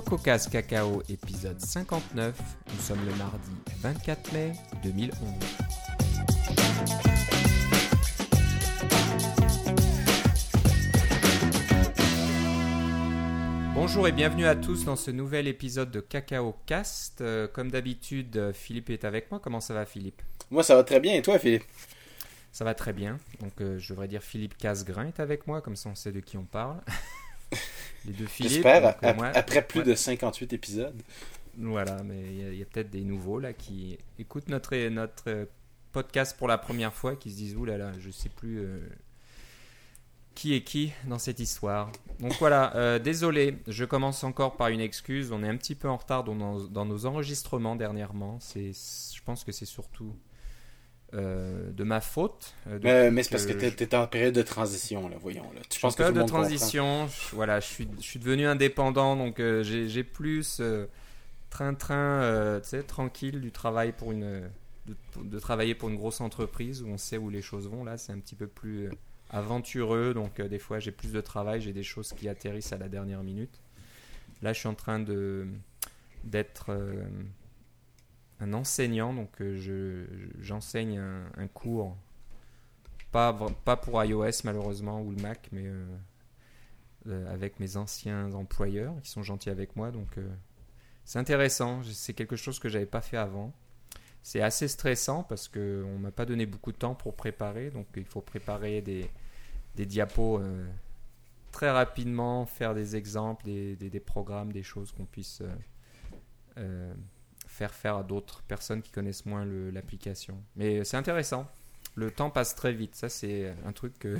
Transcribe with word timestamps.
CocoCast 0.00 0.50
Cacao, 0.50 1.02
épisode 1.08 1.58
59. 1.58 2.38
Nous 2.68 2.80
sommes 2.82 3.02
le 3.06 3.14
mardi 3.14 3.50
24 3.80 4.32
mai 4.34 4.52
2011. 4.82 5.10
Bonjour 13.74 14.06
et 14.06 14.12
bienvenue 14.12 14.44
à 14.44 14.54
tous 14.54 14.84
dans 14.84 14.96
ce 14.96 15.10
nouvel 15.10 15.48
épisode 15.48 15.90
de 15.90 16.00
Cacao 16.00 16.54
Cast. 16.66 17.22
Euh, 17.22 17.48
comme 17.48 17.70
d'habitude, 17.70 18.52
Philippe 18.52 18.90
est 18.90 19.06
avec 19.06 19.30
moi. 19.30 19.40
Comment 19.42 19.60
ça 19.60 19.72
va, 19.72 19.86
Philippe? 19.86 20.20
Moi, 20.50 20.62
ça 20.62 20.74
va 20.74 20.84
très 20.84 21.00
bien. 21.00 21.14
Et 21.14 21.22
toi, 21.22 21.38
Philippe? 21.38 21.64
Ça 22.52 22.64
va 22.66 22.74
très 22.74 22.92
bien. 22.92 23.18
Donc, 23.40 23.62
euh, 23.62 23.78
je 23.78 23.94
devrais 23.94 24.08
dire 24.08 24.22
Philippe 24.22 24.58
Casgrain 24.58 25.06
est 25.06 25.20
avec 25.20 25.46
moi, 25.46 25.62
comme 25.62 25.76
ça 25.76 25.88
on 25.88 25.94
sait 25.94 26.12
de 26.12 26.20
qui 26.20 26.36
on 26.36 26.44
parle. 26.44 26.82
Les 28.06 28.12
deux 28.12 28.26
Philippe. 28.26 28.52
J'espère, 28.52 28.96
après 29.34 29.66
plus 29.66 29.82
de 29.82 29.94
58 29.94 30.52
épisodes. 30.52 31.02
Voilà, 31.58 32.02
mais 32.02 32.20
il 32.20 32.58
y 32.58 32.62
a, 32.62 32.66
peut-être 32.66 32.90
des 32.90 33.02
nouveaux 33.02 33.40
là 33.40 33.52
qui 33.52 33.98
écoutent 34.18 34.48
notre, 34.48 34.76
notre 34.88 35.48
podcast 35.92 36.36
pour 36.36 36.48
la 36.48 36.58
première 36.58 36.92
fois, 36.92 37.16
qui 37.16 37.30
se 37.30 37.36
disent 37.36 37.56
Ouh 37.56 37.64
là 37.64 37.78
là, 37.78 37.92
je 37.98 38.10
sais 38.10 38.28
plus 38.28 38.60
qui 40.36 40.54
est 40.54 40.62
qui 40.62 40.92
dans 41.08 41.18
cette 41.18 41.40
histoire. 41.40 41.90
Donc 42.20 42.34
voilà, 42.38 42.76
euh, 42.76 42.98
désolé, 43.00 43.58
je 43.66 43.84
commence 43.84 44.22
encore 44.22 44.56
par 44.56 44.68
une 44.68 44.80
excuse. 44.80 45.32
On 45.32 45.42
est 45.42 45.48
un 45.48 45.56
petit 45.56 45.74
peu 45.74 45.88
en 45.88 45.96
retard 45.96 46.22
dans 46.22 46.34
nos, 46.34 47.06
enregistrements 47.06 47.74
dernièrement. 47.74 48.38
C'est, 48.40 48.72
je 48.72 49.22
pense 49.24 49.42
que 49.42 49.50
c'est 49.50 49.64
surtout 49.64 50.14
euh, 51.14 51.70
de 51.70 51.84
ma 51.84 52.00
faute. 52.00 52.54
Euh, 52.68 53.10
mais, 53.10 53.22
c'est 53.22 53.30
parce 53.30 53.46
que 53.46 53.52
tu 53.52 53.64
étais 53.64 53.94
en 53.96 54.06
période 54.06 54.34
de 54.34 54.42
transition, 54.42 55.08
là, 55.08 55.16
voyons. 55.20 55.50
Là. 55.54 55.60
Tu 55.68 55.80
penses 55.80 55.96
que 55.96 56.10
de 56.10 56.22
transition, 56.22 57.08
je, 57.08 57.34
voilà, 57.34 57.60
je 57.60 57.66
suis, 57.66 57.88
je 57.98 58.04
suis 58.04 58.18
devenu 58.18 58.46
indépendant, 58.46 59.16
donc 59.16 59.40
j'ai, 59.62 60.04
plus 60.04 60.60
train-train, 61.50 62.60
tu 62.62 62.68
sais, 62.68 62.82
tranquille 62.82 63.40
du 63.40 63.52
travail 63.52 63.92
pour 63.92 64.12
une. 64.12 64.42
De, 64.86 64.94
de, 65.24 65.40
travailler 65.40 65.74
pour 65.74 65.88
une 65.88 65.96
grosse 65.96 66.20
entreprise 66.20 66.80
où 66.80 66.86
on 66.86 66.96
sait 66.96 67.16
où 67.16 67.28
les 67.28 67.42
choses 67.42 67.68
vont. 67.68 67.82
Là, 67.82 67.98
c'est 67.98 68.12
un 68.12 68.20
petit 68.20 68.36
peu 68.36 68.46
plus 68.46 68.88
aventureux, 69.30 70.14
donc 70.14 70.40
euh, 70.40 70.48
des 70.48 70.58
fois 70.58 70.78
j'ai 70.78 70.92
plus 70.92 71.12
de 71.12 71.20
travail, 71.20 71.60
j'ai 71.60 71.72
des 71.72 71.82
choses 71.82 72.12
qui 72.12 72.28
atterrissent 72.28 72.72
à 72.72 72.78
la 72.78 72.88
dernière 72.88 73.22
minute. 73.22 73.60
Là, 74.42 74.52
je 74.52 74.60
suis 74.60 74.68
en 74.68 74.74
train 74.74 75.00
de 75.00 75.46
d'être 76.24 76.66
euh, 76.70 77.04
un 78.40 78.52
enseignant, 78.52 79.14
donc 79.14 79.40
euh, 79.40 79.56
je 79.56 80.04
j'enseigne 80.40 80.98
un, 80.98 81.46
cours, 81.48 81.96
pas, 83.12 83.32
pour 83.32 84.04
iOS 84.04 84.42
malheureusement 84.44 85.00
ou 85.00 85.10
le 85.10 85.22
Mac, 85.22 85.48
mais 85.52 85.66
avec 87.28 87.60
mes 87.60 87.76
anciens 87.76 88.32
employeurs 88.34 88.94
qui 89.02 89.10
sont 89.10 89.22
gentils 89.22 89.50
avec 89.50 89.76
moi, 89.76 89.90
donc 89.90 90.18
c'est 91.06 91.20
intéressant. 91.20 91.82
C'est 91.84 92.12
quelque 92.12 92.36
chose 92.36 92.58
que 92.58 92.68
j'avais 92.68 92.84
pas 92.84 93.00
fait 93.00 93.16
avant. 93.16 93.54
C'est 94.22 94.42
assez 94.42 94.66
stressant 94.66 95.22
parce 95.22 95.46
qu'on 95.46 95.98
m'a 96.00 96.10
pas 96.10 96.26
donné 96.26 96.46
beaucoup 96.46 96.72
de 96.72 96.76
temps 96.76 96.96
pour 96.96 97.14
préparer, 97.14 97.70
donc 97.70 97.86
il 97.96 98.04
faut 98.04 98.20
préparer 98.20 98.82
des, 98.82 99.08
diapos 99.86 100.40
euh, 100.40 100.66
très 101.52 101.70
rapidement, 101.70 102.44
faire 102.44 102.74
des 102.74 102.96
exemples, 102.96 103.44
des, 103.44 104.02
programmes, 104.04 104.52
des 104.52 104.64
choses 104.64 104.90
qu'on 104.90 105.04
puisse 105.04 105.42
euh, 105.42 105.54
euh, 106.58 106.94
faire 107.56 107.74
faire 107.74 107.96
à 107.96 108.02
d'autres 108.02 108.42
personnes 108.42 108.82
qui 108.82 108.90
connaissent 108.90 109.24
moins 109.24 109.46
l'application. 109.72 110.36
Mais 110.56 110.84
c'est 110.84 110.96
intéressant. 110.96 111.46
Le 111.94 112.10
temps 112.10 112.28
passe 112.28 112.54
très 112.54 112.72
vite. 112.72 112.94
Ça, 112.94 113.08
c'est 113.08 113.54
un 113.64 113.72
truc 113.72 113.98
que 113.98 114.16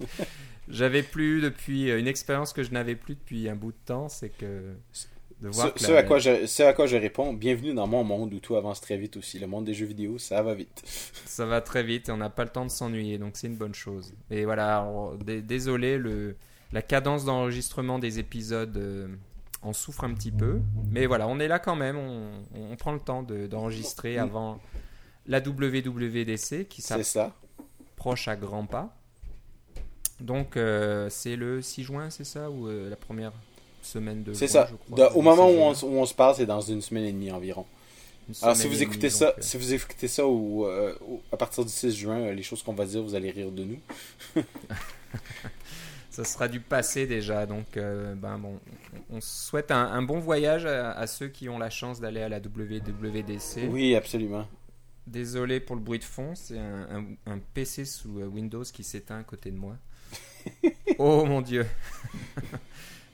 j'avais 0.68 1.02
plus 1.02 1.40
depuis 1.40 1.90
une 1.90 2.06
expérience 2.06 2.52
que 2.52 2.62
je 2.62 2.70
n'avais 2.70 2.94
plus 2.94 3.14
depuis 3.14 3.48
un 3.48 3.56
bout 3.56 3.72
de 3.72 3.78
temps. 3.86 4.10
C'est 4.10 4.28
que 4.28 4.74
ce, 4.92 5.92
à 5.92 6.02
quoi 6.02 6.18
je, 6.18 6.62
à 6.62 6.72
quoi 6.74 6.86
je 6.86 6.96
réponds, 6.96 7.32
bienvenue 7.32 7.72
dans 7.72 7.86
mon 7.86 8.04
monde 8.04 8.34
où 8.34 8.40
tout 8.40 8.56
avance 8.56 8.82
très 8.82 8.98
vite 8.98 9.16
aussi. 9.16 9.38
Le 9.38 9.46
monde 9.46 9.64
des 9.64 9.72
jeux 9.72 9.86
vidéo, 9.86 10.18
ça 10.18 10.42
va 10.42 10.54
vite. 10.54 10.82
Ça 11.24 11.46
va 11.46 11.60
très 11.60 11.84
vite 11.84 12.08
et 12.08 12.12
on 12.12 12.16
n'a 12.16 12.30
pas 12.30 12.42
le 12.42 12.50
temps 12.50 12.64
de 12.64 12.70
s'ennuyer, 12.70 13.16
donc 13.16 13.36
c'est 13.36 13.46
une 13.46 13.56
bonne 13.56 13.74
chose. 13.74 14.12
Et 14.28 14.44
voilà, 14.44 14.84
désolé, 15.24 15.96
le, 15.96 16.34
la 16.72 16.82
cadence 16.82 17.24
d'enregistrement 17.24 18.00
des 18.00 18.18
épisodes 18.18 18.76
euh, 19.62 19.68
en 19.68 19.72
souffre 19.72 20.04
un 20.04 20.14
petit 20.14 20.32
peu. 20.32 20.60
Mais 20.90 21.06
voilà, 21.06 21.28
on 21.28 21.38
est 21.38 21.48
là 21.48 21.58
quand 21.58 21.76
même, 21.76 21.96
on, 21.96 22.76
prend 22.76 22.92
le 22.92 23.00
temps 23.00 23.22
d'enregistrer 23.22 24.16
mm. 24.16 24.20
avant 24.20 24.60
la 25.26 25.40
WWDC 25.40 26.68
qui 26.68 26.82
s'approche 26.82 28.28
à 28.28 28.36
grands 28.36 28.66
pas. 28.66 28.98
Donc 30.20 30.56
euh, 30.56 31.08
c'est 31.10 31.36
le 31.36 31.62
6 31.62 31.84
juin, 31.84 32.10
c'est 32.10 32.24
ça 32.24 32.50
Ou 32.50 32.66
euh, 32.66 32.90
la 32.90 32.96
première 32.96 33.32
semaine 33.82 34.24
de. 34.24 34.32
C'est 34.32 34.48
ça. 34.48 34.68
au 35.14 35.22
moment 35.22 35.48
où 35.48 35.60
on, 35.60 36.06
se 36.06 36.14
parle, 36.14 36.34
c'est 36.34 36.46
dans 36.46 36.60
une 36.60 36.82
semaine 36.82 37.04
et 37.04 37.12
demie 37.12 37.30
environ. 37.30 37.64
Alors 38.42 38.56
si 38.56 38.68
vous, 38.68 38.82
écoutez 38.82 39.08
ça, 39.08 39.34
si 39.38 39.56
vous 39.56 39.72
écoutez 39.72 40.06
ça 40.06 40.24
à 41.32 41.36
partir 41.36 41.64
du 41.64 41.70
6 41.70 41.92
juin, 41.96 42.18
euh, 42.18 42.32
les 42.34 42.42
choses 42.42 42.62
qu'on 42.62 42.74
va 42.74 42.84
dire, 42.84 43.02
vous 43.02 43.14
allez 43.14 43.30
rire 43.30 43.50
de 43.50 43.64
nous. 43.64 43.80
ça 46.18 46.24
sera 46.24 46.48
du 46.48 46.58
passé 46.58 47.06
déjà, 47.06 47.46
donc 47.46 47.76
euh, 47.76 48.14
ben 48.16 48.38
bon, 48.38 48.58
on 49.08 49.20
souhaite 49.20 49.70
un, 49.70 50.02
bon 50.02 50.18
voyage 50.18 50.66
à, 50.66 51.06
ceux 51.06 51.28
qui 51.28 51.48
ont 51.48 51.58
la 51.58 51.70
chance 51.70 52.00
d'aller 52.00 52.22
à 52.22 52.28
la 52.28 52.38
WWDC. 52.38 53.68
Oui, 53.70 53.94
absolument. 53.94 54.48
Désolé 55.06 55.60
pour 55.60 55.76
le 55.76 55.82
bruit 55.82 56.00
de 56.00 56.04
fond, 56.04 56.34
c'est 56.34 56.58
un, 56.58 57.04
un, 57.24 57.38
PC 57.54 57.84
sous 57.84 58.18
euh, 58.18 58.26
Windows 58.26 58.64
qui 58.64 58.82
s'éteint 58.82 59.20
à 59.20 59.22
côté 59.22 59.52
de 59.52 59.56
moi. 59.56 59.76
oh 60.98 61.24
mon 61.24 61.40
dieu 61.40 61.66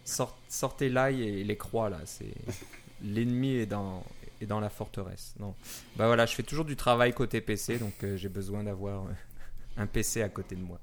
sortez 0.05 0.89
l'ail 0.89 1.23
et 1.23 1.45
les 1.45 1.57
croix 1.57 1.91
là. 1.91 2.01
C'est 2.05 2.35
l'ennemi 3.03 3.57
est 3.57 3.67
dans 3.67 4.03
est 4.41 4.47
dans 4.47 4.61
la 4.61 4.71
forteresse. 4.71 5.35
Non. 5.39 5.55
Bah 5.97 6.07
voilà, 6.07 6.25
je 6.27 6.35
fais 6.35 6.43
toujours 6.43 6.65
du 6.65 6.77
travail 6.77 7.13
côté 7.13 7.41
PC, 7.41 7.79
donc 7.79 8.03
euh, 8.03 8.17
j'ai 8.17 8.29
besoin 8.29 8.65
d'avoir 8.65 9.05
euh, 9.05 9.11
un 9.77 9.87
PC 9.87 10.23
à 10.23 10.29
côté 10.29 10.57
de 10.57 10.63
moi. 10.63 10.81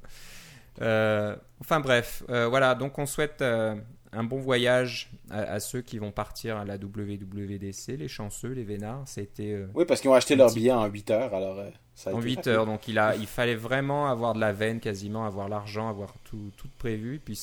Euh, 0.81 1.35
enfin 1.59 1.79
bref, 1.79 2.23
voilà. 2.27 2.75
Donc 2.75 2.97
on 2.99 3.05
souhaite 3.05 3.41
un 3.41 4.23
bon 4.23 4.39
voyage 4.39 5.09
à, 5.29 5.59
ceux 5.59 5.81
qui 5.81 5.97
vont 5.97 6.11
partir 6.11 6.57
à 6.57 6.65
la 6.65 6.75
WWDC, 6.75 7.97
les 7.97 8.07
chanceux, 8.07 8.49
les 8.49 8.63
vénards. 8.63 9.03
C'était. 9.05 9.65
oui, 9.73 9.85
parce 9.85 10.01
qu'ils 10.01 10.09
ont 10.09 10.15
acheté 10.15 10.35
leur 10.35 10.53
billet 10.53 10.71
en 10.71 10.85
8 10.85 11.11
heures, 11.11 11.33
alors. 11.33 11.63
Ça 11.93 12.09
a 12.09 12.13
en 12.13 12.21
8 12.21 12.47
heures, 12.47 12.65
donc 12.65 12.87
il, 12.87 12.97
a, 12.97 13.15
il 13.15 13.27
fallait 13.27 13.55
vraiment 13.55 14.07
avoir 14.07 14.33
de 14.33 14.39
la 14.39 14.53
veine 14.53 14.79
quasiment, 14.79 15.25
avoir 15.25 15.49
l'argent, 15.49 15.89
avoir 15.89 16.13
tout, 16.23 16.51
tout 16.57 16.69
prévu. 16.77 17.19
Puis 17.23 17.35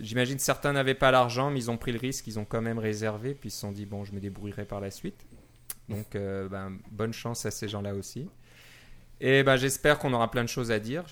J'imagine 0.00 0.38
certains 0.38 0.72
n'avaient 0.72 0.94
pas 0.94 1.10
l'argent, 1.10 1.50
mais 1.50 1.58
ils 1.60 1.70
ont 1.70 1.76
pris 1.76 1.92
le 1.92 1.98
risque, 1.98 2.26
ils 2.26 2.38
ont 2.38 2.44
quand 2.44 2.62
même 2.62 2.78
réservé, 2.78 3.34
puis 3.34 3.48
ils 3.48 3.52
se 3.52 3.60
sont 3.60 3.72
dit, 3.72 3.84
bon, 3.84 4.04
je 4.04 4.12
me 4.12 4.20
débrouillerai 4.20 4.64
par 4.64 4.80
la 4.80 4.90
suite. 4.90 5.26
Donc, 5.88 6.14
euh, 6.14 6.48
ben, 6.48 6.78
bonne 6.90 7.12
chance 7.12 7.46
à 7.46 7.50
ces 7.50 7.68
gens-là 7.68 7.94
aussi. 7.94 8.28
Et 9.20 9.42
ben, 9.42 9.56
j'espère 9.56 9.98
qu'on 9.98 10.12
aura 10.12 10.30
plein 10.30 10.42
de 10.42 10.48
choses 10.48 10.70
à 10.70 10.78
dire. 10.78 11.04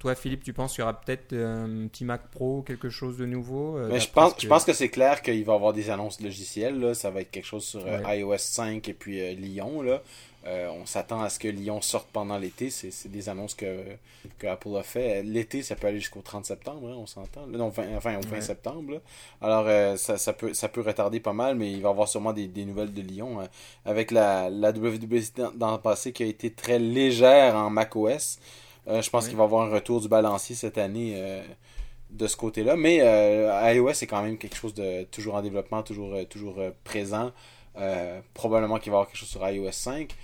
Euh, 0.00 0.02
toi, 0.02 0.14
Philippe, 0.14 0.42
tu 0.42 0.52
penses 0.52 0.72
qu'il 0.72 0.80
y 0.80 0.82
aura 0.82 1.00
peut-être 1.00 1.34
un 1.34 1.86
petit 1.88 2.04
Mac 2.04 2.28
Pro, 2.30 2.62
quelque 2.62 2.88
chose 2.90 3.16
de 3.16 3.26
nouveau 3.26 3.76
euh, 3.76 3.98
je, 3.98 4.08
pense, 4.08 4.34
que... 4.34 4.42
je 4.42 4.48
pense 4.48 4.64
que 4.64 4.72
c'est 4.72 4.88
clair 4.88 5.22
qu'il 5.22 5.44
va 5.44 5.52
y 5.52 5.56
avoir 5.56 5.72
des 5.72 5.90
annonces 5.90 6.20
logicielles. 6.20 6.94
Ça 6.94 7.10
va 7.10 7.20
être 7.20 7.30
quelque 7.30 7.46
chose 7.46 7.64
sur 7.64 7.82
iOS 7.86 8.38
5 8.38 8.88
et 8.88 8.94
puis 8.94 9.34
Lyon. 9.36 9.82
Là. 9.82 10.02
Euh, 10.46 10.70
on 10.70 10.86
s'attend 10.86 11.20
à 11.20 11.28
ce 11.28 11.38
que 11.38 11.48
Lyon 11.48 11.82
sorte 11.82 12.08
pendant 12.12 12.38
l'été. 12.38 12.70
C'est 12.70 13.10
des 13.10 13.28
annonces 13.28 13.54
que, 13.54 13.84
que, 14.38 14.46
Apple 14.46 14.74
a 14.78 14.82
fait. 14.82 15.22
L'été, 15.22 15.62
ça 15.62 15.76
peut 15.76 15.86
aller 15.86 16.00
jusqu'au 16.00 16.22
30 16.22 16.46
septembre, 16.46 16.88
hein, 16.88 16.96
on 16.96 17.06
s'entend. 17.06 17.46
Non, 17.46 17.66
enfin, 17.66 18.16
au 18.16 18.20
20 18.20 18.40
septembre. 18.40 19.02
Alors, 19.42 19.66
euh, 19.66 19.96
ça, 19.96 20.16
ça, 20.16 20.32
peut, 20.32 20.54
ça 20.54 20.68
peut 20.68 20.80
retarder 20.80 21.20
pas 21.20 21.34
mal, 21.34 21.56
mais 21.56 21.70
il 21.70 21.82
va 21.82 21.90
y 21.90 21.92
avoir 21.92 22.08
sûrement 22.08 22.32
des, 22.32 22.48
nouvelles 22.64 22.94
de 22.94 23.02
Lyon. 23.02 23.42
Euh, 23.42 23.44
avec 23.84 24.10
la, 24.10 24.48
la 24.48 24.70
WWDC 24.70 25.34
dans, 25.56 25.72
le 25.72 25.78
passé 25.78 26.12
qui 26.12 26.22
a 26.22 26.26
été 26.26 26.50
très 26.50 26.78
légère 26.78 27.54
en 27.56 27.68
macOS, 27.68 28.38
je 28.86 29.10
pense 29.10 29.28
qu'il 29.28 29.36
va 29.36 29.44
y 29.44 29.46
avoir 29.46 29.66
un 29.66 29.70
retour 29.70 30.00
du 30.00 30.08
balancier 30.08 30.54
cette 30.54 30.78
année 30.78 31.42
de 32.10 32.26
ce 32.26 32.36
côté-là. 32.36 32.76
Mais 32.76 32.96
iOS, 33.74 33.94
c'est 33.94 34.06
quand 34.06 34.22
même 34.22 34.38
quelque 34.38 34.56
chose 34.56 34.74
de 34.74 35.04
toujours 35.04 35.34
en 35.34 35.42
développement, 35.42 35.82
toujours, 35.82 36.14
toujours 36.28 36.56
présent. 36.84 37.32
probablement 38.34 38.78
qu'il 38.78 38.90
va 38.92 38.96
y 38.96 38.98
avoir 38.98 39.06
quelque 39.06 39.18
chose 39.18 39.28
sur 39.28 39.48
iOS 39.48 39.72
5. 39.72 40.14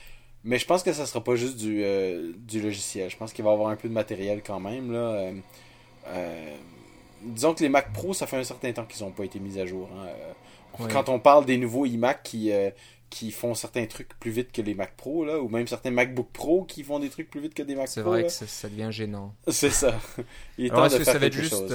Mais 0.47 0.58
je 0.61 0.64
pense 0.64 0.85
que 0.85 0.93
ça 0.93 1.06
sera 1.06 1.23
pas 1.25 1.35
juste 1.35 1.56
du, 1.56 1.82
euh, 1.82 2.32
du 2.37 2.61
logiciel. 2.62 3.11
Je 3.11 3.17
pense 3.17 3.32
qu'il 3.32 3.44
va 3.44 3.50
y 3.50 3.53
avoir 3.53 3.69
un 3.69 3.75
peu 3.75 3.88
de 3.88 3.93
matériel 3.93 4.43
quand 4.47 4.61
même. 4.61 4.93
Là. 4.93 4.99
Euh, 4.99 5.32
euh, 6.06 6.56
disons 7.25 7.52
que 7.52 7.64
les 7.64 7.69
Mac 7.69 7.93
Pro, 7.93 8.14
ça 8.14 8.29
fait 8.29 8.37
un 8.37 8.44
certain 8.44 8.73
temps 8.73 8.85
qu'ils 8.85 9.05
n'ont 9.05 9.11
pas 9.11 9.25
été 9.25 9.41
mis 9.41 9.59
à 9.59 9.67
jour. 9.67 9.88
Hein. 9.93 10.87
Quand 10.88 11.09
on 11.09 11.19
parle 11.19 11.47
des 11.47 11.56
nouveaux 11.56 11.85
iMac 11.85 12.23
qui, 12.23 12.52
qui 13.16 13.30
font 13.30 13.54
certains 13.54 13.86
trucs 13.86 14.10
plus 14.20 14.30
vite 14.30 14.52
que 14.52 14.60
les 14.60 14.74
Mac 14.74 14.94
Pro, 14.94 15.24
là, 15.24 15.40
ou 15.40 15.48
même 15.48 15.66
certains 15.66 15.90
MacBook 15.90 16.28
Pro 16.32 16.64
qui 16.64 16.84
font 16.84 16.98
des 16.98 17.08
trucs 17.08 17.30
plus 17.30 17.40
vite 17.40 17.54
que 17.54 17.62
des 17.62 17.74
Mac 17.74 17.86
Pro. 17.86 17.92
C'est 17.94 18.02
vrai 18.02 18.24
que 18.24 18.28
ça, 18.30 18.68
devient 18.68 18.88
gênant. 18.90 19.34
C'est 19.48 19.70
ça. 19.70 19.98
Il 20.58 20.66
est 20.66 20.68
temps 20.68 20.86
de 20.86 20.98
que 20.98 21.04
ça 21.04 21.18
va 21.18 21.26
être 21.26 21.32
juste, 21.32 21.74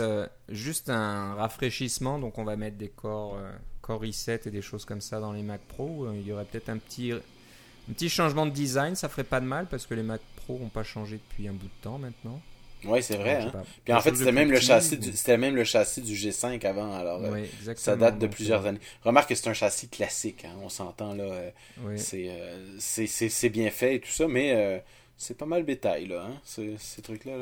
juste 0.50 0.90
un 0.92 1.34
rafraîchissement, 1.34 2.20
donc 2.20 2.38
on 2.38 2.44
va 2.44 2.56
mettre 2.58 2.78
des 2.78 2.90
corps, 2.90 3.40
Core 3.82 4.04
i7 4.04 4.48
et 4.48 4.52
des 4.52 4.62
choses 4.62 4.86
comme 4.86 5.02
ça 5.02 5.20
dans 5.20 5.32
les 5.32 5.42
Mac 5.42 5.62
Pro. 5.62 6.08
Il 6.14 6.28
y 6.28 6.32
aurait 6.32 6.46
peut-être 6.46 6.70
un 6.70 6.78
petit 6.78 7.12
un 7.12 7.94
petit 7.94 8.10
changement 8.10 8.46
de 8.46 8.52
design, 8.52 8.96
ça 8.96 9.10
ferait 9.10 9.24
pas 9.24 9.40
de 9.40 9.46
mal 9.46 9.66
parce 9.66 9.88
que 9.88 9.96
les 9.96 10.04
Mac 10.04 10.22
Pro 10.36 10.60
n'ont 10.60 10.70
pas 10.70 10.84
changé 10.84 11.18
depuis 11.18 11.48
un 11.48 11.54
bout 11.54 11.66
de 11.66 11.82
temps 11.82 11.98
maintenant. 11.98 12.40
Oui, 12.86 13.04
c'est 13.04 13.18
vrai. 13.18 13.44
Hein. 13.44 13.64
Puis 13.84 13.94
en 13.94 14.00
fait, 14.02 14.16
c'était 14.16 14.32
même, 14.32 14.52
le 14.52 14.60
châssis 14.60 14.98
du, 14.98 15.12
c'était 15.12 15.38
même 15.38 15.56
le 15.56 15.64
châssis 15.64 16.02
du 16.02 16.14
G5 16.14 16.66
avant. 16.66 16.94
Alors, 16.94 17.22
euh, 17.24 17.46
ça 17.76 17.96
date 17.96 18.18
de 18.18 18.28
plusieurs 18.28 18.66
années. 18.66 18.80
Remarque 19.04 19.30
que 19.30 19.36
c'est 19.36 19.50
un 19.50 19.54
châssis 19.54 19.90
classique. 19.90 20.46
Hein, 20.46 20.56
on 20.64 20.70
s'entend 20.70 21.14
là. 21.14 21.24
Euh, 21.24 21.52
c'est, 21.98 23.08
c'est, 23.08 23.50
bien 23.50 23.70
fait 23.70 23.96
et 23.96 24.00
tout 24.00 24.12
ça, 24.12 24.28
mais 24.28 24.84
c'est 25.18 25.38
pas 25.38 25.46
mal 25.46 25.64
bétail, 25.64 26.08
là, 26.08 26.26
hein, 26.28 26.40
ces, 26.44 27.02
trucs-là. 27.04 27.34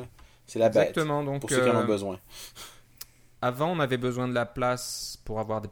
C'est 0.46 0.58
la 0.58 0.68
bête. 0.68 0.90
Exactement. 0.90 1.22
Donc, 1.22 1.40
pour 1.40 1.50
ceux 1.50 1.62
qui 1.62 1.70
en 1.70 1.80
ont 1.80 1.86
besoin. 1.86 2.18
Avant, 3.42 3.70
on 3.70 3.80
avait 3.80 3.96
besoin 3.96 4.28
de 4.28 4.34
la 4.34 4.44
place 4.44 5.18
pour 5.24 5.40
avoir 5.40 5.62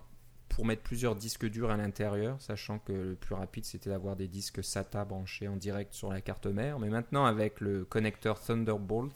pour 0.58 0.66
mettre 0.66 0.82
plusieurs 0.82 1.14
disques 1.14 1.46
durs 1.46 1.70
à 1.70 1.76
l'intérieur, 1.76 2.34
sachant 2.40 2.80
que 2.80 2.90
le 2.90 3.14
plus 3.14 3.36
rapide 3.36 3.64
c'était 3.64 3.90
d'avoir 3.90 4.16
des 4.16 4.26
disques 4.26 4.64
SATA 4.64 5.04
branchés 5.04 5.46
en 5.46 5.54
direct 5.54 5.94
sur 5.94 6.12
la 6.12 6.20
carte 6.20 6.46
mère. 6.46 6.80
Mais 6.80 6.88
maintenant, 6.88 7.26
avec 7.26 7.60
le 7.60 7.84
connecteur 7.84 8.40
Thunderbolt, 8.40 9.12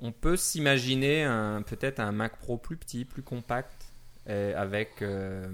on 0.00 0.10
peut 0.10 0.38
s'imaginer 0.38 1.26
peut-être 1.66 2.00
un 2.00 2.12
Mac 2.12 2.38
Pro 2.38 2.56
plus 2.56 2.78
petit, 2.78 3.04
plus 3.04 3.22
compact, 3.22 3.92
avec. 4.26 5.02
Euh, 5.02 5.46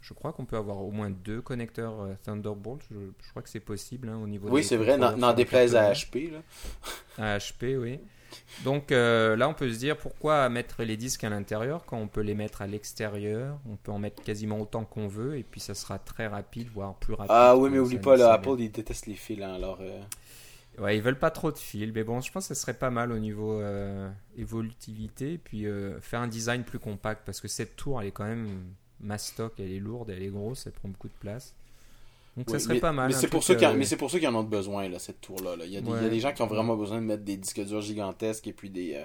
je 0.00 0.12
crois 0.12 0.32
qu'on 0.32 0.44
peut 0.44 0.56
avoir 0.56 0.78
au 0.78 0.90
moins 0.90 1.10
deux 1.10 1.40
connecteurs 1.40 2.00
euh, 2.00 2.14
Thunderbolt. 2.24 2.82
Je, 2.90 3.30
crois 3.30 3.42
que 3.42 3.48
c'est 3.48 3.60
possible 3.60 4.08
hein, 4.08 4.18
au 4.20 4.26
niveau. 4.26 4.48
Oui, 4.50 4.64
c'est 4.64 4.76
vrai. 4.76 4.98
N'en 4.98 5.34
déplaise 5.34 5.76
à 5.76 5.92
HP. 5.92 6.32
À 7.16 7.38
HP, 7.38 7.76
oui. 7.76 8.00
Donc 8.64 8.92
euh, 8.92 9.36
là, 9.36 9.48
on 9.48 9.54
peut 9.54 9.72
se 9.72 9.78
dire 9.78 9.96
pourquoi 9.96 10.48
mettre 10.48 10.82
les 10.82 10.96
disques 10.96 11.24
à 11.24 11.30
l'intérieur 11.30 11.84
quand 11.84 11.98
on 11.98 12.08
peut 12.08 12.20
les 12.20 12.34
mettre 12.34 12.62
à 12.62 12.66
l'extérieur? 12.66 13.58
On 13.70 13.76
peut 13.76 13.92
en 13.92 13.98
mettre 13.98 14.22
quasiment 14.22 14.60
autant 14.60 14.84
qu'on 14.84 15.08
veut 15.08 15.36
et 15.38 15.42
puis 15.42 15.60
ça 15.60 15.74
sera 15.74 15.98
très 15.98 16.26
rapide, 16.26 16.68
voire 16.72 16.94
plus 16.94 17.14
rapide. 17.14 17.34
Ah 17.34 17.56
oui, 17.56 17.70
mais 17.70 17.78
oublie 17.78 17.98
pas, 17.98 18.16
là, 18.16 18.32
Apple, 18.32 18.56
ils 18.58 18.70
détestent 18.70 19.06
les 19.06 19.14
fils. 19.14 19.42
Hein, 19.42 19.54
alors, 19.54 19.78
euh. 19.80 20.00
Ouais, 20.78 20.96
ils 20.96 21.02
veulent 21.02 21.18
pas 21.18 21.30
trop 21.30 21.52
de 21.52 21.58
fils, 21.58 21.92
mais 21.94 22.02
bon, 22.02 22.20
je 22.20 22.32
pense 22.32 22.48
que 22.48 22.54
ce 22.54 22.60
serait 22.60 22.74
pas 22.74 22.90
mal 22.90 23.12
au 23.12 23.18
niveau 23.18 23.60
euh, 23.60 24.10
évolutivité, 24.38 25.34
et 25.34 25.38
puis 25.38 25.66
faire 26.00 26.20
un 26.20 26.28
design 26.28 26.64
plus 26.64 26.78
compact, 26.78 27.22
parce 27.26 27.40
que 27.40 27.48
cette 27.48 27.76
tour, 27.76 28.00
elle 28.00 28.08
est 28.08 28.12
quand 28.12 28.24
même 28.24 28.48
mastoc, 29.00 29.52
elle 29.58 29.72
est 29.72 29.80
lourde, 29.80 30.10
elle 30.10 30.22
est 30.22 30.28
grosse, 30.28 30.66
elle 30.66 30.72
prend 30.72 30.88
beaucoup 30.88 31.08
de 31.08 31.18
place. 31.20 31.54
Donc 32.36 32.48
ça 32.50 32.58
serait 32.58 32.80
pas 32.80 32.92
mal. 32.92 33.08
Mais 33.08 33.14
c'est 33.14 33.28
pour, 33.28 33.42
ceux 33.44 33.56
qui 33.56 33.66
en, 33.66 33.74
mais 33.74 33.84
pour 33.98 34.10
ceux 34.10 34.18
qui 34.18 34.26
en 34.26 34.34
ont 34.34 34.42
besoin, 34.42 34.88
là, 34.88 34.98
cette 34.98 35.20
tour-là. 35.20 35.52
Il, 35.64 35.72
y 35.72 35.76
a 35.76 35.80
des, 35.80 35.90
il 35.90 36.02
y 36.02 36.06
a 36.06 36.08
des 36.08 36.20
gens 36.20 36.32
qui 36.32 36.42
ont 36.42 36.46
vraiment 36.46 36.76
besoin 36.76 36.98
de 36.98 37.06
mettre 37.06 37.24
des 37.24 37.36
disques 37.36 37.62
durs 37.62 37.82
gigantesques 37.82 38.46
et 38.46 38.54
puis 38.54 38.70
des, 38.70 38.94
euh, 38.94 39.04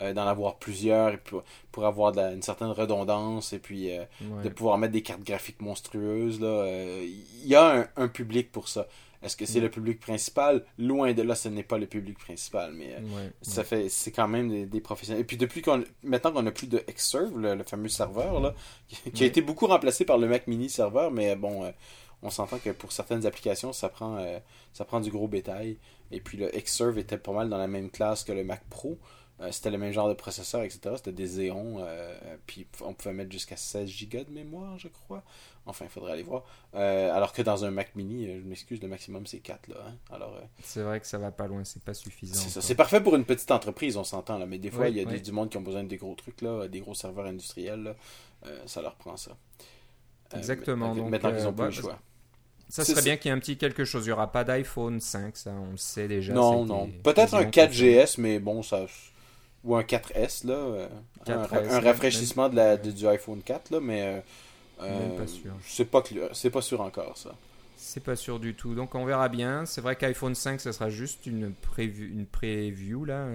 euh, 0.00 0.12
d'en 0.12 0.26
avoir 0.26 0.58
plusieurs 0.58 1.14
et 1.14 1.16
pour, 1.16 1.42
pour 1.72 1.86
avoir 1.86 2.12
de 2.12 2.20
une 2.20 2.42
certaine 2.42 2.68
redondance 2.68 3.52
et 3.52 3.58
puis 3.58 3.90
euh, 3.90 4.04
de 4.44 4.48
pouvoir 4.48 4.78
mettre 4.78 4.92
des 4.92 5.02
cartes 5.02 5.24
graphiques 5.24 5.60
monstrueuses. 5.60 6.40
Là, 6.40 6.66
il 7.02 7.46
y 7.46 7.56
a 7.56 7.88
un, 7.96 8.08
public 8.08 8.52
pour 8.52 8.68
ça. 8.68 8.86
Est-ce 9.20 9.36
que 9.36 9.44
c'est 9.44 9.58
le 9.58 9.68
public 9.68 9.98
principal? 9.98 10.64
Loin 10.78 11.12
de 11.12 11.22
là, 11.22 11.34
ce 11.34 11.48
n'est 11.48 11.64
pas 11.64 11.78
le 11.78 11.86
public 11.86 12.16
principal, 12.16 12.72
mais 12.72 12.94
ça 13.42 13.64
fait, 13.64 13.88
c'est 13.88 14.12
quand 14.12 14.28
même 14.28 14.68
des, 14.68 14.80
professionnels. 14.80 15.22
Et 15.22 15.24
puis 15.24 15.36
depuis 15.36 15.62
qu'on, 15.62 15.82
maintenant 16.04 16.30
qu'on 16.30 16.46
a 16.46 16.52
plus 16.52 16.68
de 16.68 16.78
Xserve, 16.88 17.36
le, 17.36 17.56
le 17.56 17.64
fameux 17.64 17.88
serveur 17.88 18.38
là, 18.38 18.54
qui, 19.12 19.24
a 19.24 19.26
été 19.26 19.40
beaucoup 19.40 19.66
remplacé 19.66 20.04
par 20.04 20.18
le 20.18 20.28
Mac 20.28 20.46
Mini 20.46 20.70
serveur, 20.70 21.10
mais 21.10 21.34
bon, 21.34 21.64
on 22.22 22.30
s'entend 22.30 22.58
que 22.58 22.70
pour 22.70 22.92
certaines 22.92 23.26
applications, 23.26 23.72
ça 23.72 23.88
prend, 23.88 24.16
euh, 24.16 24.38
ça 24.72 24.84
prend 24.84 25.00
du 25.00 25.10
gros 25.10 25.28
bétail. 25.28 25.76
Et 26.10 26.20
puis 26.20 26.38
le 26.38 26.48
Xserve 26.48 26.98
était 26.98 27.18
pas 27.18 27.32
mal 27.32 27.48
dans 27.48 27.58
la 27.58 27.68
même 27.68 27.90
classe 27.90 28.24
que 28.24 28.32
le 28.32 28.44
Mac 28.44 28.62
Pro. 28.68 28.98
Euh, 29.40 29.52
c'était 29.52 29.70
le 29.70 29.78
même 29.78 29.92
genre 29.92 30.08
de 30.08 30.14
processeur, 30.14 30.64
etc. 30.64 30.96
C'était 30.96 31.12
des 31.12 31.26
Xeon. 31.26 31.76
Euh, 31.78 32.36
puis 32.46 32.66
on 32.80 32.92
pouvait 32.92 33.14
mettre 33.14 33.30
jusqu'à 33.30 33.56
16 33.56 33.88
Go 34.10 34.24
de 34.24 34.32
mémoire, 34.32 34.76
je 34.78 34.88
crois. 34.88 35.22
Enfin, 35.64 35.84
il 35.84 35.90
faudrait 35.90 36.12
aller 36.12 36.24
voir. 36.24 36.44
alors 36.72 37.32
que 37.32 37.42
dans 37.42 37.64
un 37.64 37.70
Mac 37.70 37.94
mini, 37.94 38.26
je 38.26 38.48
m'excuse, 38.48 38.82
le 38.82 38.88
maximum 38.88 39.26
c'est 39.26 39.38
4. 39.38 39.68
Là, 39.68 39.76
hein. 39.86 39.94
alors, 40.10 40.40
c'est 40.62 40.82
vrai 40.82 40.98
que 40.98 41.06
ça 41.06 41.18
va 41.18 41.30
pas 41.30 41.46
loin, 41.46 41.62
c'est 41.62 41.82
pas 41.82 41.94
suffisant. 41.94 42.34
C'est 42.34 42.60
C'est 42.60 42.74
parfait 42.74 43.00
pour 43.00 43.14
une 43.14 43.26
petite 43.26 43.50
entreprise, 43.52 43.96
on 43.96 44.02
s'entend. 44.02 44.38
là 44.38 44.46
Mais 44.46 44.58
des 44.58 44.72
fois, 44.72 44.88
il 44.88 44.96
y 44.96 45.00
a 45.00 45.04
du 45.04 45.30
monde 45.30 45.50
qui 45.50 45.56
ont 45.56 45.62
besoin 45.62 45.84
de 45.84 45.88
des 45.88 45.98
gros 45.98 46.14
trucs, 46.16 46.40
là, 46.40 46.66
des 46.66 46.80
gros 46.80 46.94
serveurs 46.94 47.26
industriels. 47.26 47.94
ça 48.66 48.82
leur 48.82 48.96
prend 48.96 49.16
ça. 49.16 49.36
Exactement. 50.36 50.94
maintenant 50.94 51.32
qu'ils 51.32 51.46
ont 51.46 51.52
pas 51.52 51.66
le 51.66 51.70
choix. 51.70 51.98
Ça 52.68 52.84
serait 52.84 53.02
bien 53.02 53.16
qu'il 53.16 53.30
y 53.30 53.32
ait 53.32 53.36
un 53.36 53.40
petit 53.40 53.56
quelque 53.56 53.84
chose. 53.84 54.04
Il 54.04 54.08
n'y 54.08 54.12
aura 54.12 54.30
pas 54.30 54.44
d'iPhone 54.44 55.00
5, 55.00 55.36
ça, 55.36 55.50
on 55.50 55.72
le 55.72 55.76
sait 55.76 56.06
déjà. 56.06 56.32
Non, 56.32 56.64
non. 56.64 56.90
Peut-être 57.02 57.34
un 57.34 57.44
4GS, 57.44 58.16
mais 58.18 58.38
bon, 58.38 58.62
ça. 58.62 58.86
Ou 59.64 59.74
un 59.74 59.82
4S, 59.82 60.46
là. 60.46 60.54
Euh, 60.54 60.88
un, 61.26 61.80
rafraîchissement 61.80 62.48
de 62.48 62.56
la, 62.56 62.76
du 62.76 63.06
iPhone 63.06 63.42
4, 63.42 63.70
là, 63.70 63.80
mais. 63.80 64.22
Euh, 64.82 65.16
pas 65.16 65.26
sûr. 65.26 65.52
C'est 65.66 65.86
pas, 65.86 66.02
c'est 66.32 66.50
pas 66.50 66.62
sûr 66.62 66.80
encore, 66.80 67.16
ça. 67.16 67.34
C'est 67.80 68.02
pas 68.02 68.16
sûr 68.16 68.40
du 68.40 68.54
tout. 68.54 68.74
Donc 68.74 68.96
on 68.96 69.04
verra 69.04 69.28
bien. 69.28 69.64
C'est 69.64 69.80
vrai 69.80 69.94
qu'iPhone 69.94 70.34
5, 70.34 70.60
ça 70.60 70.72
sera 70.72 70.90
juste 70.90 71.26
une 71.26 71.52
preview, 71.52 72.06
une 72.06 72.26
preview 72.26 73.04
là. 73.04 73.28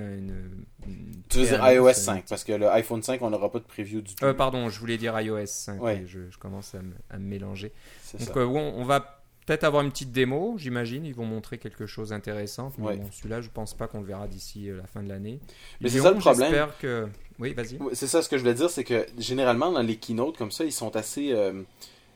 tu 1.30 1.40
veux 1.40 1.46
dire 1.46 1.66
iOS 1.66 1.94
5 1.94 2.26
Parce 2.28 2.44
que 2.44 2.52
le 2.52 2.70
iPhone 2.70 3.02
5, 3.02 3.22
on 3.22 3.30
n'aura 3.30 3.50
pas 3.50 3.60
de 3.60 3.64
preview 3.64 4.02
du 4.02 4.14
tout. 4.14 4.26
Euh, 4.26 4.34
pardon, 4.34 4.68
je 4.68 4.78
voulais 4.82 4.98
dire 4.98 5.18
iOS 5.20 5.46
5. 5.46 5.80
Je, 6.06 6.38
commence 6.40 6.76
à 6.76 6.82
me, 6.82 6.94
à 7.10 7.18
me 7.20 7.26
mélanger. 7.26 7.72
Donc 8.20 8.36
euh, 8.36 8.46
on 8.46 8.84
va 8.84 9.23
peut-être 9.46 9.64
avoir 9.64 9.84
une 9.84 9.92
petite 9.92 10.12
démo, 10.12 10.56
j'imagine. 10.58 11.06
Ils 11.06 11.16
vont 11.16 11.26
montrer 11.26 11.58
quelque 11.58 11.86
chose 11.86 12.10
d'intéressant. 12.10 12.72
Mais 12.78 12.98
bon, 12.98 13.10
celui-là, 13.12 13.42
je 13.42 13.50
pense 13.50 13.74
pas 13.74 13.88
qu'on 13.88 14.00
le 14.00 14.06
verra 14.06 14.28
d'ici 14.28 14.70
euh, 14.70 14.78
la 14.78 14.88
fin 14.88 15.04
de 15.04 15.10
l'année. 15.10 15.40
Mais 15.82 15.90
c'est 15.90 16.00
ça 16.00 16.12
le 16.12 16.18
problème. 16.18 16.50
J'espère 16.50 16.78
que. 16.78 17.08
Oui, 17.40 17.54
vas-y. 17.54 17.80
C'est 17.94 18.08
ça 18.08 18.22
ce 18.22 18.30
que 18.30 18.38
je 18.38 18.44
voulais 18.44 18.54
dire, 18.54 18.70
c'est 18.70 18.84
que 18.84 19.06
généralement 19.18 19.72
dans 19.72 19.82
les 19.82 19.96
keynotes 19.96 20.38
comme 20.38 20.52
ça, 20.52 20.64
ils 20.66 20.72
sont 20.72 20.96
assez. 20.96 21.32
Euh, 21.32 21.64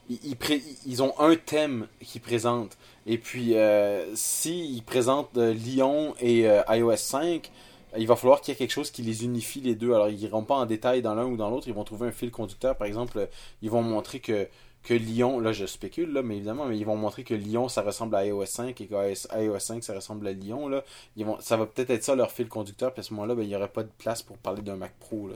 ils, 0.09 0.37
ils, 0.85 1.03
ont 1.03 1.19
un 1.19 1.35
thème 1.35 1.87
qu'ils 1.99 2.21
présentent. 2.21 2.77
Et 3.05 3.17
puis, 3.17 3.55
euh, 3.55 4.05
s'ils 4.15 4.83
présentent 4.83 5.35
Lyon 5.35 6.15
et 6.21 6.47
iOS 6.69 6.95
5, 6.95 7.51
il 7.97 8.07
va 8.07 8.15
falloir 8.15 8.39
qu'il 8.39 8.53
y 8.53 8.55
ait 8.55 8.57
quelque 8.57 8.71
chose 8.71 8.91
qui 8.91 9.01
les 9.01 9.25
unifie 9.25 9.59
les 9.59 9.75
deux. 9.75 9.93
Alors, 9.93 10.09
ils 10.09 10.17
n'iront 10.17 10.43
pas 10.43 10.55
en 10.55 10.65
détail 10.65 11.01
dans 11.01 11.15
l'un 11.15 11.25
ou 11.25 11.35
dans 11.35 11.49
l'autre. 11.49 11.67
Ils 11.67 11.73
vont 11.73 11.83
trouver 11.83 12.07
un 12.07 12.11
fil 12.11 12.31
conducteur. 12.31 12.77
Par 12.77 12.87
exemple, 12.87 13.27
ils 13.61 13.69
vont 13.69 13.81
montrer 13.81 14.19
que 14.19 14.47
que 14.87 14.93
Lyon, 14.93 15.39
là 15.39 15.51
je 15.51 15.65
spécule, 15.65 16.13
là, 16.13 16.21
mais 16.21 16.37
évidemment, 16.37 16.65
mais 16.65 16.77
ils 16.77 16.85
vont 16.85 16.95
montrer 16.95 17.25
que 17.25 17.33
Lyon 17.33 17.67
ça 17.67 17.81
ressemble 17.81 18.15
à 18.15 18.25
iOS 18.25 18.45
5 18.45 18.79
et 18.79 18.87
que 18.87 19.43
iOS 19.43 19.59
5 19.59 19.83
ça 19.83 19.93
ressemble 19.93 20.25
à 20.27 20.31
Lyon. 20.31 20.69
Là. 20.69 20.83
Ils 21.17 21.25
vont, 21.25 21.37
ça 21.41 21.57
va 21.57 21.65
peut-être 21.65 21.89
être 21.89 22.03
ça 22.03 22.15
leur 22.15 22.31
fil 22.31 22.47
conducteur, 22.47 22.93
puis 22.93 23.01
à 23.01 23.03
ce 23.03 23.13
moment-là, 23.13 23.35
ben, 23.35 23.43
il 23.43 23.49
n'y 23.49 23.55
aurait 23.55 23.67
pas 23.67 23.83
de 23.83 23.91
place 23.97 24.23
pour 24.23 24.37
parler 24.37 24.61
d'un 24.61 24.77
Mac 24.77 24.93
Pro. 24.99 25.27
Là, 25.27 25.35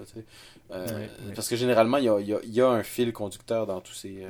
euh, 0.72 1.08
Parce 1.36 1.50
que 1.50 1.58
généralement, 1.58 1.98
il 1.98 2.06
y 2.06 2.10
a, 2.10 2.20
il 2.20 2.54
y 2.54 2.62
a, 2.62 2.70
un 2.70 2.84
fil 2.84 3.12
conducteur 3.12 3.68
dans 3.68 3.82
tous 3.82 3.94
ces. 3.94 4.24
Euh, 4.24 4.30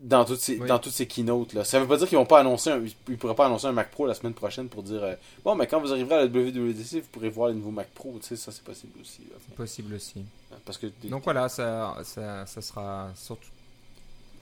dans 0.00 0.24
toutes 0.24 0.40
ces, 0.40 0.56
dans 0.56 0.80
toutes 0.80 0.92
ces 0.92 1.06
keynotes 1.06 1.52
là. 1.52 1.62
Ça 1.62 1.78
veut 1.78 1.86
pas 1.86 1.96
dire 1.96 2.08
qu'ils 2.08 2.18
vont 2.18 2.26
pas 2.26 2.40
annoncer 2.40 2.70
un, 2.70 2.82
ils 3.08 3.16
pourraient 3.16 3.36
pas 3.36 3.46
annoncer 3.46 3.68
un 3.68 3.72
Mac 3.72 3.88
Pro 3.92 4.04
la 4.04 4.14
semaine 4.14 4.34
prochaine 4.34 4.68
pour 4.68 4.82
dire 4.82 5.04
euh, 5.04 5.14
bon 5.44 5.54
mais 5.54 5.68
quand 5.68 5.80
vous 5.80 5.92
arriverez 5.92 6.16
à 6.16 6.18
la 6.22 6.26
WWDC 6.26 7.02
vous 7.02 7.08
pourrez 7.12 7.28
voir 7.28 7.50
les 7.50 7.54
nouveaux 7.54 7.70
Mac 7.70 7.88
Pro, 7.94 8.18
tu 8.20 8.26
sais 8.26 8.34
ça 8.34 8.50
c'est 8.50 8.64
possible 8.64 8.98
aussi. 9.00 9.20
C'est 9.46 9.54
possible 9.54 9.94
aussi. 9.94 10.24
Parce 10.64 10.76
que 10.76 10.88
Donc 11.04 11.22
voilà, 11.22 11.48
ça, 11.48 11.98
ça, 12.02 12.46
ça 12.46 12.60
sera 12.60 13.12
surtout 13.14 13.48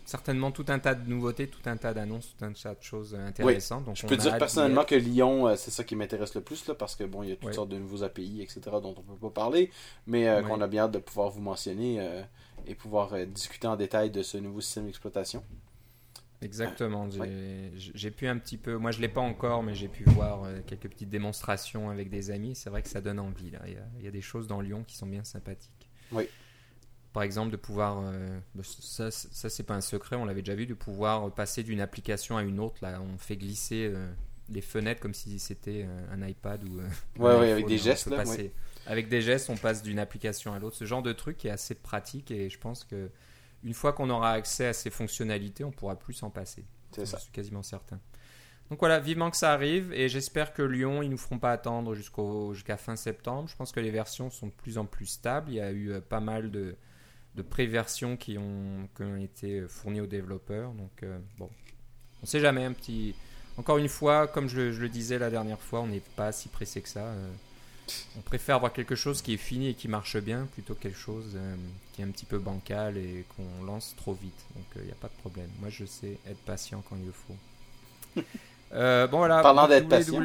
certainement 0.04 0.50
tout 0.50 0.64
un 0.68 0.78
tas 0.78 0.94
de 0.94 1.08
nouveautés, 1.08 1.48
tout 1.48 1.60
un 1.66 1.76
tas 1.76 1.94
d'annonces, 1.94 2.34
tout 2.36 2.44
un 2.44 2.52
tas 2.52 2.74
de 2.74 2.82
choses 2.82 3.14
intéressantes. 3.14 3.84
Donc 3.84 3.96
je 3.96 4.06
peux 4.06 4.16
dire 4.16 4.36
personnellement 4.38 4.84
que 4.84 4.94
Lyon, 4.94 5.48
euh, 5.48 5.56
c'est 5.56 5.70
ça 5.70 5.84
qui 5.84 5.96
m'intéresse 5.96 6.34
le 6.34 6.40
plus, 6.40 6.66
là, 6.66 6.74
parce 6.74 6.96
que 6.96 7.04
bon, 7.04 7.22
il 7.22 7.30
y 7.30 7.32
a 7.32 7.36
toutes 7.36 7.54
sortes 7.54 7.68
de 7.68 7.78
nouveaux 7.78 8.02
API, 8.02 8.42
etc., 8.42 8.60
dont 8.82 8.94
on 8.96 9.12
ne 9.12 9.16
peut 9.16 9.28
pas 9.28 9.30
parler, 9.30 9.70
mais 10.06 10.28
euh, 10.28 10.42
qu'on 10.42 10.60
a 10.60 10.66
bien 10.66 10.84
hâte 10.84 10.92
de 10.92 10.98
pouvoir 10.98 11.30
vous 11.30 11.40
mentionner 11.40 12.00
euh, 12.00 12.22
et 12.66 12.74
pouvoir 12.74 13.14
discuter 13.26 13.66
en 13.66 13.76
détail 13.76 14.10
de 14.10 14.22
ce 14.22 14.38
nouveau 14.38 14.60
système 14.60 14.86
d'exploitation. 14.86 15.44
Exactement. 16.42 17.08
J'ai 17.76 18.10
pu 18.10 18.26
un 18.26 18.38
petit 18.38 18.56
peu, 18.56 18.76
moi 18.76 18.92
je 18.92 19.00
l'ai 19.00 19.08
pas 19.08 19.20
encore, 19.20 19.62
mais 19.62 19.74
j'ai 19.74 19.88
pu 19.88 20.04
voir 20.04 20.40
quelques 20.66 20.88
petites 20.88 21.10
démonstrations 21.10 21.90
avec 21.90 22.08
des 22.08 22.30
amis. 22.30 22.54
C'est 22.54 22.70
vrai 22.70 22.82
que 22.82 22.88
ça 22.88 23.02
donne 23.02 23.20
envie. 23.20 23.50
Là. 23.50 23.58
Il, 23.66 23.74
y 23.74 23.76
a, 23.76 23.84
il 23.98 24.04
y 24.04 24.08
a 24.08 24.10
des 24.10 24.22
choses 24.22 24.46
dans 24.46 24.62
Lyon 24.62 24.82
qui 24.86 24.96
sont 24.96 25.06
bien 25.06 25.22
sympathiques. 25.22 25.90
Oui 26.12 26.28
par 27.12 27.24
exemple, 27.24 27.50
de 27.50 27.56
pouvoir, 27.56 28.00
euh, 28.04 28.38
bah, 28.54 28.62
ça, 28.64 29.10
ça 29.10 29.50
c'est 29.50 29.62
pas 29.64 29.74
un 29.74 29.80
secret, 29.80 30.16
on 30.16 30.24
l'avait 30.24 30.42
déjà 30.42 30.54
vu, 30.54 30.66
de 30.66 30.74
pouvoir 30.74 31.30
passer 31.32 31.62
d'une 31.62 31.80
application 31.80 32.36
à 32.36 32.42
une 32.42 32.60
autre. 32.60 32.76
Là, 32.82 33.00
on 33.02 33.18
fait 33.18 33.36
glisser 33.36 33.90
euh, 33.92 34.12
les 34.48 34.60
fenêtres 34.60 35.00
comme 35.00 35.14
si 35.14 35.38
c'était 35.40 35.86
euh, 35.86 36.12
un 36.12 36.26
iPad 36.26 36.62
ou. 36.64 36.78
ouais, 37.22 37.36
ouais, 37.36 37.50
avec 37.50 37.66
des 37.66 37.78
gestes. 37.78 38.06
Là, 38.06 38.22
Avec 38.86 39.08
des 39.08 39.22
gestes, 39.22 39.50
on 39.50 39.56
passe 39.56 39.82
d'une 39.82 39.98
application 39.98 40.52
à 40.52 40.58
l'autre. 40.60 40.76
Ce 40.76 40.84
genre 40.84 41.02
de 41.02 41.12
truc 41.12 41.44
est 41.44 41.50
assez 41.50 41.74
pratique 41.74 42.30
et 42.30 42.48
je 42.48 42.58
pense 42.58 42.84
que 42.84 43.10
une 43.64 43.74
fois 43.74 43.92
qu'on 43.92 44.08
aura 44.08 44.32
accès 44.32 44.66
à 44.66 44.72
ces 44.72 44.90
fonctionnalités, 44.90 45.64
on 45.64 45.72
pourra 45.72 45.98
plus 45.98 46.14
s'en 46.14 46.30
passer. 46.30 46.64
C'est 46.92 47.06
ça. 47.06 47.18
Je 47.18 47.24
suis 47.24 47.32
quasiment 47.32 47.62
certain. 47.62 48.00
Donc 48.70 48.78
voilà, 48.78 49.00
vivement 49.00 49.30
que 49.32 49.36
ça 49.36 49.52
arrive 49.52 49.92
et 49.92 50.08
j'espère 50.08 50.52
que 50.52 50.62
Lyon, 50.62 51.02
ils 51.02 51.10
nous 51.10 51.18
feront 51.18 51.40
pas 51.40 51.50
attendre 51.50 51.94
jusqu'à 51.94 52.76
fin 52.76 52.94
septembre. 52.94 53.48
Je 53.48 53.56
pense 53.56 53.72
que 53.72 53.80
les 53.80 53.90
versions 53.90 54.30
sont 54.30 54.46
de 54.46 54.52
plus 54.52 54.78
en 54.78 54.86
plus 54.86 55.06
stables. 55.06 55.50
Il 55.50 55.56
y 55.56 55.60
a 55.60 55.72
eu 55.72 56.00
pas 56.08 56.20
mal 56.20 56.52
de, 56.52 56.76
de 57.34 57.42
préversions 57.42 58.16
qui 58.16 58.38
ont, 58.38 58.88
qui 58.96 59.02
ont 59.02 59.16
été 59.16 59.62
fournies 59.68 60.00
aux 60.00 60.06
développeurs. 60.06 60.72
Donc, 60.72 61.02
euh, 61.02 61.18
bon, 61.38 61.48
on 62.22 62.26
sait 62.26 62.40
jamais. 62.40 62.64
Un 62.64 62.72
petit... 62.72 63.14
Encore 63.56 63.78
une 63.78 63.88
fois, 63.88 64.26
comme 64.26 64.48
je, 64.48 64.60
le 64.80 64.88
disais 64.88 65.18
la 65.18 65.30
dernière 65.30 65.60
fois, 65.60 65.80
on 65.80 65.86
n'est 65.86 66.02
pas 66.16 66.32
si 66.32 66.48
pressé 66.48 66.80
que 66.80 66.88
ça. 66.88 67.04
Euh. 67.04 67.30
on 68.16 68.20
préfère 68.20 68.56
avoir 68.56 68.72
quelque 68.72 68.94
chose 68.94 69.22
qui 69.22 69.34
est 69.34 69.38
fini 69.38 69.68
et 69.68 69.74
qui 69.74 69.88
marche 69.88 70.16
bien 70.16 70.48
plutôt 70.52 70.74
que 70.74 70.80
quelque 70.80 70.98
chose 70.98 71.32
euh, 71.34 71.56
qui 71.92 72.02
est 72.02 72.04
un 72.04 72.10
petit 72.10 72.26
peu 72.26 72.38
bancal 72.38 72.96
et 72.96 73.24
qu'on 73.36 73.64
lance 73.64 73.94
trop 73.96 74.14
vite. 74.14 74.46
Donc, 74.56 74.64
il 74.76 74.82
n'y 74.82 74.92
a 74.92 74.96
pas 74.96 75.08
de 75.08 75.20
problème. 75.20 75.50
Moi, 75.60 75.68
je 75.70 75.84
sais 75.84 76.18
être 76.26 76.40
patient 76.44 76.82
quand 76.88 76.96
il 76.96 77.06
le 77.06 77.12
faut. 77.12 77.36
bon, 79.10 79.18
voilà. 79.18 79.42
Parlant 79.42 79.68
d'être 79.68 79.88
patient. 79.88 80.22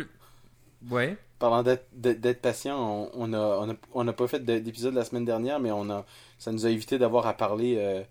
Ouais. 0.89 1.17
Parlant 1.49 1.63
d'être 1.93 2.41
patient, 2.41 3.09
on 3.13 3.27
n'a 3.27 3.67
on 3.93 4.07
a, 4.07 4.13
pas 4.13 4.27
fait 4.27 4.43
d'épisode 4.43 4.95
la 4.95 5.05
semaine 5.05 5.25
dernière, 5.25 5.59
mais 5.59 5.71
on 5.71 5.89
a, 5.91 6.03
ça 6.39 6.51
nous 6.51 6.65
a 6.65 6.71
évité 6.71 6.97
d'avoir 6.97 7.27
à 7.27 7.33
parler 7.33 7.75
euh, 7.77 8.03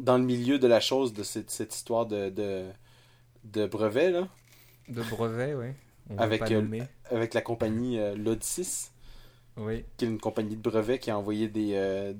dans 0.00 0.18
le 0.18 0.24
milieu 0.24 0.58
de 0.58 0.66
la 0.66 0.80
chose 0.80 1.12
de 1.12 1.22
cette, 1.22 1.50
cette 1.50 1.72
histoire 1.72 2.06
de, 2.06 2.30
de, 2.30 2.64
de 3.44 3.66
brevet. 3.66 4.10
Là. 4.10 4.26
De 4.88 5.02
brevet, 5.02 5.54
oui. 5.54 5.66
Avec, 6.18 6.50
euh, 6.50 6.80
avec 7.10 7.32
la 7.32 7.42
compagnie 7.42 8.00
euh, 8.00 8.16
Lodsis. 8.16 8.90
Oui. 9.56 9.84
Qui 9.96 10.06
est 10.06 10.08
une 10.08 10.18
compagnie 10.18 10.56
de 10.56 10.62
brevets 10.62 10.98
qui 10.98 11.12
a 11.12 11.18
envoyé 11.18 11.46
des, 11.46 12.14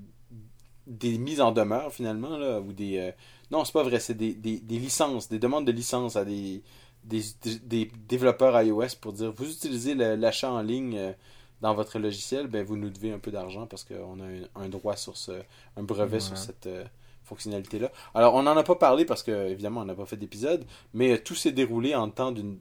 des 0.86 1.18
mises 1.18 1.40
en 1.40 1.50
demeure 1.50 1.92
finalement. 1.92 2.36
Là, 2.36 2.60
ou 2.60 2.72
des, 2.72 3.12
non, 3.50 3.64
c'est 3.64 3.72
pas 3.72 3.82
vrai, 3.82 3.98
c'est 3.98 4.14
des, 4.14 4.34
des, 4.34 4.60
des 4.60 4.78
licences, 4.78 5.28
des 5.28 5.40
demandes 5.40 5.66
de 5.66 5.72
licences 5.72 6.14
à 6.14 6.24
des 6.24 6.62
des, 7.04 7.90
développeurs 8.08 8.60
iOS 8.62 8.96
pour 9.00 9.12
dire 9.12 9.32
vous 9.32 9.50
utilisez 9.50 9.94
l'achat 9.94 10.50
en 10.50 10.62
ligne 10.62 10.96
euh, 10.96 11.12
dans 11.60 11.74
votre 11.74 11.98
logiciel, 11.98 12.46
ben 12.46 12.64
vous 12.64 12.76
nous 12.76 12.90
devez 12.90 13.12
un 13.12 13.18
peu 13.18 13.30
d'argent 13.30 13.66
parce 13.66 13.84
qu'on 13.84 14.20
a 14.20 14.60
un, 14.60 14.68
droit 14.68 14.96
sur 14.96 15.16
ce, 15.16 15.32
un 15.76 15.82
brevet 15.82 16.20
sur 16.20 16.36
cette 16.36 16.66
euh, 16.66 16.84
fonctionnalité-là. 17.24 17.92
Alors, 18.14 18.34
on 18.34 18.42
n'en 18.42 18.56
a 18.56 18.64
pas 18.64 18.74
parlé 18.74 19.04
parce 19.04 19.22
que, 19.22 19.48
évidemment, 19.48 19.82
on 19.82 19.84
n'a 19.84 19.94
pas 19.94 20.06
fait 20.06 20.16
d'épisode, 20.16 20.64
mais 20.92 21.12
euh, 21.12 21.18
tout 21.22 21.36
s'est 21.36 21.52
déroulé 21.52 21.94
en 21.94 22.10
temps 22.10 22.32
d'une 22.32 22.56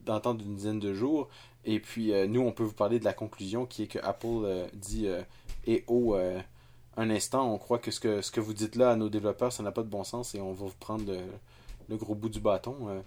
dizaine 0.55 0.79
de 0.79 0.93
jours. 0.93 1.29
Et 1.65 1.79
puis, 1.79 2.11
nous, 2.27 2.41
on 2.41 2.51
peut 2.51 2.63
vous 2.63 2.73
parler 2.73 2.99
de 2.99 3.05
la 3.05 3.13
conclusion 3.13 3.67
qui 3.67 3.83
est 3.83 3.87
que 3.87 3.99
Apple 3.99 4.67
dit 4.73 5.07
et 5.67 5.83
oh, 5.85 6.15
un 6.97 7.09
instant, 7.11 7.53
on 7.53 7.59
croit 7.59 7.77
que 7.77 7.91
ce, 7.91 7.99
que 7.99 8.23
ce 8.23 8.31
que 8.31 8.39
vous 8.39 8.55
dites 8.55 8.75
là 8.75 8.89
à 8.89 8.95
nos 8.95 9.09
développeurs, 9.09 9.53
ça 9.53 9.61
n'a 9.61 9.71
pas 9.71 9.83
de 9.83 9.87
bon 9.87 10.03
sens 10.03 10.33
et 10.33 10.41
on 10.41 10.53
va 10.53 10.65
vous 10.65 10.73
prendre 10.79 11.13
le 11.87 11.97
gros 11.97 12.15
bout 12.15 12.29
du 12.29 12.39
bâton. 12.39 13.03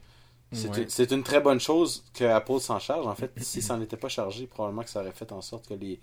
C'est 0.55 1.13
une 1.13 1.23
très 1.23 1.41
bonne 1.41 1.61
chose 1.61 2.05
que 2.15 2.25
Apple 2.25 2.61
s'en 2.61 2.79
charge. 2.79 3.07
En 3.07 3.15
fait, 3.15 3.33
si 3.39 3.63
ça 3.63 3.77
n'était 3.77 3.97
pas 3.97 4.09
chargé, 4.09 4.47
probablement 4.47 4.83
que 4.83 4.91
ça 4.91 5.01
aurait 5.01 5.13
fait 5.13 5.33
en 5.33 5.41
sorte 5.41 5.69
que 5.69 5.75
les, 5.75 6.01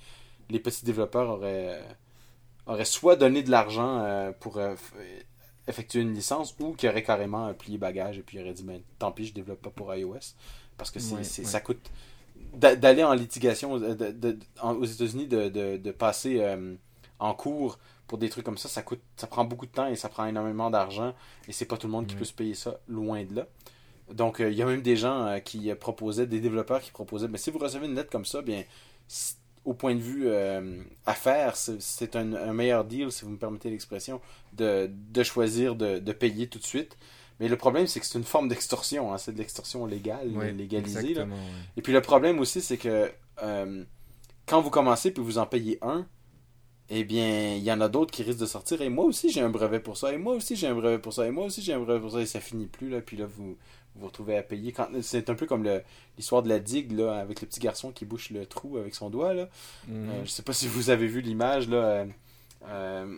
les 0.50 0.60
petits 0.60 0.86
développeurs 0.86 1.29
auraient, 1.29 1.81
auraient 2.67 2.86
soit 2.86 3.15
donné 3.15 3.43
de 3.43 3.51
l'argent 3.51 4.00
euh, 4.00 4.31
pour 4.39 4.58
euh, 4.58 4.75
effectuer 5.67 6.01
une 6.01 6.13
licence 6.13 6.55
ou 6.60 6.74
qu'ils 6.74 6.89
auraient 6.89 7.03
carrément 7.03 7.53
plié 7.53 7.77
bagage 7.77 8.17
et 8.17 8.22
puis 8.22 8.39
auraient 8.39 8.53
dit 8.53 8.63
ben, 8.63 8.81
tant 9.00 9.12
pis, 9.12 9.25
je 9.25 9.34
développe 9.34 9.62
pas 9.62 9.70
pour 9.70 9.93
iOS. 9.93 10.36
Parce 10.77 10.91
que 10.91 11.00
c'est 11.00 11.24
ça 11.24 11.60
coûte. 11.60 11.91
D'aller 12.53 13.03
en 13.03 13.13
litigation 13.13 13.74
aux 13.74 14.86
États-Unis, 14.86 15.27
de, 15.27 15.91
passer 15.91 16.41
euh, 16.41 16.75
en 17.20 17.34
cours 17.34 17.77
pour 18.08 18.17
des 18.17 18.29
trucs 18.29 18.43
comme 18.43 18.58
ça, 18.58 18.67
ça 18.67 18.81
coûte 18.81 19.01
ça 19.15 19.27
prend 19.27 19.46
beaucoup 19.46 19.67
de 19.67 19.72
temps 19.72 19.88
et 19.88 19.96
ça 19.96 20.10
prend 20.10 20.25
énormément 20.25 20.70
d'argent 20.70 21.13
et 21.48 21.53
c'est 21.53 21.65
pas 21.65 21.77
tout 21.77 21.88
le 21.88 21.93
monde 21.93 22.08
qui 22.08 22.15
peut 22.15 22.25
se 22.25 22.34
payer 22.34 22.55
ça, 22.55 22.79
loin 22.88 23.24
de 23.24 23.36
là. 23.36 23.48
Donc, 24.13 24.39
euh, 24.39 24.50
il 24.50 24.58
y 24.58 24.62
a 24.62 24.65
même 24.65 24.82
des 24.82 24.96
gens 24.96 25.25
euh, 25.25 25.39
qui 25.39 25.74
proposaient, 25.75 26.27
des 26.27 26.39
développeurs 26.39 26.82
qui 26.82 26.91
proposaient, 26.91 27.27
mais 27.27 27.38
si 27.38 27.51
vous 27.51 27.60
recevez 27.60 27.88
une 27.88 27.96
lettre 27.96 28.10
comme 28.10 28.25
ça, 28.25 28.41
bien, 28.41 28.63
au 29.65 29.74
point 29.74 29.96
de 29.96 30.00
vue 30.00 30.24
euh, 30.27 30.82
affaires, 31.06 31.56
c'est 31.56 32.15
un, 32.15 32.53
meilleur 32.53 32.84
deal, 32.86 33.12
si 33.12 33.25
vous 33.25 33.32
me 33.32 33.38
permettez 33.38 33.70
l'expression, 33.70 34.22
de, 34.53 34.89
choisir 35.24 35.75
de, 35.75 36.12
payer 36.12 36.48
tout 36.48 36.60
de 36.60 36.65
suite. 36.65 36.98
Mais 37.39 37.48
le 37.48 37.58
problème, 37.58 37.88
c'est 37.88 38.00
que 38.00 38.06
c'est 38.06 38.20
une 38.20 38.24
forme 38.24 38.48
d'extorsion. 38.50 39.12
Hein. 39.12 39.18
c'est 39.18 39.32
de 39.32 39.38
l'extorsion 39.38 39.86
légale, 39.86 40.32
légalisée. 40.56 41.15
Et 41.75 41.82
puis 41.82 41.94
le 41.94 42.01
problème 42.01 42.39
aussi, 42.39 42.62
c'est 42.62 42.77
que 42.77 43.12
quand 44.46 44.62
vous 44.62 44.70
commencez 44.70 45.12
puis 45.12 45.24
vous 45.24 45.38
en 45.38 45.46
payez 45.46 45.80
un, 45.82 46.06
eh 46.94 47.06
bien, 47.06 47.56
il 47.56 47.63
y 47.63 47.72
en 47.72 47.80
a 47.80 47.88
d'autres 47.88 48.12
qui 48.12 48.22
risquent 48.22 48.41
de 48.41 48.46
sortir. 48.46 48.82
Et 48.82 48.89
moi 48.89 49.06
aussi, 49.06 49.32
j'ai 49.32 49.39
un 49.39 49.50
brevet 49.50 49.80
pour 49.80 49.96
ça. 49.96 50.12
Et 50.12 50.18
moi 50.18 50.36
aussi, 50.36 50.58
j'ai 50.58 50.68
un 50.68 50.75
brevet 50.75 51.00
pour 51.00 51.13
ça. 51.13 51.25
Et 51.25 51.32
moi 51.32 51.46
aussi, 51.46 51.62
j'ai 51.62 51.72
un 51.72 51.80
brevet 51.80 52.01
pour 52.01 52.12
ça. 52.12 52.20
Et 52.20 52.25
ça 52.25 52.41
finit 52.41 52.65
plus. 52.65 52.89
Là. 52.89 53.00
Puis 53.00 53.15
là, 53.15 53.27
vous 53.95 54.01
vous, 54.01 54.07
retrouvez 54.07 54.38
à 54.38 54.43
payer. 54.43 54.71
Quand... 54.71 54.88
C'est 55.01 55.29
un 55.29 55.36
peu 55.36 55.45
comme 55.45 55.67
l'histoire 56.17 56.43
de 56.43 56.50
la 56.50 56.60
digue, 56.60 56.91
là, 56.91 57.15
avec 57.15 57.41
le 57.41 57.48
petit 57.48 57.60
garçon 57.60 57.91
qui 57.91 58.05
bouche 58.05 58.29
le 58.29 58.45
trou 58.45 58.77
avec 58.77 58.95
son 58.95 59.10
doigt. 59.10 59.33
Là. 59.33 59.50
Euh, 59.89 60.21
je 60.24 60.29
sais 60.29 60.43
pas 60.43 60.53
si 60.53 60.67
vous 60.67 60.89
avez 60.89 61.07
vu 61.07 61.21
l'image. 61.21 61.67
là. 61.67 61.77
Euh, 61.77 62.05
euh, 62.67 63.17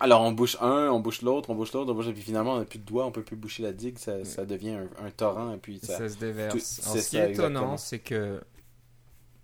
alors, 0.00 0.22
on 0.22 0.32
bouche 0.32 0.56
un, 0.60 0.90
on 0.90 1.00
bouche 1.00 1.22
l'autre, 1.22 1.50
on 1.50 1.54
bouche 1.56 1.72
l'autre, 1.72 2.08
et 2.08 2.12
puis 2.12 2.22
finalement, 2.22 2.54
on 2.54 2.58
n'a 2.58 2.64
plus 2.64 2.78
de 2.78 2.84
doigts, 2.84 3.04
on 3.04 3.10
peut 3.10 3.22
plus 3.22 3.36
boucher 3.36 3.64
la 3.64 3.72
digue. 3.72 3.98
Ça, 3.98 4.24
ça 4.24 4.46
devient 4.46 4.78
un, 5.00 5.10
torrent. 5.10 5.54
Et 5.54 5.58
puis 5.58 5.80
ça, 5.80 6.08
se 6.08 6.16
déverse. 6.16 6.58
ce 6.58 7.10
qui 7.10 7.16
est 7.16 7.32
étonnant, 7.32 7.76
c'est 7.76 7.98
que 7.98 8.40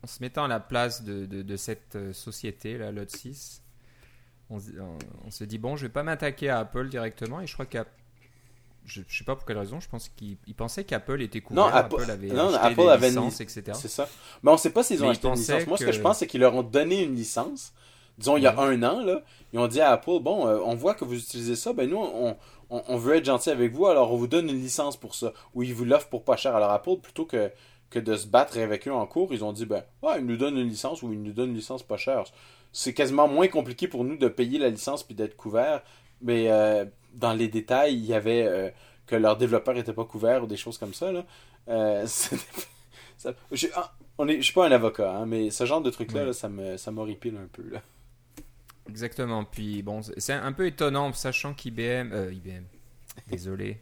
en 0.03 0.07
se 0.07 0.23
mettant 0.23 0.45
à 0.45 0.49
la 0.49 0.61
place 0.61 1.03
de, 1.03 1.25
de, 1.25 1.57
cette 1.57 2.13
société, 2.13 2.77
la 2.77 2.93
Lot 2.93 3.11
6, 3.11 3.63
on, 4.51 4.59
on, 5.25 5.31
se 5.31 5.45
dit 5.45 5.57
bon, 5.57 5.77
je 5.77 5.87
vais 5.87 5.93
pas 5.93 6.03
m'attaquer 6.03 6.51
à 6.51 6.59
Apple 6.59 6.89
directement 6.91 7.41
et 7.41 7.47
je 7.47 7.55
crois 7.55 7.65
qu'à 7.65 7.87
je, 8.85 9.01
ne 9.01 9.05
sais 9.09 9.25
pas 9.25 9.35
pour 9.37 9.45
quelle 9.47 9.59
raison, 9.59 9.81
je 9.81 9.89
pense 9.89 10.09
qu'ils 10.09 10.37
pensaient 10.57 10.85
qu'Apple 10.85 11.23
était 11.23 11.41
couvert, 11.41 11.65
non, 11.67 11.73
Apple, 11.73 12.11
avait 12.11 12.29
non, 12.29 12.53
Apple 12.55 12.83
des 12.83 12.89
avait 12.89 13.09
licences, 13.09 13.41
etc. 13.41 13.63
C'est 13.75 13.89
ça. 13.89 14.09
Mais 14.43 14.51
on 14.51 14.57
sait 14.57 14.71
pas 14.71 14.83
s'ils 14.83 15.03
ont 15.05 15.11
acheté 15.11 15.27
une 15.29 15.35
licence. 15.35 15.67
Moi, 15.67 15.79
ce 15.79 15.85
que 15.85 15.93
je 15.93 16.01
pense, 16.01 16.19
c'est 16.19 16.27
qu'ils 16.27 16.41
leur 16.41 16.55
ont 16.55 16.63
donné 16.63 17.03
une 17.03 17.15
licence. 17.15 17.73
Disons, 18.19 18.37
il 18.37 18.45
y 18.45 18.47
a 18.47 18.57
un 18.57 18.83
an, 18.85 19.01
là, 19.05 19.23
ils 19.53 19.59
ont 19.59 19.67
dit 19.67 19.81
à 19.81 19.91
Apple, 19.91 20.21
bon, 20.21 20.47
euh, 20.47 20.61
on 20.65 20.77
voit 20.77 20.95
que 20.95 21.05
vous 21.05 21.19
utilisez 21.19 21.57
ça, 21.57 21.73
ben 21.73 21.91
nous, 21.91 21.97
on, 21.97 22.37
on, 22.71 22.83
on, 22.87 22.97
veut 22.97 23.17
être 23.17 23.25
gentil 23.25 23.51
avec 23.51 23.73
vous, 23.73 23.87
alors 23.87 24.13
on 24.13 24.17
vous 24.17 24.29
donne 24.29 24.49
une 24.49 24.61
licence 24.61 24.97
pour 24.97 25.17
ça. 25.17 25.33
Ou 25.55 25.65
ils 25.65 25.75
vous 25.75 25.85
l'offrent 25.85 26.09
pour 26.09 26.25
pas 26.25 26.37
cher. 26.37 26.55
Alors 26.55 26.71
Apple, 26.71 26.99
plutôt 27.03 27.25
que 27.25 27.51
que 27.95 28.01
de 28.01 28.17
se 28.17 28.27
battre 28.27 28.59
avec 28.59 28.89
eux 28.89 28.93
en 28.93 29.07
cours, 29.07 29.33
ils 29.33 29.45
ont 29.45 29.53
dit 29.53 29.67
ben, 29.67 29.85
ouais, 30.03 30.19
ils 30.19 30.27
nous 30.27 30.37
donnent 30.37 30.59
une 30.59 30.69
licence 30.69 31.03
ou 31.03 31.13
ils 31.13 31.23
nous 31.23 31.33
donnent 31.33 31.51
une 31.51 31.57
licence 31.57 31.85
pas 31.85 31.97
chère. 31.97 32.25
C'est 32.73 32.93
quasiment 32.93 33.29
moins 33.29 33.47
compliqué 33.47 33.87
pour 33.87 34.03
nous 34.03 34.17
de 34.17 34.27
payer 34.27 34.59
la 34.59 34.69
licence 34.69 35.05
puis 35.05 35.15
d'être 35.15 35.37
couvert. 35.37 35.83
Mais 36.21 36.51
euh, 36.51 36.85
dans 37.15 37.33
les 37.33 37.49
détails, 37.49 37.95
il 37.95 38.05
y 38.05 38.15
avait 38.15 38.45
euh, 38.47 38.71
que 39.07 39.17
leurs 39.17 39.37
développeurs 39.37 39.75
n'étaient 39.75 39.93
pas 39.93 40.05
couverts 40.05 40.45
ou 40.45 40.47
des 40.47 40.57
choses 40.57 40.79
comme 40.79 40.95
ça. 40.95 41.13
Là. 41.13 41.25
Euh, 41.69 42.07
je, 43.53 43.67
ah, 43.75 43.93
on 44.19 44.29
est, 44.29 44.37
je 44.37 44.43
suis 44.43 44.55
pas 44.55 44.67
un 44.67 44.73
avocat, 44.73 45.11
hein, 45.11 45.27
mais 45.27 45.51
ce 45.51 45.67
genre 45.67 45.81
de 45.81 45.91
truc-là, 45.91 46.33
ça 46.33 46.49
me 46.49 46.77
ça 46.77 46.91
m'horripile 46.91 47.37
un 47.37 47.49
peu. 47.51 47.69
Là. 47.69 47.81
Exactement. 48.89 49.45
Puis 49.45 49.83
bon, 49.83 50.03
c'est 50.17 50.33
un 50.33 50.53
peu 50.53 50.67
étonnant, 50.67 51.13
sachant 51.13 51.55
qu'IBM, 51.55 52.31
IBM, 52.33 52.65
Désolé. 53.29 53.81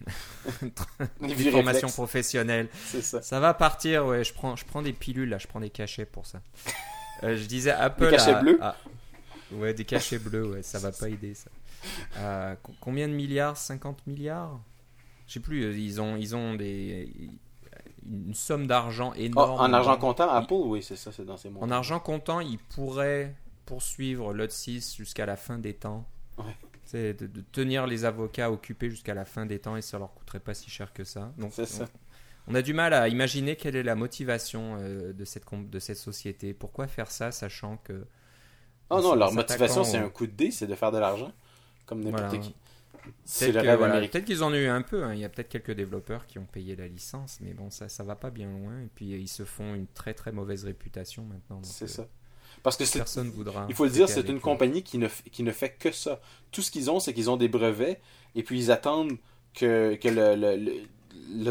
Formation 1.50 1.88
professionnelle. 1.88 2.68
Ça. 3.00 3.22
ça. 3.22 3.40
va 3.40 3.54
partir, 3.54 4.06
ouais. 4.06 4.24
Je 4.24 4.32
prends, 4.32 4.56
je 4.56 4.64
prends 4.64 4.82
des 4.82 4.92
pilules 4.92 5.28
là, 5.28 5.38
je 5.38 5.46
prends 5.46 5.60
des 5.60 5.70
cachets 5.70 6.06
pour 6.06 6.26
ça. 6.26 6.40
Euh, 7.24 7.36
je 7.36 7.44
disais 7.44 7.70
Apple. 7.70 8.10
Des 8.10 8.16
cachets 8.16 8.40
bleus? 8.40 8.58
Ouais, 9.52 9.72
des 9.74 9.84
cachets 9.84 10.18
bleus, 10.18 10.44
ouais, 10.44 10.62
ça 10.62 10.80
va 10.80 10.90
pas 10.90 11.08
aider 11.08 11.34
ça. 11.34 11.50
Euh, 12.18 12.54
combien 12.80 13.08
de 13.08 13.14
milliards? 13.14 13.56
50 13.56 14.06
milliards? 14.06 14.60
Je 15.26 15.34
sais 15.34 15.40
plus, 15.40 15.64
euh, 15.64 15.76
ils 15.76 16.00
ont, 16.00 16.16
ils 16.16 16.36
ont 16.36 16.54
des, 16.54 17.30
une 18.08 18.34
somme 18.34 18.66
d'argent 18.66 19.12
énorme. 19.14 19.60
en 19.60 19.72
argent 19.72 19.96
comptant, 19.96 20.30
Apple, 20.30 20.54
oui, 20.54 20.82
c'est 20.82 20.96
ça, 20.96 21.10
c'est 21.10 21.24
dans 21.24 21.36
ces 21.36 21.50
mots. 21.50 21.60
En 21.60 21.70
argent 21.70 21.98
comptant, 21.98 22.40
ils 22.40 22.58
pourraient 22.58 23.34
poursuivre 23.66 24.32
l'Ot 24.32 24.50
6 24.50 24.96
jusqu'à 24.96 25.26
la 25.26 25.36
fin 25.36 25.58
des 25.58 25.74
temps. 25.74 26.06
Ouais 26.38 26.44
de, 26.92 27.26
de, 27.26 27.40
tenir 27.52 27.86
les 27.86 28.04
avocats 28.04 28.50
occupés 28.50 28.90
jusqu'à 28.90 29.14
la 29.14 29.24
fin 29.24 29.46
des 29.46 29.58
temps 29.58 29.76
et 29.76 29.82
ça 29.82 29.98
leur 29.98 30.12
coûterait 30.14 30.40
pas 30.40 30.54
si 30.54 30.70
cher 30.70 30.92
que 30.92 31.04
ça. 31.04 31.32
Donc, 31.38 31.52
ça. 31.52 31.86
On, 32.48 32.54
a 32.54 32.62
du 32.62 32.74
mal 32.74 32.92
à 32.92 33.08
imaginer 33.08 33.56
quelle 33.56 33.76
est 33.76 33.82
la 33.82 33.94
motivation 33.94 34.76
euh, 34.80 35.12
de, 35.12 35.24
cette, 35.24 35.44
de 35.52 35.78
cette 35.78 35.96
société. 35.96 36.54
Pourquoi 36.54 36.86
faire 36.86 37.10
ça 37.10 37.32
sachant 37.32 37.78
que. 37.78 38.04
Oh 38.90 39.00
non, 39.00 39.14
leur 39.14 39.32
motivation 39.32 39.84
c'est 39.84 39.96
un 39.96 40.10
coup 40.10 40.26
de 40.26 40.32
dé, 40.32 40.50
c'est 40.50 40.66
de 40.66 40.74
faire 40.74 40.92
de 40.92 40.98
l'argent, 40.98 41.32
comme 41.86 42.02
n'importe 42.02 42.40
qui. 42.40 42.54
C'est. 43.24 43.52
Peut-être 43.52 44.24
qu'ils 44.24 44.44
en 44.44 44.52
ont 44.52 44.54
eu 44.54 44.68
un 44.68 44.82
peu. 44.82 45.04
Hein. 45.04 45.14
Il 45.14 45.20
y 45.20 45.24
a 45.24 45.28
peut-être 45.28 45.48
quelques 45.48 45.72
développeurs 45.72 46.26
qui 46.26 46.38
ont 46.38 46.46
payé 46.46 46.76
la 46.76 46.86
licence, 46.86 47.38
mais 47.40 47.52
bon, 47.52 47.70
ça, 47.70 47.88
ça 47.88 48.04
va 48.04 48.14
pas 48.14 48.30
bien 48.30 48.50
loin. 48.50 48.80
Et 48.80 48.88
puis 48.94 49.06
ils 49.06 49.28
se 49.28 49.44
font 49.44 49.74
une 49.74 49.86
très 49.88 50.14
très 50.14 50.32
mauvaise 50.32 50.64
réputation 50.64 51.24
maintenant. 51.24 51.60
C'est 51.62 51.88
ça. 51.88 52.06
Parce 52.62 52.76
que 52.76 52.84
personne 52.92 53.30
voudra. 53.30 53.66
Il 53.68 53.74
faut 53.74 53.84
le 53.84 53.90
dire, 53.90 54.08
c'est 54.08 54.28
une 54.28 54.40
compagnie 54.40 54.82
qui 54.82 54.98
ne, 54.98 55.08
qui 55.30 55.42
ne 55.42 55.50
fait 55.52 55.70
que 55.70 55.90
ça. 55.90 56.20
Tout 56.52 56.62
ce 56.62 56.70
qu'ils 56.70 56.90
ont, 56.90 57.00
c'est 57.00 57.12
qu'ils 57.12 57.30
ont 57.30 57.36
des 57.36 57.48
brevets 57.48 58.00
et 58.34 58.42
puis 58.42 58.58
ils 58.58 58.70
attendent 58.70 59.16
que, 59.54 59.96
que 59.96 60.08
le, 60.08 60.36
le, 60.36 60.56
le, 60.56 60.72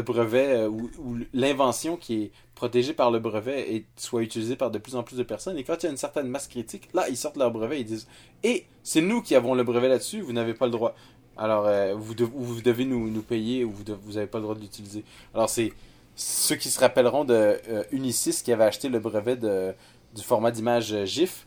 brevet 0.02 0.54
euh, 0.54 0.68
ou, 0.68 1.18
l'invention 1.32 1.96
qui 1.96 2.22
est 2.22 2.30
protégée 2.54 2.92
par 2.92 3.10
le 3.10 3.18
brevet 3.18 3.74
et 3.74 3.86
soit 3.96 4.22
utilisée 4.22 4.56
par 4.56 4.70
de 4.70 4.78
plus 4.78 4.96
en 4.96 5.02
plus 5.02 5.16
de 5.16 5.22
personnes. 5.22 5.58
Et 5.58 5.64
quand 5.64 5.82
il 5.82 5.84
y 5.84 5.88
a 5.88 5.90
une 5.90 5.96
certaine 5.96 6.28
masse 6.28 6.48
critique, 6.48 6.88
là, 6.94 7.08
ils 7.08 7.16
sortent 7.16 7.36
leur 7.36 7.50
brevet 7.50 7.78
et 7.78 7.80
ils 7.80 7.86
disent 7.86 8.06
Et 8.42 8.66
c'est 8.82 9.00
nous 9.00 9.22
qui 9.22 9.34
avons 9.34 9.54
le 9.54 9.64
brevet 9.64 9.88
là-dessus, 9.88 10.20
vous 10.20 10.32
n'avez 10.32 10.54
pas 10.54 10.66
le 10.66 10.72
droit. 10.72 10.94
Alors, 11.36 11.66
euh, 11.66 11.94
vous, 11.94 12.14
vous, 12.34 12.60
devez 12.60 12.84
nous, 12.84 13.10
nous, 13.10 13.22
payer 13.22 13.64
ou 13.64 13.72
vous 13.72 14.12
n'avez 14.12 14.26
pas 14.26 14.38
le 14.38 14.42
droit 14.42 14.54
de 14.54 14.60
l'utiliser. 14.60 15.02
Alors, 15.34 15.48
c'est 15.48 15.72
ceux 16.14 16.56
qui 16.56 16.68
se 16.68 16.78
rappelleront 16.78 17.24
de 17.24 17.58
euh, 17.68 17.84
Unisys 17.90 18.42
qui 18.44 18.52
avait 18.52 18.64
acheté 18.64 18.88
le 18.88 18.98
brevet 18.98 19.36
de, 19.36 19.72
du 20.14 20.22
format 20.22 20.50
d'image 20.50 21.04
GIF, 21.04 21.46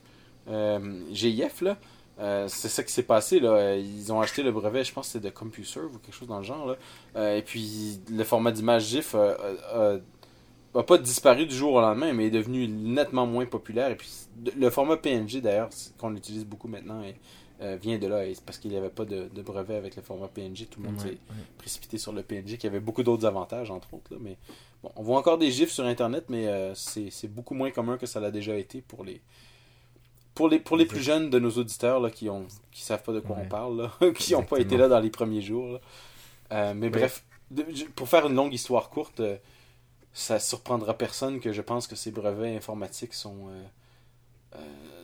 GIF, 1.11 1.61
là. 1.61 1.77
Euh, 2.19 2.47
c'est 2.47 2.69
ça 2.69 2.83
qui 2.83 2.93
s'est 2.93 3.03
passé. 3.03 3.39
Là. 3.39 3.75
Ils 3.75 4.11
ont 4.13 4.21
acheté 4.21 4.43
le 4.43 4.51
brevet, 4.51 4.83
je 4.83 4.93
pense 4.93 5.07
que 5.07 5.13
c'est 5.13 5.19
de 5.19 5.29
CompuServe 5.29 5.95
ou 5.95 5.99
quelque 5.99 6.15
chose 6.15 6.27
dans 6.27 6.37
le 6.37 6.43
genre. 6.43 6.65
Là. 6.65 6.75
Euh, 7.15 7.37
et 7.37 7.41
puis 7.41 7.99
le 8.09 8.23
format 8.23 8.51
d'image 8.51 8.85
GIF 8.85 9.15
n'a 9.15 10.83
pas 10.83 10.97
disparu 10.97 11.45
du 11.45 11.55
jour 11.55 11.73
au 11.73 11.81
lendemain, 11.81 12.13
mais 12.13 12.27
est 12.27 12.31
devenu 12.31 12.67
nettement 12.67 13.25
moins 13.25 13.45
populaire. 13.45 13.89
Et 13.91 13.95
puis 13.95 14.09
le 14.55 14.69
format 14.69 14.97
PNG 14.97 15.41
d'ailleurs, 15.41 15.69
qu'on 15.97 16.15
utilise 16.15 16.45
beaucoup 16.45 16.67
maintenant, 16.67 17.01
est, 17.03 17.15
vient 17.77 17.97
de 17.97 18.07
là. 18.07 18.23
parce 18.45 18.57
qu'il 18.57 18.71
n'y 18.71 18.77
avait 18.77 18.89
pas 18.89 19.05
de, 19.05 19.29
brevet 19.41 19.75
avec 19.75 19.95
le 19.95 20.01
format 20.01 20.27
PNG. 20.27 20.67
Tout 20.69 20.81
le 20.81 20.89
monde 20.89 20.99
s'est 20.99 21.17
précipité 21.57 21.97
sur 21.97 22.13
le 22.13 22.23
PNG, 22.23 22.57
qui 22.57 22.67
avait 22.67 22.79
beaucoup 22.79 23.03
d'autres 23.03 23.25
avantages, 23.25 23.71
entre 23.71 23.93
autres. 23.93 24.17
mais 24.21 24.37
bon, 24.83 24.91
on 24.95 25.03
voit 25.03 25.17
encore 25.17 25.37
des 25.37 25.51
gifs 25.51 25.71
sur 25.71 25.85
Internet, 25.85 26.25
mais 26.29 26.73
c'est 26.75 27.33
beaucoup 27.33 27.55
moins 27.55 27.71
commun 27.71 27.97
que 27.97 28.05
ça 28.05 28.21
l'a 28.21 28.31
déjà 28.31 28.57
été 28.57 28.81
pour 28.81 29.03
les, 29.05 29.21
pour 30.35 30.49
les, 30.49 30.59
pour 30.59 30.77
les 30.77 30.85
plus 30.85 31.01
jeunes 31.01 31.29
de 31.29 31.39
nos 31.39 31.51
auditeurs 31.51 31.99
là, 31.99 32.11
qui 32.11 32.29
ont 32.29 32.45
qui 32.71 32.81
savent 32.81 33.01
pas 33.01 33.13
de 33.13 33.21
quoi 33.21 33.37
on 33.41 33.47
parle, 33.47 33.89
qui 34.15 34.33
n'ont 34.33 34.43
pas 34.43 34.59
été 34.59 34.77
là 34.77 34.87
dans 34.87 34.99
les 34.99 35.09
premiers 35.09 35.41
jours. 35.41 35.79
mais 36.51 36.89
bref, 36.89 37.23
pour 37.95 38.07
faire 38.07 38.27
une 38.27 38.35
longue 38.35 38.53
histoire 38.53 38.89
courte, 38.89 39.21
ça 40.15 40.39
surprendra 40.39 40.97
personne 40.97 41.41
que 41.41 41.51
je 41.51 41.61
pense 41.61 41.87
que 41.87 41.95
ces 41.95 42.09
brevets 42.09 42.55
informatiques 42.55 43.13
sont. 43.13 43.49
Euh, 43.49 43.63
euh, 44.55 44.59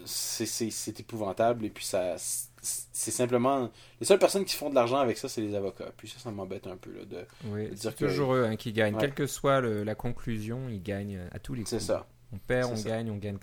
c'est 0.06 1.00
épouvantable 1.00 1.66
et 1.66 1.70
puis 1.70 1.86
ça. 1.86 2.16
C'est 2.64 3.12
simplement. 3.12 3.70
Les 4.00 4.06
seules 4.06 4.20
personnes 4.20 4.46
qui 4.46 4.56
font 4.56 4.70
de 4.70 4.76
l'argent 4.76 5.00
avec 5.00 5.18
ça, 5.18 5.28
c'est 5.28 5.42
les 5.42 5.54
avocats. 5.56 5.92
Puis 5.98 6.08
ça, 6.08 6.20
ça 6.20 6.32
m'embête 6.32 6.68
un 6.68 6.78
peu. 6.78 6.92
Là, 6.92 7.06
de, 7.06 7.26
oui, 7.46 7.70
c'est 7.76 7.96
toujours 7.96 8.36
eux 8.36 8.46
hein, 8.46 8.56
qui 8.56 8.72
gagnent. 8.72 8.98
Quelle 8.98 9.14
que 9.14 9.28
soit 9.28 9.62
la 9.62 9.96
conclusion, 9.96 10.70
ils 10.70 10.82
gagnent 10.82 11.20
à 11.32 11.40
tous 11.40 11.56
les 11.56 11.64
coups. 11.64 11.72
C'est 11.72 11.80
ça. 11.80 12.08
On 12.32 12.38
perd, 12.38 12.72
on 12.72 12.82
gagne, 12.82 13.12
on 13.12 13.18
gagne. 13.18 13.38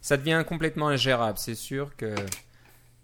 Ça 0.00 0.16
devient 0.16 0.44
complètement 0.46 0.88
ingérable. 0.88 1.38
C'est 1.38 1.54
sûr 1.54 1.96
que 1.96 2.14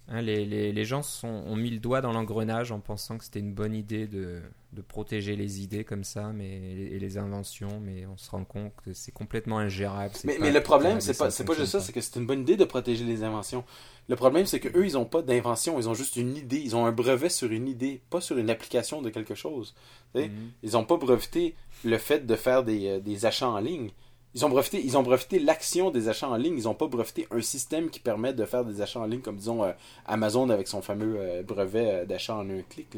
Hein, 0.06 0.20
les, 0.20 0.44
les, 0.44 0.70
les, 0.70 0.84
gens 0.84 1.02
sont, 1.02 1.28
ont 1.28 1.56
mis 1.56 1.70
le 1.70 1.78
doigt 1.78 2.02
dans 2.02 2.12
l'engrenage 2.12 2.70
en 2.72 2.78
pensant 2.78 3.16
que 3.16 3.24
c'était 3.24 3.40
une 3.40 3.54
bonne 3.54 3.74
idée 3.74 4.06
de, 4.06 4.42
de, 4.74 4.82
protéger 4.82 5.34
les 5.34 5.62
idées 5.62 5.82
comme 5.82 6.04
ça 6.04 6.30
mais, 6.34 6.60
et 6.60 6.98
les 6.98 7.16
inventions, 7.16 7.80
mais 7.80 8.04
on 8.04 8.18
se 8.18 8.30
rend 8.30 8.44
compte 8.44 8.74
que 8.84 8.92
c'est 8.92 9.12
complètement 9.12 9.58
ingérable. 9.58 10.12
Mais, 10.24 10.36
mais, 10.38 10.52
le 10.52 10.62
problème, 10.62 11.00
c'est 11.00 11.16
pas, 11.16 11.30
pas 11.30 11.54
juste 11.54 11.72
ça, 11.72 11.80
c'est 11.80 11.94
que 11.94 12.02
c'est 12.02 12.16
une 12.16 12.26
bonne 12.26 12.42
idée 12.42 12.58
de 12.58 12.66
protéger 12.66 13.06
les 13.06 13.22
inventions. 13.22 13.64
Le 14.10 14.16
problème, 14.16 14.44
c'est 14.44 14.60
qu'eux, 14.60 14.84
ils 14.84 14.92
n'ont 14.92 15.06
pas 15.06 15.22
d'invention, 15.22 15.78
ils 15.78 15.88
ont 15.88 15.94
juste 15.94 16.16
une 16.16 16.36
idée. 16.36 16.58
Ils 16.58 16.76
ont 16.76 16.84
un 16.84 16.92
brevet 16.92 17.30
sur 17.30 17.50
une 17.50 17.66
idée, 17.66 18.02
pas 18.10 18.20
sur 18.20 18.36
une 18.36 18.50
application 18.50 19.00
de 19.00 19.08
quelque 19.08 19.34
chose. 19.34 19.74
Mhm. 20.14 20.28
Ils 20.62 20.72
n'ont 20.72 20.84
pas 20.84 20.98
breveté 20.98 21.54
le 21.82 21.96
fait 21.96 22.26
de 22.26 22.36
faire 22.36 22.62
des, 22.62 22.88
euh, 22.88 23.00
des 23.00 23.24
achats 23.24 23.48
en 23.48 23.58
ligne. 23.58 23.90
Ils 24.34 24.44
ont 24.44 24.48
breveté, 24.48 24.82
ils 24.84 24.98
ont 24.98 25.02
breveté 25.02 25.38
l'action 25.38 25.90
des 25.90 26.08
achats 26.08 26.28
en 26.28 26.36
ligne. 26.36 26.56
Ils 26.58 26.64
n'ont 26.64 26.74
pas 26.74 26.88
breveté 26.88 27.26
un 27.30 27.40
système 27.40 27.88
qui 27.88 28.00
permet 28.00 28.32
de 28.32 28.44
faire 28.44 28.64
des 28.64 28.80
achats 28.80 29.00
en 29.00 29.06
ligne, 29.06 29.20
comme 29.20 29.36
disons 29.36 29.62
euh, 29.62 29.72
Amazon 30.06 30.50
avec 30.50 30.66
son 30.66 30.82
fameux 30.82 31.16
euh, 31.18 31.42
brevet 31.42 31.90
euh, 31.90 32.04
d'achat 32.04 32.34
en 32.34 32.48
un 32.50 32.62
clic. 32.62 32.96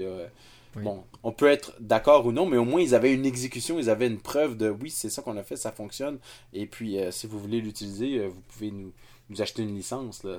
Bon, 0.77 1.05
on 1.23 1.33
peut 1.33 1.47
être 1.47 1.73
d'accord 1.81 2.27
ou 2.27 2.33
non, 2.33 2.45
mais 2.45 2.59
au 2.59 2.67
moins 2.67 2.83
ils 2.83 2.95
avaient 2.95 3.15
une 3.15 3.25
exécution, 3.25 3.79
ils 3.79 3.89
avaient 3.89 4.09
une 4.09 4.21
preuve 4.21 4.59
de 4.59 4.69
oui, 4.69 4.91
c'est 4.91 5.09
ça 5.09 5.23
qu'on 5.23 5.39
a 5.39 5.43
fait, 5.43 5.57
ça 5.57 5.73
fonctionne. 5.73 6.19
Et 6.53 6.67
puis, 6.67 6.99
si 7.13 7.27
vous 7.27 7.39
voulez 7.39 7.63
l'utiliser, 7.63 8.27
vous 8.27 8.43
pouvez 8.49 8.71
nous, 8.71 8.93
nous, 9.31 9.41
acheter 9.41 9.63
une 9.63 9.75
licence. 9.75 10.23
Là, 10.23 10.37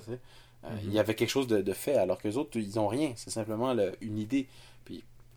Il 0.84 0.94
y 0.94 1.00
avait 1.00 1.16
quelque 1.16 1.32
chose 1.32 1.48
de, 1.48 1.74
fait, 1.74 1.96
alors 1.96 2.20
que 2.22 2.27
les 2.27 2.38
autres, 2.38 2.56
ils 2.56 2.75
n'ont 2.75 2.88
rien. 2.88 3.13
C'est 3.16 3.32
simplement 3.32 3.75
une 4.00 4.20
idée. 4.20 4.46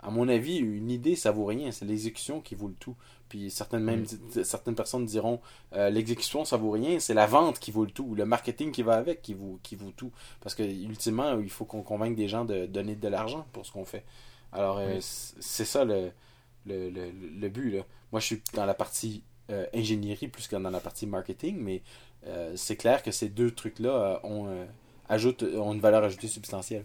À 0.03 0.11
mon 0.11 0.29
avis, 0.29 0.57
une 0.57 0.91
idée, 0.91 1.15
ça 1.15 1.31
vaut 1.31 1.45
rien. 1.45 1.73
C'est 1.73 1.85
l'exécution 1.85 2.41
qui 2.41 2.55
vaut 2.55 2.69
le 2.69 2.75
tout. 2.75 2.97
Puis 3.31 3.51
certaines, 3.51 3.85
même, 3.85 4.05
certaines 4.43 4.75
personnes 4.75 5.07
diront 5.07 5.41
euh, 5.75 5.89
l'exécution, 5.89 6.45
ça 6.45 6.57
vaut 6.57 6.73
rien, 6.73 6.99
c'est 6.99 7.15
la 7.15 7.27
vente 7.27 7.61
qui 7.61 7.71
vaut 7.71 7.85
le 7.85 7.93
tout, 7.93 8.05
ou 8.05 8.15
le 8.17 8.25
marketing 8.25 8.73
qui 8.73 8.83
va 8.83 8.95
avec 8.95 9.23
qui 9.23 9.35
vaut, 9.35 9.61
qui 9.63 9.77
vaut 9.77 9.93
tout. 9.93 10.11
Parce 10.41 10.57
que 10.57 10.65
ultimement, 10.65 11.39
il 11.39 11.49
faut 11.49 11.65
qu'on 11.65 11.83
convainque 11.83 12.17
des 12.17 12.27
gens 12.27 12.45
de 12.45 12.67
donner 12.67 12.97
de 12.97 13.09
l'argent 13.09 13.47
pour 13.53 13.65
ce 13.65 13.73
qu'on 13.73 13.85
fait. 13.85 14.05
Alors, 14.53 14.79
euh, 14.79 14.99
c'est 15.01 15.65
ça 15.65 15.85
le, 15.85 16.11
le, 16.67 16.91
le, 16.91 17.49
but. 17.49 17.71
Là. 17.71 17.83
Moi, 18.11 18.21
je 18.21 18.27
suis 18.27 18.43
dans 18.55 18.67
la 18.67 18.75
partie 18.75 19.23
euh, 19.51 19.65
ingénierie 19.75 20.27
plus 20.27 20.49
que 20.49 20.57
dans 20.57 20.71
la 20.71 20.81
partie 20.81 21.07
marketing, 21.07 21.57
mais 21.61 21.83
c'est 22.55 22.77
clair 22.77 23.03
que 23.03 23.13
ces 23.13 23.31
deux 23.31 23.51
trucs-là 23.51 24.21
ont, 24.25 24.67
ont 25.09 25.73
une 25.73 25.81
valeur 25.81 26.05
ajoutée 26.05 26.29
substantielle. 26.29 26.85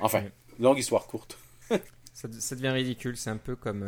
Enfin, 0.00 0.24
longue 0.58 0.78
histoire 0.78 1.06
courte. 1.06 1.38
ça, 2.20 2.28
ça, 2.38 2.56
devient 2.56 2.70
ridicule, 2.70 3.16
c'est 3.16 3.30
un 3.30 3.36
peu 3.36 3.56
comme 3.56 3.84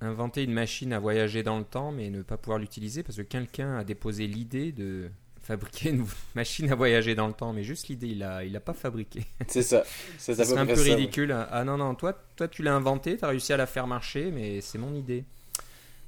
inventer 0.00 0.44
une 0.44 0.52
machine 0.52 0.92
à 0.92 0.98
voyager 0.98 1.42
dans 1.42 1.58
le 1.58 1.64
temps, 1.64 1.92
mais 1.92 2.10
ne 2.10 2.22
pas 2.22 2.36
pouvoir 2.36 2.58
l'utiliser 2.58 3.02
parce 3.02 3.16
que 3.16 3.22
quelqu'un 3.22 3.78
a 3.78 3.84
déposé 3.84 4.26
l'idée 4.26 4.72
de 4.72 5.10
fabriquer 5.44 5.90
une 5.90 6.06
machine 6.34 6.70
à 6.70 6.74
voyager 6.74 7.14
dans 7.14 7.26
le 7.26 7.32
temps, 7.32 7.52
mais 7.52 7.64
juste 7.64 7.88
l'idée, 7.88 8.08
il 8.08 8.22
a, 8.22 8.44
il 8.44 8.56
a 8.56 8.60
pas 8.60 8.72
fabriqué. 8.72 9.24
C'est 9.48 9.62
ça. 9.62 9.84
C'est 10.18 10.40
un 10.56 10.66
peu 10.66 10.80
ridicule. 10.80 11.32
Ah 11.32 11.64
non, 11.64 11.76
non, 11.76 11.94
toi, 11.94 12.12
toi 12.36 12.48
tu 12.48 12.62
l'as 12.62 12.74
inventé, 12.74 13.16
tu 13.16 13.24
as 13.24 13.28
réussi 13.28 13.52
à 13.52 13.56
la 13.56 13.66
faire 13.66 13.86
marcher, 13.86 14.30
mais 14.30 14.60
c'est 14.60 14.78
mon 14.78 14.94
idée. 14.94 15.24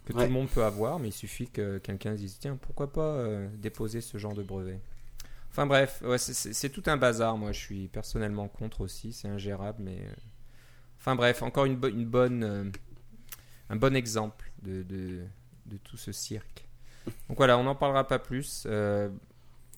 Que 0.05 0.13
tout 0.13 0.21
le 0.21 0.29
monde 0.29 0.49
peut 0.49 0.63
avoir, 0.63 1.01
mais 1.01 1.09
il 1.09 1.13
suffit 1.13 1.49
que 1.49 1.79
quelqu'un 1.79 2.15
dise 2.15 2.39
tiens, 2.41 2.57
pourquoi 2.61 2.93
pas 2.93 3.17
euh, 3.17 3.49
déposer 3.57 4.01
ce 4.01 4.19
genre 4.19 4.35
de 4.35 4.43
brevet. 4.45 4.79
Enfin 5.51 5.67
bref, 5.67 6.01
ouais, 6.05 6.19
c'est 6.19 6.69
tout 6.69 6.85
un 6.87 6.97
bazar. 6.97 7.37
Moi, 7.37 7.51
je 7.51 7.59
suis 7.59 7.89
personnellement 7.89 8.47
contre 8.47 8.83
aussi, 8.83 9.13
c'est 9.13 9.29
ingérable, 9.29 9.83
mais. 9.83 9.99
Enfin 10.99 11.15
bref, 11.15 11.43
encore 11.43 11.65
une, 11.65 11.79
une 11.85 12.05
bonne. 12.05 12.45
Euh, 12.45 12.65
un 13.69 13.77
bon 13.77 13.97
exemple 13.97 14.51
de, 14.63 14.83
de, 14.83 15.25
de, 15.67 15.77
tout 15.79 15.97
ce 15.97 16.13
cirque. 16.13 16.69
Donc 17.29 17.37
voilà, 17.37 17.59
on 17.59 17.65
n'en 17.65 17.75
parlera 17.75 18.07
pas 18.07 18.19
plus. 18.19 18.65
Euh, 18.67 19.09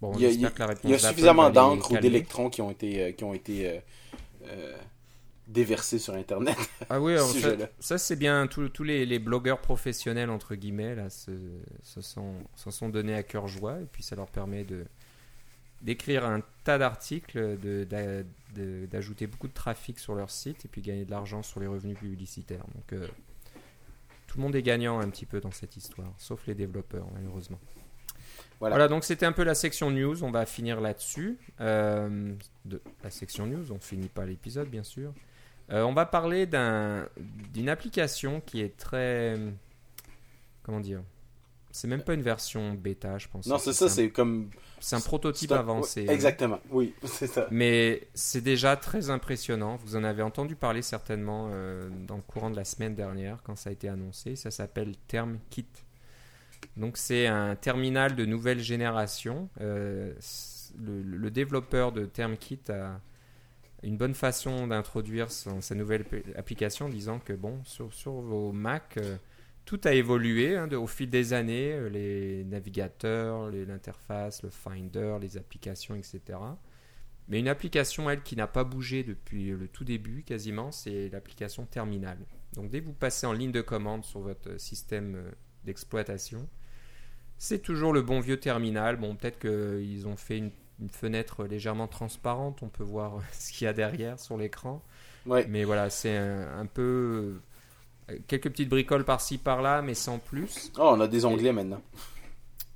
bon, 0.00 0.12
il 0.14 0.22
y 0.22 0.26
a, 0.26 0.30
il 0.30 0.90
y 0.90 0.94
a 0.94 0.98
suffisamment 0.98 1.50
d'encre 1.50 1.92
ou 1.92 1.98
d'électrons 1.98 2.50
qui 2.50 2.60
ont 2.60 2.70
été, 2.70 3.02
euh, 3.02 3.12
qui 3.12 3.24
ont 3.24 3.34
été 3.34 3.80
déversés 5.46 5.98
sur 5.98 6.14
Internet. 6.14 6.56
Ah 6.90 7.00
oui, 7.00 7.16
ça, 7.40 7.50
ça 7.80 7.98
c'est 7.98 8.16
bien. 8.16 8.46
Tous 8.46 8.82
les, 8.82 9.06
les, 9.06 9.18
blogueurs 9.18 9.60
professionnels, 9.60 10.28
entre 10.30 10.54
guillemets, 10.54 10.94
là, 10.94 11.08
se, 11.08 11.30
se, 11.82 12.02
sont, 12.02 12.34
se 12.54 12.70
sont 12.70 12.90
donnés 12.90 13.14
à 13.14 13.22
cœur 13.22 13.48
joie. 13.48 13.80
Et 13.80 13.86
puis 13.90 14.02
ça 14.02 14.16
leur 14.16 14.28
permet 14.28 14.64
de 14.64 14.84
d'écrire 15.82 16.24
un 16.24 16.42
tas 16.64 16.78
d'articles, 16.78 17.56
d'ajouter 18.54 19.26
beaucoup 19.26 19.48
de 19.48 19.52
trafic 19.52 19.98
sur 19.98 20.14
leur 20.14 20.30
site 20.30 20.64
et 20.64 20.68
puis 20.68 20.82
gagner 20.82 21.04
de 21.04 21.10
l'argent 21.10 21.42
sur 21.42 21.60
les 21.60 21.66
revenus 21.66 21.98
publicitaires. 21.98 22.64
Donc 22.74 23.00
tout 24.26 24.38
le 24.38 24.42
monde 24.42 24.54
est 24.54 24.62
gagnant 24.62 25.00
un 25.00 25.08
petit 25.08 25.26
peu 25.26 25.40
dans 25.40 25.50
cette 25.50 25.76
histoire, 25.76 26.12
sauf 26.18 26.46
les 26.46 26.54
développeurs, 26.54 27.06
malheureusement. 27.14 27.58
Voilà. 28.60 28.88
donc 28.88 29.04
c'était 29.04 29.26
un 29.26 29.32
peu 29.32 29.44
la 29.44 29.54
section 29.54 29.90
news. 29.90 30.24
On 30.24 30.30
va 30.30 30.46
finir 30.46 30.80
là-dessus. 30.80 31.38
Euh, 31.60 32.34
de 32.64 32.82
la 33.02 33.10
section 33.10 33.46
news, 33.46 33.72
on 33.72 33.78
finit 33.78 34.08
pas 34.08 34.26
l'épisode, 34.26 34.68
bien 34.68 34.82
sûr. 34.82 35.12
Euh, 35.70 35.82
on 35.82 35.92
va 35.92 36.06
parler 36.06 36.46
d'une 36.46 37.68
application 37.68 38.40
qui 38.40 38.60
est 38.60 38.76
très. 38.76 39.36
Comment 40.62 40.80
dire 40.80 41.02
C'est 41.70 41.88
même 41.88 42.02
pas 42.02 42.14
une 42.14 42.22
version 42.22 42.72
bêta, 42.72 43.18
je 43.18 43.28
pense. 43.28 43.46
Non, 43.46 43.58
c'est 43.58 43.72
ça, 43.72 43.88
c'est 43.88 44.10
comme 44.10 44.50
c'est 44.80 44.96
un 44.96 45.00
prototype 45.00 45.52
avancé. 45.52 46.06
Hein. 46.08 46.12
Exactement, 46.12 46.60
oui, 46.70 46.94
c'est 47.04 47.26
ça. 47.26 47.46
Mais 47.50 48.08
c'est 48.14 48.40
déjà 48.40 48.76
très 48.76 49.10
impressionnant. 49.10 49.76
Vous 49.84 49.96
en 49.96 50.04
avez 50.04 50.22
entendu 50.22 50.56
parler 50.56 50.82
certainement 50.82 51.50
euh, 51.52 51.88
dans 52.06 52.16
le 52.16 52.22
courant 52.22 52.50
de 52.50 52.56
la 52.56 52.64
semaine 52.64 52.94
dernière 52.94 53.42
quand 53.42 53.56
ça 53.56 53.70
a 53.70 53.72
été 53.72 53.88
annoncé. 53.88 54.36
Ça 54.36 54.50
s'appelle 54.50 54.94
TermKit. 55.08 55.66
Donc 56.76 56.96
c'est 56.96 57.26
un 57.26 57.56
terminal 57.56 58.16
de 58.16 58.24
nouvelle 58.24 58.60
génération. 58.60 59.48
Euh, 59.60 60.14
le, 60.80 61.30
développeur 61.30 61.92
de 61.92 62.04
TermKit 62.04 62.60
a 62.68 63.00
une 63.82 63.96
bonne 63.96 64.14
façon 64.14 64.66
d'introduire 64.66 65.30
sa 65.30 65.74
nouvelle 65.74 66.04
application 66.36 66.86
en 66.86 66.88
disant 66.88 67.20
que 67.20 67.32
bon, 67.32 67.60
sur, 67.64 67.92
sur 67.92 68.12
vos 68.12 68.52
Mac, 68.52 68.96
euh, 68.96 69.16
tout 69.68 69.80
a 69.84 69.92
évolué 69.92 70.56
hein, 70.56 70.66
au 70.72 70.86
fil 70.86 71.10
des 71.10 71.34
années, 71.34 71.74
euh, 71.74 71.90
les 71.90 72.42
navigateurs, 72.44 73.50
l'interface, 73.50 74.42
le 74.42 74.48
Finder, 74.48 75.18
les 75.20 75.36
applications, 75.36 75.94
etc. 75.94 76.38
Mais 77.28 77.38
une 77.38 77.48
application, 77.48 78.08
elle, 78.08 78.22
qui 78.22 78.34
n'a 78.34 78.46
pas 78.46 78.64
bougé 78.64 79.04
depuis 79.04 79.50
le 79.50 79.68
tout 79.68 79.84
début 79.84 80.22
quasiment, 80.22 80.72
c'est 80.72 81.10
l'application 81.10 81.66
Terminal. 81.66 82.16
Donc 82.54 82.70
dès 82.70 82.80
que 82.80 82.86
vous 82.86 82.94
passez 82.94 83.26
en 83.26 83.34
ligne 83.34 83.52
de 83.52 83.60
commande 83.60 84.06
sur 84.06 84.20
votre 84.20 84.58
système 84.58 85.16
euh, 85.16 85.30
d'exploitation, 85.64 86.48
c'est 87.36 87.58
toujours 87.58 87.92
le 87.92 88.00
bon 88.00 88.20
vieux 88.20 88.40
terminal. 88.40 88.96
Bon, 88.96 89.16
peut-être 89.16 89.38
qu'ils 89.38 90.08
ont 90.08 90.16
fait 90.16 90.38
une, 90.38 90.50
fenêtre 90.90 91.44
légèrement 91.44 91.88
transparente, 91.88 92.62
on 92.62 92.70
peut 92.70 92.84
voir 92.84 93.20
ce 93.32 93.52
qu'il 93.52 93.66
y 93.66 93.68
a 93.68 93.74
derrière 93.74 94.18
sur 94.18 94.38
l'écran. 94.38 94.82
Mais 95.26 95.64
voilà, 95.64 95.90
c'est 95.90 96.16
un, 96.16 96.64
peu 96.64 97.42
Quelques 98.26 98.50
petites 98.50 98.68
bricoles 98.68 99.04
par-ci 99.04 99.38
par-là, 99.38 99.82
mais 99.82 99.94
sans 99.94 100.18
plus. 100.18 100.72
Oh, 100.78 100.90
on 100.92 101.00
a 101.00 101.08
des 101.08 101.24
onglets 101.24 101.52
maintenant. 101.52 101.82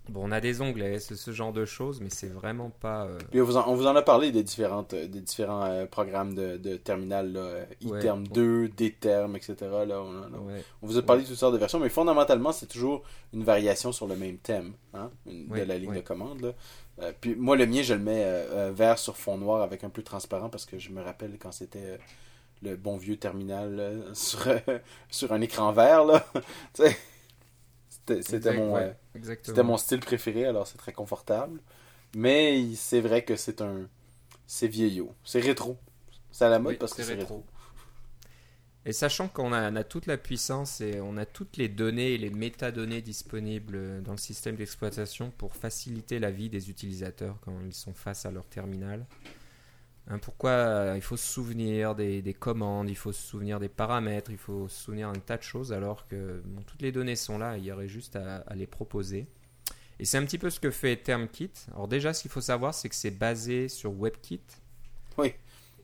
Bon, 0.09 0.23
on 0.25 0.33
a 0.33 0.41
des 0.41 0.61
onglets, 0.61 0.99
c'est 0.99 1.15
ce 1.15 1.31
genre 1.31 1.53
de 1.53 1.65
choses, 1.65 2.01
mais 2.01 2.11
c'est 2.11 2.29
vraiment 2.29 2.71
pas. 2.81 3.05
Euh, 3.05 3.19
Puis 3.31 3.41
on 3.41 3.45
vous, 3.45 3.87
en, 3.87 3.95
a 3.95 4.03
parlé 4.03 4.33
des, 4.33 4.43
différentes, 4.43 4.97
des 4.97 5.21
différents 5.21 5.65
euh, 5.65 5.87
programmes 5.87 6.35
de, 6.35 6.57
de 6.57 6.77
terminal, 6.77 7.33
là, 7.33 8.01
term 8.01 8.27
2, 8.27 8.69
D-term, 8.69 9.37
etc. 9.37 9.55
Là, 9.87 10.03
on, 10.03 10.87
vous 10.87 10.99
a 10.99 11.03
parlé 11.03 11.23
de 11.23 11.29
toutes 11.29 11.37
sortes 11.37 11.55
de 11.55 11.59
versions, 11.59 11.79
mais 11.79 11.89
fondamentalement, 11.89 12.51
c'est 12.51 12.67
toujours 12.67 13.05
une 13.33 13.45
variation 13.45 13.93
sur 13.93 14.09
le 14.09 14.17
même 14.17 14.39
thème 14.39 14.73
hein, 14.93 15.11
de 15.25 15.63
la 15.63 15.79
ligne 15.79 15.95
de 15.95 16.01
commande. 16.01 16.41
Là. 16.41 16.53
Euh, 17.01 17.13
puis 17.19 17.37
moi, 17.37 17.57
le 17.57 17.67
mien, 17.67 17.83
je 17.83 17.95
le 17.95 18.01
mets 18.01 18.27
vert 18.73 18.99
sur 18.99 19.17
fond 19.17 19.39
noir 19.39 19.63
avec 19.63 19.85
un 19.85 19.91
peu 19.91 20.03
transparent 20.03 20.49
parce 20.49 20.67
que 20.67 20.81
je 20.81 20.91
me 20.91 21.01
rappelle 21.01 21.39
quand 21.41 21.53
c'était 21.53 21.99
le 22.63 22.77
bon 22.77 22.97
vieux 22.97 23.17
terminal 23.17 24.05
sur, 24.15 24.47
sur 25.11 25.33
un 25.33 25.41
écran 25.41 25.73
vert. 25.73 26.05
Là. 26.05 26.27
c'était, 28.07 28.55
mon, 28.55 28.77
euh, 28.77 28.91
c'était 29.43 29.63
mon 29.63 29.77
style 29.77 30.01
préféré, 30.01 30.47
alors 30.47 30.67
c'est 30.67 30.79
très 30.79 30.93
confortable. 30.93 31.61
Mais 32.15 32.75
c'est 32.75 33.01
vrai 33.01 33.25
que 33.25 33.37
c'est 33.37 33.61
un 33.63 33.89
c'est 34.47 34.69
vieillot. 34.69 35.15
C'est 35.25 35.41
rétro. 35.41 35.79
C'est 36.31 36.45
à 36.45 36.51
la 36.51 36.59
mode 36.59 36.77
parce 36.77 36.93
que 36.93 37.03
c'est 37.03 37.15
rétro. 37.15 37.43
Et 38.85 38.93
sachant 38.93 39.29
qu'on 39.29 39.53
a, 39.53 39.85
toute 39.85 40.07
la 40.07 40.19
puissance 40.19 40.81
et 40.81 41.01
on 41.01 41.17
a 41.17 41.25
toutes 41.25 41.57
les 41.57 41.69
données 41.69 42.15
et 42.15 42.19
les 42.19 42.31
métadonnées 42.31 43.01
disponibles 43.01 44.03
dans 44.03 44.13
le 44.13 44.19
système 44.19 44.57
d'exploitation 44.57 45.31
pour 45.39 45.55
faciliter 45.55 46.19
la 46.19 46.31
vie 46.31 46.51
des 46.51 46.69
utilisateurs 46.69 47.39
quand 47.43 47.55
ils 47.65 47.75
sont 47.75 47.95
face 47.95 48.27
à 48.27 48.31
leur 48.31 48.45
terminal. 48.45 49.07
Hein, 50.09 50.19
pourquoi 50.19 50.51
euh, 50.51 50.93
il 50.97 51.03
faut 51.03 51.17
se 51.17 51.27
souvenir 51.27 51.95
des, 51.95 52.37
commandes, 52.39 52.91
il 52.91 52.97
faut 52.97 53.13
se 53.13 53.23
souvenir 53.23 53.61
des 53.61 53.69
paramètres, 53.69 54.31
il 54.31 54.37
faut 54.37 54.69
se 54.69 54.85
souvenir 54.85 55.13
d'un 55.13 55.21
tas 55.21 55.37
de 55.37 55.43
choses 55.43 55.73
alors 55.73 56.07
que 56.09 56.43
toutes 56.67 56.83
les 56.83 56.93
données 56.93 57.17
sont 57.17 57.39
là, 57.39 57.57
il 57.57 57.65
y 57.65 57.73
aurait 57.73 57.89
juste 57.89 58.17
à, 58.17 58.45
les 58.55 58.67
proposer. 58.67 59.27
Et 59.99 60.05
c'est 60.05 60.19
un 60.19 60.25
petit 60.25 60.39
peu 60.39 60.51
ce 60.51 60.59
que 60.59 60.71
fait 60.71 60.97
TermKit. 60.97 61.53
Alors 61.73 61.87
déjà, 61.87 62.13
ce 62.13 62.23
qu'il 62.23 62.31
faut 62.31 62.41
savoir, 62.41 62.75
c'est 62.75 62.89
que 62.89 62.95
c'est 62.95 63.13
basé 63.13 63.69
sur 63.69 63.93
WebKit. 63.93 64.41
Oui 65.19 65.35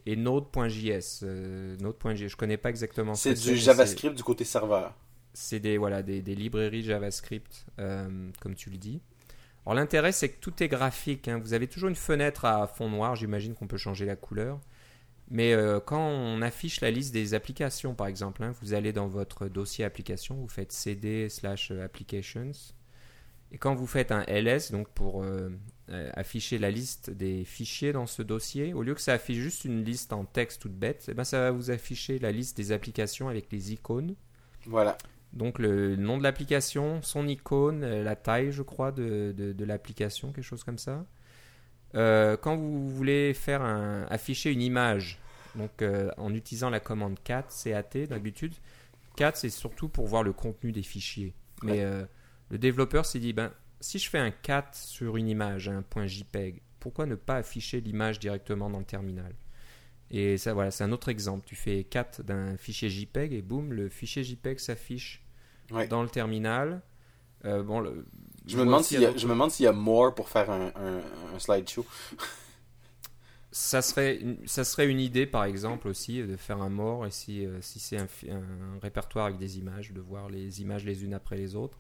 et 0.09 0.17
Node.js. 0.17 1.21
Euh, 1.23 1.77
Node.js, 1.81 2.29
je 2.29 2.37
connais 2.37 2.57
pas 2.57 2.71
exactement. 2.71 3.15
C'est 3.15 3.35
du 3.35 3.57
JavaScript 3.57 4.15
du 4.15 4.23
côté 4.23 4.45
serveur. 4.45 4.95
C'est 5.35 5.61
des, 5.61 5.77
voilà, 5.77 6.03
des, 6.03 6.23
librairies 6.23 6.83
JavaScript, 6.83 7.67
euh, 7.79 8.31
comme 8.41 8.55
tu 8.55 8.71
le 8.71 8.79
dis. 8.79 9.03
Alors 9.69 9.75
l'intérêt, 9.75 10.13
c'est 10.13 10.31
que 10.31 10.41
tout 10.41 10.63
est 10.63 10.69
graphique. 10.69 11.29
Hein. 11.29 11.41
Vous 11.45 11.53
avez 11.53 11.67
toujours 11.67 11.91
une 11.91 11.95
fenêtre 11.95 12.47
à 12.47 12.67
fond 12.67 12.89
noir, 12.89 13.17
j'imagine 13.17 13.53
qu'on 13.53 13.67
peut 13.67 13.77
changer 13.77 14.07
la 14.07 14.17
couleur. 14.17 14.59
Mais 15.31 15.53
euh, 15.53 15.79
quand 15.79 16.09
on 16.09 16.41
affiche 16.41 16.81
la 16.81 16.91
liste 16.91 17.13
des 17.13 17.35
applications, 17.35 17.95
par 17.95 18.07
exemple, 18.07 18.43
hein, 18.43 18.55
vous 18.63 18.73
allez 18.73 18.95
dans 18.95 19.09
votre 19.09 19.47
dossier 19.47 19.85
application, 19.85 20.37
vous 20.37 20.49
faites 20.49 20.73
cd 20.73 21.29
slash 21.29 21.71
applications. 21.71 22.53
Et 23.53 23.59
quand 23.59 23.75
vous 23.75 23.87
faites 23.87 24.11
un 24.11 24.25
ls, 24.27 24.71
donc 24.73 24.89
pour 24.89 25.23
euh, 25.23 25.51
euh, 25.91 26.11
afficher 26.15 26.57
la 26.57 26.71
liste 26.71 27.11
des 27.11 27.45
fichiers 27.45 27.93
dans 27.93 28.07
ce 28.07 28.23
dossier, 28.23 28.73
au 28.73 28.83
lieu 28.83 28.95
que 28.95 29.03
ça 29.03 29.13
affiche 29.13 29.37
juste 29.37 29.67
une 29.67 29.85
liste 29.85 30.15
en 30.15 30.25
texte 30.25 30.63
toute 30.63 30.79
bête, 30.79 31.05
eh 31.11 31.15
ben 31.15 31.25
ça 31.25 31.41
va 31.41 31.51
vous 31.51 31.71
afficher 31.71 32.19
la 32.19 32.33
liste 32.33 32.57
des 32.57 32.73
applications 32.73 33.29
avec 33.29 33.53
les 33.53 33.71
icônes. 33.75 34.15
Voilà. 34.65 34.97
Donc 35.33 35.59
le 35.59 35.97
nom 35.97 36.19
de 36.19 36.23
l'application, 36.23 37.03
son 37.03 37.29
icône, 37.29 37.85
euh, 37.85 38.03
la 38.03 38.17
taille, 38.17 38.51
je 38.51 38.63
crois, 38.63 38.93
de, 38.93 39.35
de, 39.37 39.65
l'application, 39.65 40.33
quelque 40.33 40.45
chose 40.45 40.65
comme 40.65 40.79
ça. 40.79 41.05
quand 41.93 42.57
vous 42.57 42.89
voulez 42.89 43.35
faire 43.35 43.63
un, 43.63 44.07
afficher 44.11 44.53
une 44.53 44.63
image, 44.63 45.21
donc 45.55 45.83
en 46.17 46.35
utilisant 46.35 46.71
la 46.71 46.81
commande 46.81 47.19
cat, 47.23 47.47
CAT 47.65 48.07
d'habitude, 48.09 48.55
cat 49.17 49.33
c'est 49.35 49.51
surtout 49.51 49.89
pour 49.89 50.07
voir 50.07 50.23
le 50.23 50.33
contenu 50.33 50.73
des 50.73 50.83
fichiers. 50.83 51.35
Mais 51.63 51.85
le 52.51 52.59
développeur 52.59 53.05
s'est 53.05 53.19
dit, 53.19 53.33
ben, 53.33 53.53
si 53.81 53.99
je 53.99 54.09
fais 54.09 54.19
un 54.19 54.31
cat 54.31 54.71
sur 54.73 55.17
une 55.17 55.29
image, 55.29 55.69
un 55.69 55.83
point 55.83 56.07
JPEG, 56.07 56.63
pourquoi 56.81 57.07
ne 57.07 57.15
pas 57.15 57.37
afficher 57.37 57.81
l'image 57.81 58.19
directement 58.19 58.71
dans 58.71 58.79
le 58.79 58.85
terminal? 58.85 59.35
Et 60.11 60.39
ça, 60.39 60.55
voilà, 60.55 60.71
c'est 60.71 60.85
un 60.85 60.93
autre 60.93 61.09
exemple. 61.09 61.47
Tu 61.47 61.55
fais 61.55 61.85
cat 61.85 62.11
d'un 62.25 62.57
fichier 62.57 62.89
JPEG 62.89 63.33
et 63.35 63.43
boum, 63.43 63.73
le 63.73 63.89
fichier 63.89 64.25
JPEG 64.25 64.59
s'affiche 64.59 65.25
dans 65.91 66.03
le 66.03 66.09
terminal. 66.09 66.83
Euh, 67.45 67.63
bon, 67.63 67.85
je, 68.47 68.57
me 68.57 68.65
demande 68.65 68.83
s'il 68.83 69.01
y, 69.01 69.07
a, 69.07 69.17
je 69.17 69.27
me 69.27 69.33
demande 69.33 69.51
s'il 69.51 69.65
y 69.65 69.69
a 69.69 69.73
more 69.73 70.15
pour 70.15 70.29
faire 70.29 70.51
un, 70.51 70.73
un, 70.75 71.39
slideshow. 71.39 71.87
ça 73.53 73.83
serait, 73.83 74.21
ça 74.47 74.65
serait 74.65 74.89
une 74.89 74.99
idée, 74.99 75.27
par 75.27 75.45
exemple, 75.45 75.87
aussi, 75.89 76.23
de 76.23 76.37
faire 76.37 76.61
un 76.61 76.71
more, 76.71 77.07
et 77.07 77.11
si, 77.11 77.47
euh, 77.47 77.61
si 77.61 77.79
c'est 77.79 77.99
un, 77.99 78.09
répertoire 78.83 79.27
avec 79.27 79.39
des 79.39 79.59
images, 79.59 79.93
de 79.93 80.01
voir 80.01 80.29
les 80.29 80.63
images 80.63 80.85
les 80.85 81.05
unes 81.05 81.15
après 81.15 81.37
les 81.37 81.55
autres. 81.55 81.79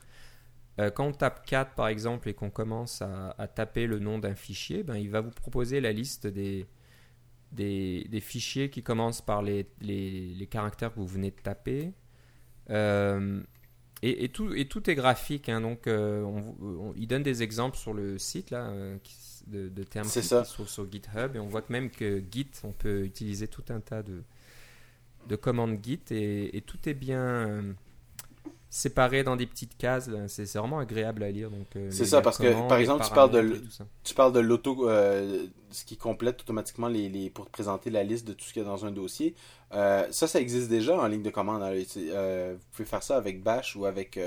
Euh, 0.78 0.90
quand 0.90 1.06
on 1.06 1.12
tape 1.12 1.44
4 1.44 1.74
par 1.74 1.88
exemple 1.88 2.28
et 2.28 2.34
qu'on 2.34 2.50
commence 2.50 3.02
à, 3.02 3.48
taper 3.48 3.86
le 3.88 3.98
nom 3.98 4.20
d'un 4.20 4.36
fichier, 4.36 4.84
ben, 4.84 4.94
il 4.94 5.10
va 5.10 5.20
vous 5.20 5.32
proposer 5.32 5.80
la 5.80 5.90
liste 5.90 6.28
des, 6.28 6.66
des, 7.52 8.20
fichiers 8.20 8.70
qui 8.70 8.82
commencent 8.82 9.22
par 9.22 9.42
les, 9.42 9.66
les, 9.80 10.46
caractères 10.50 10.92
que 10.92 11.00
vous 11.00 11.06
venez 11.06 11.30
de 11.30 11.36
taper. 11.36 11.92
Euh, 12.70 13.42
et, 14.02 14.28
tout, 14.28 14.54
et 14.54 14.66
tout 14.66 14.88
est 14.88 14.94
graphique, 14.94 15.48
hein, 15.48 15.60
donc 15.60 15.86
euh, 15.86 16.22
on, 16.22 16.92
il 16.96 17.08
donne 17.08 17.24
des 17.24 17.42
exemples 17.42 17.76
sur 17.76 17.92
le 17.92 18.16
site 18.18 18.50
là, 18.50 18.70
de, 19.48 19.68
de, 19.68 19.82
termes 19.82 20.08
qui 20.08 20.22
sont 20.22 20.44
sur 20.44 20.92
GitHub, 20.92 21.34
et 21.34 21.38
on 21.40 21.48
voit 21.48 21.62
que 21.62 21.72
même 21.72 21.90
que 21.90 22.22
Git, 22.30 22.50
on 22.62 22.70
peut 22.70 23.04
utiliser 23.04 23.48
tout 23.48 23.64
un 23.70 23.80
tas 23.80 24.04
de, 24.04 24.22
de 25.26 25.36
commandes 25.36 25.78
Git, 25.82 26.00
et, 26.10 26.56
et 26.56 26.60
tout 26.60 26.88
est 26.88 26.94
bien 26.94 27.74
séparés 28.70 29.24
dans 29.24 29.36
des 29.36 29.46
petites 29.46 29.76
cases. 29.76 30.10
C'est 30.26 30.52
vraiment 30.56 30.78
agréable 30.78 31.22
à 31.22 31.30
lire. 31.30 31.50
Euh, 31.76 31.88
c'est 31.90 32.04
ça, 32.04 32.20
parce 32.20 32.38
que 32.38 32.68
par 32.68 32.78
exemple, 32.78 33.04
tu 33.04 33.12
parles 33.12 33.30
de, 33.30 33.62
tu 34.04 34.14
parles 34.14 34.32
de 34.32 34.40
l'auto, 34.40 34.88
euh, 34.88 35.46
ce 35.70 35.84
qui 35.84 35.96
complète 35.96 36.40
automatiquement 36.42 36.88
les, 36.88 37.08
les, 37.08 37.30
pour 37.30 37.46
te 37.46 37.50
présenter 37.50 37.90
la 37.90 38.04
liste 38.04 38.26
de 38.26 38.32
tout 38.32 38.44
ce 38.44 38.52
qu'il 38.52 38.62
y 38.62 38.64
a 38.64 38.68
dans 38.68 38.84
un 38.84 38.90
dossier. 38.90 39.34
Euh, 39.72 40.06
ça, 40.10 40.26
ça 40.26 40.40
existe 40.40 40.68
déjà 40.68 40.98
en 40.98 41.06
ligne 41.06 41.22
de 41.22 41.30
commande. 41.30 41.62
Hein. 41.62 41.72
vous 41.74 42.58
pouvez 42.72 42.88
faire 42.88 43.02
ça 43.02 43.16
avec 43.16 43.42
Bash 43.42 43.76
ou 43.76 43.86
avec 43.86 44.18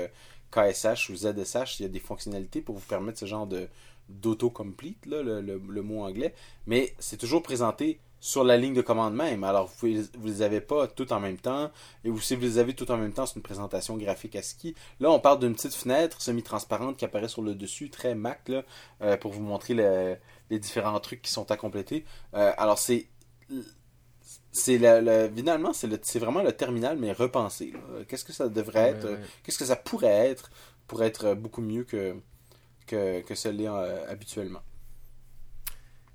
KSH 0.50 1.10
ou 1.10 1.16
ZSH. 1.16 1.80
Il 1.80 1.82
y 1.82 1.86
a 1.86 1.88
des 1.88 2.00
fonctionnalités 2.00 2.60
pour 2.60 2.76
vous 2.76 2.86
permettre 2.86 3.18
ce 3.18 3.26
genre 3.26 3.46
de 3.46 3.68
d'auto-complete, 4.08 5.06
le, 5.06 5.40
le, 5.40 5.82
mot 5.82 6.02
anglais. 6.02 6.34
Mais 6.66 6.94
c'est 6.98 7.16
toujours 7.16 7.42
présenté 7.42 7.98
sur 8.22 8.44
la 8.44 8.56
ligne 8.56 8.72
de 8.72 8.82
commande 8.82 9.14
même. 9.14 9.42
Alors, 9.42 9.68
vous 9.80 9.88
ne 9.88 10.04
les 10.22 10.42
avez 10.42 10.60
pas 10.60 10.86
tout 10.86 11.12
en 11.12 11.18
même 11.18 11.38
temps. 11.38 11.72
Et 12.04 12.10
si 12.20 12.36
vous 12.36 12.42
les 12.42 12.58
avez 12.58 12.72
tout 12.72 12.88
en 12.92 12.96
même 12.96 13.12
temps, 13.12 13.26
c'est 13.26 13.34
une 13.34 13.42
présentation 13.42 13.96
graphique 13.96 14.36
à 14.36 14.42
ski. 14.42 14.76
Là, 15.00 15.10
on 15.10 15.18
parle 15.18 15.40
d'une 15.40 15.54
petite 15.54 15.74
fenêtre 15.74 16.22
semi-transparente 16.22 16.96
qui 16.96 17.04
apparaît 17.04 17.26
sur 17.26 17.42
le 17.42 17.56
dessus, 17.56 17.90
très 17.90 18.14
Mac, 18.14 18.48
là, 18.48 18.62
euh, 19.02 19.16
pour 19.16 19.32
vous 19.32 19.42
montrer 19.42 19.74
les 19.74 20.58
différents 20.60 21.00
trucs 21.00 21.20
qui 21.20 21.32
sont 21.32 21.50
à 21.50 21.56
compléter. 21.56 22.04
Euh, 22.34 22.52
alors, 22.56 22.78
c'est 22.78 23.08
c'est 24.52 24.78
finalement 25.34 25.72
c'est 25.72 26.18
vraiment 26.18 26.42
le 26.42 26.52
terminal 26.52 26.98
mais 26.98 27.12
repensé 27.12 27.72
qu'est-ce 28.06 28.24
que 28.24 28.32
ça 28.34 28.48
devrait 28.48 28.90
être? 28.90 29.08
qu'est-ce 29.42 29.58
que 29.58 29.64
ça 29.64 29.76
pourrait 29.76 30.28
être 30.30 30.50
pour 30.86 31.02
être 31.02 31.34
beaucoup 31.34 31.62
mieux 31.62 31.84
que 31.84 32.14
que, 32.86 33.20
que 33.22 33.34
ce 33.34 33.48
l'est 33.48 33.68
euh, 33.68 34.10
habituellement? 34.10 34.60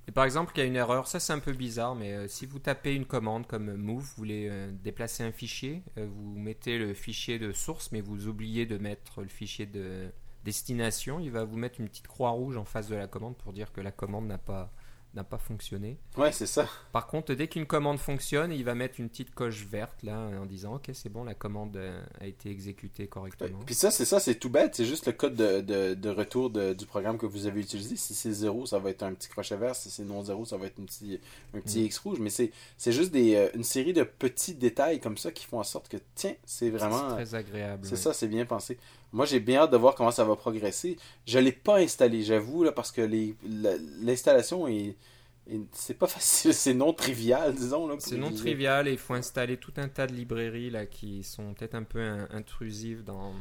Et 0.08 0.12
par 0.12 0.24
exemple, 0.24 0.54
il 0.56 0.60
y 0.60 0.62
a 0.64 0.66
une 0.66 0.78
erreur, 0.78 1.06
ça 1.06 1.20
c'est 1.20 1.34
un 1.34 1.40
peu 1.40 1.52
bizarre, 1.52 1.94
mais 1.94 2.14
euh, 2.14 2.28
si 2.30 2.46
vous 2.46 2.60
tapez 2.60 2.96
une 2.96 3.06
commande 3.06 3.46
comme 3.46 3.76
move, 3.76 4.04
vous 4.04 4.16
voulez 4.16 4.48
euh, 4.50 4.72
déplacer 4.72 5.24
un 5.24 5.34
fichier, 5.34 5.84
euh, 5.98 6.08
vous 6.10 6.38
mettez 6.38 6.78
le 6.78 6.94
fichier 6.94 7.40
de 7.40 7.52
source, 7.52 7.92
mais 7.92 8.00
vous 8.00 8.28
oubliez 8.28 8.66
de 8.66 8.78
mettre 8.78 9.22
le 9.22 9.28
fichier 9.28 9.66
de 9.66 10.10
destination, 10.46 11.20
il 11.20 11.32
va 11.32 11.44
vous 11.44 11.58
mettre 11.58 11.82
une 11.82 11.90
petite 11.90 12.08
croix 12.08 12.30
rouge 12.30 12.56
en 12.56 12.64
face 12.64 12.88
de 12.88 12.96
la 12.96 13.08
commande 13.08 13.36
pour 13.36 13.52
dire 13.52 13.74
que 13.74 13.82
la 13.82 13.92
commande 13.92 14.28
n'a 14.28 14.38
pas 14.38 14.72
n'a 15.18 15.24
pas 15.24 15.38
fonctionné. 15.38 15.98
Ouais, 16.16 16.32
c'est 16.32 16.46
ça. 16.46 16.68
Par 16.94 17.08
contre, 17.08 17.34
dès 17.34 17.48
qu'une 17.48 17.66
commande 17.66 18.00
fonctionne, 18.00 18.52
il 18.52 18.64
va 18.64 18.76
mettre 18.76 19.00
une 19.00 19.10
petite 19.10 19.34
coche 19.34 19.66
verte 19.66 20.04
là 20.04 20.30
en 20.40 20.46
disant 20.46 20.76
OK, 20.76 20.90
c'est 20.94 21.10
bon, 21.10 21.24
la 21.24 21.34
commande 21.34 21.76
euh, 21.76 22.02
a 22.22 22.28
été 22.28 22.50
exécutée 22.50 23.08
correctement. 23.08 23.60
Puis 23.66 23.76
ça, 23.76 23.92
c'est 23.92 24.06
ça, 24.06 24.20
c'est 24.20 24.36
tout 24.36 24.50
bête, 24.50 24.76
c'est 24.76 24.86
juste 24.86 25.08
le 25.08 25.12
code 25.12 25.36
de, 25.36 25.94
de, 25.94 26.10
retour 26.10 26.50
du 26.50 26.86
programme 26.86 27.18
que 27.18 27.26
vous 27.26 27.46
avez 27.48 27.62
utilisé. 27.62 27.96
Si 27.96 28.14
c'est 28.14 28.32
0, 28.32 28.68
ça 28.68 28.80
va 28.80 28.90
être 28.90 29.04
un 29.04 29.14
petit 29.14 29.28
crochet 29.28 29.58
vert, 29.58 29.76
si 29.76 29.90
c'est 29.90 30.04
non 30.06 30.24
0, 30.24 30.46
ça 30.46 30.58
va 30.58 30.68
être 30.68 30.80
un 30.80 30.86
petit, 30.86 31.20
un 31.54 31.60
petit 31.60 31.82
mm. 31.82 31.86
X 31.86 31.98
rouge, 32.00 32.20
mais 32.20 32.30
c'est 32.30 32.52
c'est 32.78 32.92
juste 32.92 33.12
des, 33.12 33.36
euh, 33.36 33.50
une 33.56 33.64
série 33.64 33.94
de 33.94 34.04
petits 34.04 34.54
détails 34.54 35.00
comme 35.00 35.18
ça 35.18 35.32
qui 35.32 35.46
font 35.46 35.60
en 35.60 35.64
sorte 35.64 35.90
que 35.90 35.98
tiens, 36.16 36.36
c'est 36.46 36.70
vraiment 36.70 37.16
très 37.16 37.36
agréable. 37.36 37.86
C'est 37.86 37.98
ça, 37.98 38.14
c'est 38.14 38.28
bien 38.28 38.46
pensé. 38.46 38.78
Moi, 39.12 39.26
j'ai 39.26 39.40
bien 39.40 39.62
hâte 39.62 39.72
de 39.72 39.78
voir 39.78 39.96
comment 39.96 40.12
ça 40.12 40.26
va 40.26 40.36
progresser. 40.36 40.98
Je 41.26 41.40
l'ai 41.40 41.52
pas 41.52 41.78
installé, 41.78 42.24
j'avoue, 42.24 42.64
là, 42.64 42.72
parce 42.72 42.92
que 42.92 43.02
l'installation 44.02 44.68
est, 44.68 44.96
c'est 45.72 45.98
pas 45.98 46.08
facile, 46.08 46.54
c'est 46.54 46.74
non 46.74 46.94
trivial, 46.94 47.54
disons. 47.56 47.90
C'est 48.00 48.18
non 48.18 48.32
trivial 48.32 48.88
et 48.88 48.92
il 48.92 48.98
faut 48.98 49.14
installer 49.14 49.58
tout 49.58 49.74
un 49.78 49.88
tas 49.88 50.08
de 50.08 50.14
librairies 50.14 50.70
là 50.70 50.86
qui 50.86 51.24
sont 51.24 51.54
peut-être 51.54 51.76
un 51.76 51.84
peu 51.84 52.02
intrusives 52.32 53.04
dans 53.04 53.34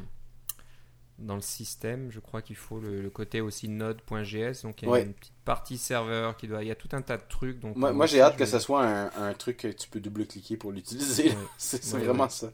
dans 1.18 1.34
le 1.34 1.42
système. 1.42 2.10
Je 2.10 2.20
crois 2.20 2.42
qu'il 2.42 2.56
faut 2.56 2.78
le, 2.78 3.08
côté 3.10 3.40
aussi 3.40 3.68
node.js, 3.68 4.62
donc 4.62 4.82
il 4.82 4.88
y 4.88 4.92
a 4.92 5.00
une 5.00 5.14
petite 5.14 5.32
partie 5.44 5.78
serveur 5.78 6.36
qui 6.36 6.46
doit, 6.46 6.62
il 6.62 6.68
y 6.68 6.70
a 6.70 6.74
tout 6.74 6.90
un 6.92 7.02
tas 7.02 7.16
de 7.16 7.24
trucs. 7.28 7.58
Donc 7.60 7.76
moi, 7.76 8.06
j'ai 8.06 8.20
hâte 8.20 8.36
que 8.36 8.46
ce 8.46 8.58
soit 8.58 8.84
un, 8.84 9.34
truc 9.34 9.58
que 9.58 9.68
tu 9.68 9.88
peux 9.88 10.00
double-cliquer 10.00 10.56
pour 10.56 10.72
l'utiliser. 10.72 11.32
c'est 11.58 11.84
vraiment 11.90 12.28
ça. 12.28 12.52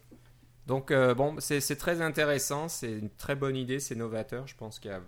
Donc, 0.73 0.91
euh, 0.91 1.13
bon, 1.15 1.37
c'est 1.39 1.77
très 1.77 2.01
intéressant, 2.01 2.67
c'est 2.67 2.93
une 2.93 3.11
très 3.11 3.37
bonne 3.37 3.57
idée, 3.57 3.79
c'est 3.79 3.95
novateur. 3.95 4.47
Je 4.47 4.57
pense 4.57 4.79
qu'il 4.79 4.91
y 4.91 4.95
a. 4.95 5.03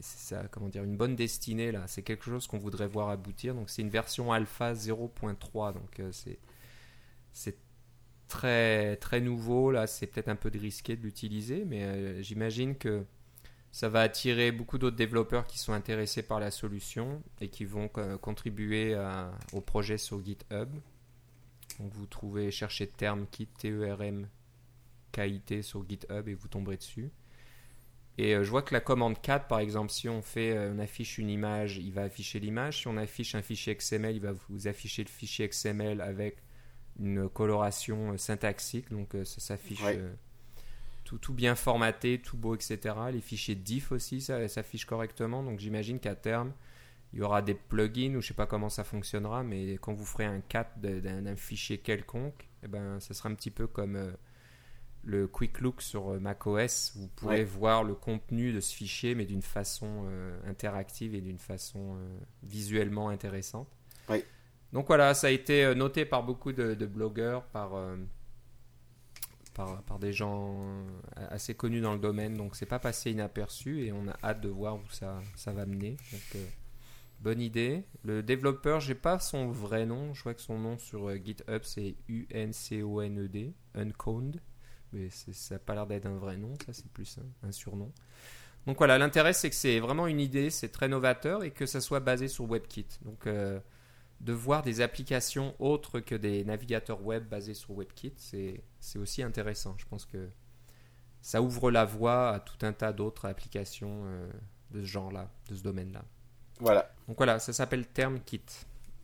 ça, 0.00 0.44
comment 0.50 0.68
dire, 0.68 0.82
une 0.82 0.96
bonne 0.96 1.14
destinée 1.14 1.72
là. 1.72 1.82
C'est 1.86 2.00
quelque 2.00 2.24
chose 2.24 2.46
qu'on 2.46 2.56
voudrait 2.56 2.86
voir 2.86 3.10
aboutir. 3.10 3.54
Donc, 3.54 3.68
c'est 3.68 3.82
une 3.82 3.90
version 3.90 4.32
alpha 4.32 4.72
0.3. 4.72 5.74
Donc, 5.74 6.00
euh, 6.00 6.10
c'est 7.34 7.58
très 8.28 8.96
très 8.96 9.20
nouveau 9.20 9.70
là. 9.70 9.86
C'est 9.86 10.06
peut-être 10.06 10.28
un 10.28 10.36
peu 10.36 10.50
risqué 10.54 10.96
de 10.96 11.02
l'utiliser, 11.02 11.66
mais 11.66 11.82
euh, 11.82 12.22
j'imagine 12.22 12.76
que 12.78 13.04
ça 13.72 13.90
va 13.90 14.00
attirer 14.00 14.52
beaucoup 14.52 14.78
d'autres 14.78 14.96
développeurs 14.96 15.46
qui 15.46 15.58
sont 15.58 15.74
intéressés 15.74 16.22
par 16.22 16.40
la 16.40 16.50
solution 16.50 17.22
et 17.42 17.48
qui 17.50 17.66
vont 17.66 17.88
contribuer 18.22 18.96
au 19.52 19.60
projet 19.60 19.98
sur 19.98 20.24
GitHub. 20.24 20.70
Donc 21.78 21.92
vous 21.92 22.06
trouvez, 22.06 22.50
cherchez 22.50 22.86
terme 22.86 23.26
kit 23.30 23.46
T-E-R-M 23.46 24.28
K-I-T 25.12 25.62
sur 25.62 25.88
GitHub 25.88 26.28
et 26.28 26.34
vous 26.34 26.48
tomberez 26.48 26.76
dessus. 26.76 27.10
Et 28.18 28.32
je 28.32 28.48
vois 28.48 28.62
que 28.62 28.72
la 28.72 28.80
commande 28.80 29.20
4, 29.20 29.46
par 29.46 29.58
exemple, 29.58 29.92
si 29.92 30.08
on 30.08 30.22
fait, 30.22 30.70
on 30.70 30.78
affiche 30.78 31.18
une 31.18 31.28
image, 31.28 31.76
il 31.76 31.92
va 31.92 32.02
afficher 32.02 32.40
l'image. 32.40 32.78
Si 32.78 32.88
on 32.88 32.96
affiche 32.96 33.34
un 33.34 33.42
fichier 33.42 33.76
XML, 33.76 34.16
il 34.16 34.22
va 34.22 34.32
vous 34.32 34.68
afficher 34.68 35.04
le 35.04 35.10
fichier 35.10 35.46
XML 35.48 36.00
avec 36.00 36.38
une 36.98 37.28
coloration 37.28 38.16
syntaxique. 38.16 38.90
Donc 38.90 39.14
ça 39.24 39.40
s'affiche 39.40 39.82
tout, 41.04 41.18
tout, 41.18 41.34
bien 41.34 41.54
formaté, 41.54 42.18
tout 42.18 42.38
beau, 42.38 42.54
etc. 42.54 42.94
Les 43.12 43.20
fichiers 43.20 43.54
diff 43.54 43.92
aussi, 43.92 44.22
ça 44.22 44.48
s'affiche 44.48 44.86
correctement. 44.86 45.42
Donc 45.42 45.60
j'imagine 45.60 46.00
qu'à 46.00 46.14
terme, 46.14 46.52
il 47.16 47.20
y 47.20 47.22
aura 47.22 47.40
des 47.40 47.54
plugins 47.54 48.14
ou 48.14 48.20
je 48.20 48.28
sais 48.28 48.34
pas 48.34 48.44
comment 48.44 48.68
ça 48.68 48.84
fonctionnera, 48.84 49.42
mais 49.42 49.78
quand 49.78 49.94
vous 49.94 50.04
ferez 50.04 50.26
un 50.26 50.42
cat 50.42 50.70
d'un 50.76 51.34
fichier 51.34 51.78
quelconque, 51.78 52.46
eh 52.62 52.68
ben, 52.68 53.00
ça 53.00 53.14
sera 53.14 53.30
un 53.30 53.34
petit 53.34 53.50
peu 53.50 53.66
comme 53.66 53.96
euh, 53.96 54.12
le 55.02 55.26
Quick 55.26 55.60
Look 55.60 55.80
sur 55.80 56.10
euh, 56.10 56.20
macOS. 56.20 56.92
Vous 56.94 57.08
pourrez 57.08 57.42
voir 57.42 57.84
le 57.84 57.94
contenu 57.94 58.52
de 58.52 58.60
ce 58.60 58.74
fichier, 58.74 59.14
mais 59.14 59.24
d'une 59.24 59.40
façon 59.40 60.04
euh, 60.10 60.38
interactive 60.46 61.14
et 61.14 61.22
d'une 61.22 61.38
façon 61.38 61.96
visuellement 62.42 63.08
intéressante. 63.08 63.68
Donc 64.74 64.88
voilà, 64.88 65.14
ça 65.14 65.28
a 65.28 65.30
été 65.30 65.74
noté 65.74 66.04
par 66.04 66.22
beaucoup 66.22 66.52
de, 66.52 66.74
blogueurs, 66.84 67.44
par, 67.46 67.80
par, 69.54 69.82
par, 69.84 69.98
des 69.98 70.12
gens 70.12 70.60
assez 71.14 71.54
connus 71.54 71.80
dans 71.80 71.94
le 71.94 71.98
domaine. 71.98 72.34
Donc 72.34 72.56
c'est 72.56 72.66
pas 72.66 72.80
passé 72.80 73.12
inaperçu 73.12 73.86
et 73.86 73.92
on 73.92 74.06
a 74.06 74.18
hâte 74.22 74.42
de 74.42 74.50
voir 74.50 74.76
où 74.76 74.90
ça, 74.90 75.22
ça 75.34 75.52
va 75.52 75.64
mener. 75.64 75.96
Donc, 76.12 76.42
Bonne 77.20 77.40
idée. 77.40 77.84
Le 78.04 78.22
développeur, 78.22 78.80
j'ai 78.80 78.94
pas 78.94 79.18
son 79.18 79.48
vrai 79.48 79.86
nom. 79.86 80.14
Je 80.14 80.20
crois 80.20 80.34
que 80.34 80.42
son 80.42 80.58
nom 80.58 80.78
sur 80.78 81.08
euh, 81.08 81.16
GitHub 81.16 81.62
c'est 81.62 81.96
U-N-C-O-N-E-D, 82.08 83.54
Unconed. 83.74 84.40
Mais 84.92 85.10
ça 85.10 85.54
n'a 85.54 85.58
pas 85.58 85.74
l'air 85.74 85.86
d'être 85.86 86.06
un 86.06 86.16
vrai 86.16 86.36
nom, 86.36 86.54
ça 86.64 86.72
c'est 86.72 86.88
plus 86.88 87.18
un, 87.42 87.52
surnom. 87.52 87.92
Donc 88.66 88.78
voilà, 88.78 88.98
l'intérêt 88.98 89.32
c'est 89.32 89.50
que 89.50 89.56
c'est 89.56 89.80
vraiment 89.80 90.06
une 90.06 90.20
idée, 90.20 90.50
c'est 90.50 90.68
très 90.68 90.88
novateur 90.88 91.44
et 91.44 91.50
que 91.50 91.66
ça 91.66 91.80
soit 91.80 92.00
basé 92.00 92.28
sur 92.28 92.46
WebKit. 92.46 92.86
Donc 93.04 93.26
euh, 93.26 93.60
de 94.20 94.32
voir 94.32 94.62
des 94.62 94.80
applications 94.80 95.54
autres 95.58 96.00
que 96.00 96.14
des 96.14 96.44
navigateurs 96.44 97.02
web 97.02 97.28
basés 97.28 97.54
sur 97.54 97.74
WebKit, 97.76 98.14
c'est 98.16 98.98
aussi 98.98 99.22
intéressant. 99.22 99.74
Je 99.78 99.86
pense 99.86 100.06
que 100.06 100.28
ça 101.20 101.42
ouvre 101.42 101.70
la 101.70 101.84
voie 101.84 102.30
à 102.30 102.40
tout 102.40 102.64
un 102.64 102.72
tas 102.72 102.92
d'autres 102.92 103.26
applications 103.26 104.04
euh, 104.06 104.28
de 104.70 104.80
ce 104.80 104.86
genre-là, 104.86 105.30
de 105.48 105.56
ce 105.56 105.62
domaine-là. 105.62 106.04
Voilà. 106.60 106.90
Donc 107.08 107.16
voilà, 107.16 107.38
ça 107.38 107.52
s'appelle 107.52 107.86
TermKit. 107.86 108.42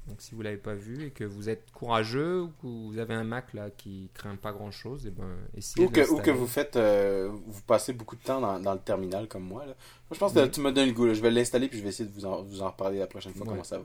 Donc 0.08 0.20
si 0.20 0.34
vous 0.34 0.42
l'avez 0.42 0.56
pas 0.56 0.74
vu 0.74 1.06
et 1.06 1.10
que 1.10 1.22
vous 1.22 1.48
êtes 1.48 1.70
courageux 1.70 2.42
ou 2.42 2.48
que 2.60 2.66
vous 2.66 2.98
avez 2.98 3.14
un 3.14 3.22
Mac 3.22 3.54
là 3.54 3.70
qui 3.70 4.10
craint 4.14 4.34
pas 4.34 4.50
grand 4.50 4.72
chose, 4.72 5.06
et 5.06 5.08
eh 5.08 5.10
ben 5.12 5.28
essayez 5.56 5.86
ou 5.86 5.90
que, 5.90 6.00
ou 6.10 6.18
que 6.18 6.32
vous 6.32 6.48
faites, 6.48 6.74
euh, 6.74 7.30
vous 7.46 7.62
passez 7.62 7.92
beaucoup 7.92 8.16
de 8.16 8.22
temps 8.22 8.40
dans, 8.40 8.72
le 8.72 8.80
terminal 8.80 9.28
comme 9.28 9.44
moi. 9.44 9.64
Là. 9.64 9.74
je 10.10 10.18
pense 10.18 10.32
que 10.32 10.44
tu 10.46 10.60
me 10.60 10.72
donnes 10.72 10.88
le 10.88 10.92
goût. 10.92 11.14
Je 11.14 11.20
vais 11.20 11.30
l'installer 11.30 11.68
puis 11.68 11.78
je 11.78 11.84
vais 11.84 11.90
essayer 11.90 12.08
de 12.08 12.14
vous 12.14 12.26
en, 12.26 12.42
vous 12.42 12.62
en 12.62 12.70
reparler 12.70 12.98
la 12.98 13.06
prochaine 13.06 13.32
fois 13.32 13.46
comment 13.46 13.62
ça 13.62 13.78
va. 13.78 13.84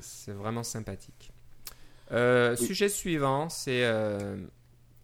c'est 0.00 0.32
vraiment 0.32 0.62
sympathique. 0.62 1.32
Euh, 2.12 2.56
sujet 2.56 2.88
suivant, 2.88 3.48
c'est 3.48 3.84
euh, 3.84 4.36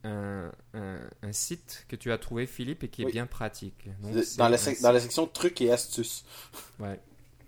un, 0.05 0.51
un, 0.75 1.33
site 1.33 1.87
que 1.89 1.97
tu 1.97 2.13
as 2.13 2.19
trouvé 2.19 2.47
Philippe 2.47 2.83
et 2.85 2.89
qui 2.89 3.03
est 3.03 3.11
bien 3.11 3.27
pratique. 3.27 3.89
dans, 4.37 4.49
la 4.49 4.59
dans 4.83 4.93
la 4.93 5.01
section 5.01 5.27
trucs 5.27 5.63
et 5.63 5.73
astuces. 5.73 6.25
Ouais. 6.79 7.01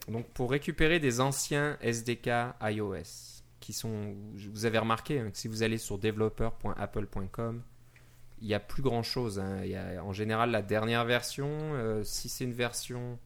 Donc 0.08 0.26
pour 0.28 0.50
récupérer 0.50 1.00
des 1.00 1.20
anciens 1.20 1.76
SDK 1.80 2.30
iOS, 2.62 3.42
qui 3.60 3.72
sont, 3.72 4.14
vous 4.34 4.64
avez 4.64 4.78
remarqué 4.78 5.18
hein, 5.20 5.30
que 5.30 5.36
si 5.36 5.48
vous 5.48 5.62
allez 5.62 5.78
sur 5.78 5.98
developer.apple.com, 5.98 7.62
il 8.40 8.46
n'y 8.46 8.54
a 8.54 8.60
plus 8.60 8.82
grand 8.82 9.02
chose. 9.02 9.38
Hein. 9.38 9.60
Il 9.64 9.70
y 9.70 9.76
a, 9.76 10.02
en 10.02 10.12
général, 10.12 10.50
la 10.50 10.62
dernière 10.62 11.04
version, 11.04 11.48
euh, 11.50 12.02
si 12.04 12.28
c'est 12.28 12.44
une 12.44 12.52
version 12.52 13.18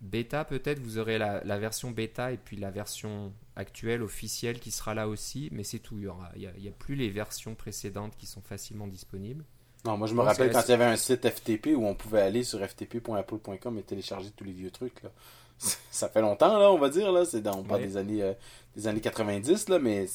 bêta, 0.00 0.44
peut-être 0.44 0.78
vous 0.80 0.98
aurez 0.98 1.18
la, 1.18 1.58
version 1.58 1.90
bêta 1.90 2.32
et 2.32 2.36
puis 2.36 2.56
la 2.56 2.70
version 2.70 3.32
actuelle, 3.56 4.02
officielle, 4.02 4.58
qui 4.58 4.70
sera 4.70 4.94
là 4.94 5.08
aussi, 5.08 5.48
mais 5.52 5.64
c'est 5.64 5.78
tout. 5.78 5.98
Il 5.98 6.10
n'y 6.40 6.46
a, 6.46 6.50
a, 6.50 6.72
plus 6.78 6.94
les 6.94 7.10
versions 7.10 7.54
précédentes 7.54 8.16
qui 8.16 8.26
sont 8.26 8.42
facilement 8.42 8.86
disponibles. 8.86 9.44
Non, 9.84 9.96
moi 9.96 10.08
je 10.08 10.14
me 10.14 10.20
rappelle 10.20 10.50
quand 10.50 10.62
il 10.62 10.70
y 10.70 10.74
avait 10.74 10.84
un 10.84 10.96
site 10.96 11.28
FTP 11.28 11.68
où 11.76 11.86
on 11.86 11.94
pouvait 11.94 12.22
aller 12.22 12.42
sur 12.42 12.58
ftp.apple.com 12.58 13.78
et 13.78 13.82
télécharger 13.82 14.30
tous 14.30 14.44
les 14.44 14.52
vieux 14.52 14.70
trucs. 14.72 15.02
Là. 15.02 15.10
ça 15.90 16.08
fait 16.08 16.20
longtemps, 16.20 16.58
là, 16.58 16.70
on 16.70 16.78
va 16.78 16.88
dire. 16.88 17.12
Là. 17.12 17.24
C'est 17.24 17.40
dans, 17.40 17.62
pas 17.62 17.78
des 17.78 17.96
années, 17.96 18.22
euh, 18.22 18.32
des 18.76 18.86
années 18.86 19.00
90, 19.00 19.68
là, 19.68 19.78
mais 19.78 20.06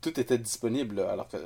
tout 0.00 0.18
était 0.18 0.38
disponible. 0.38 1.00
alors 1.00 1.28
que 1.28 1.36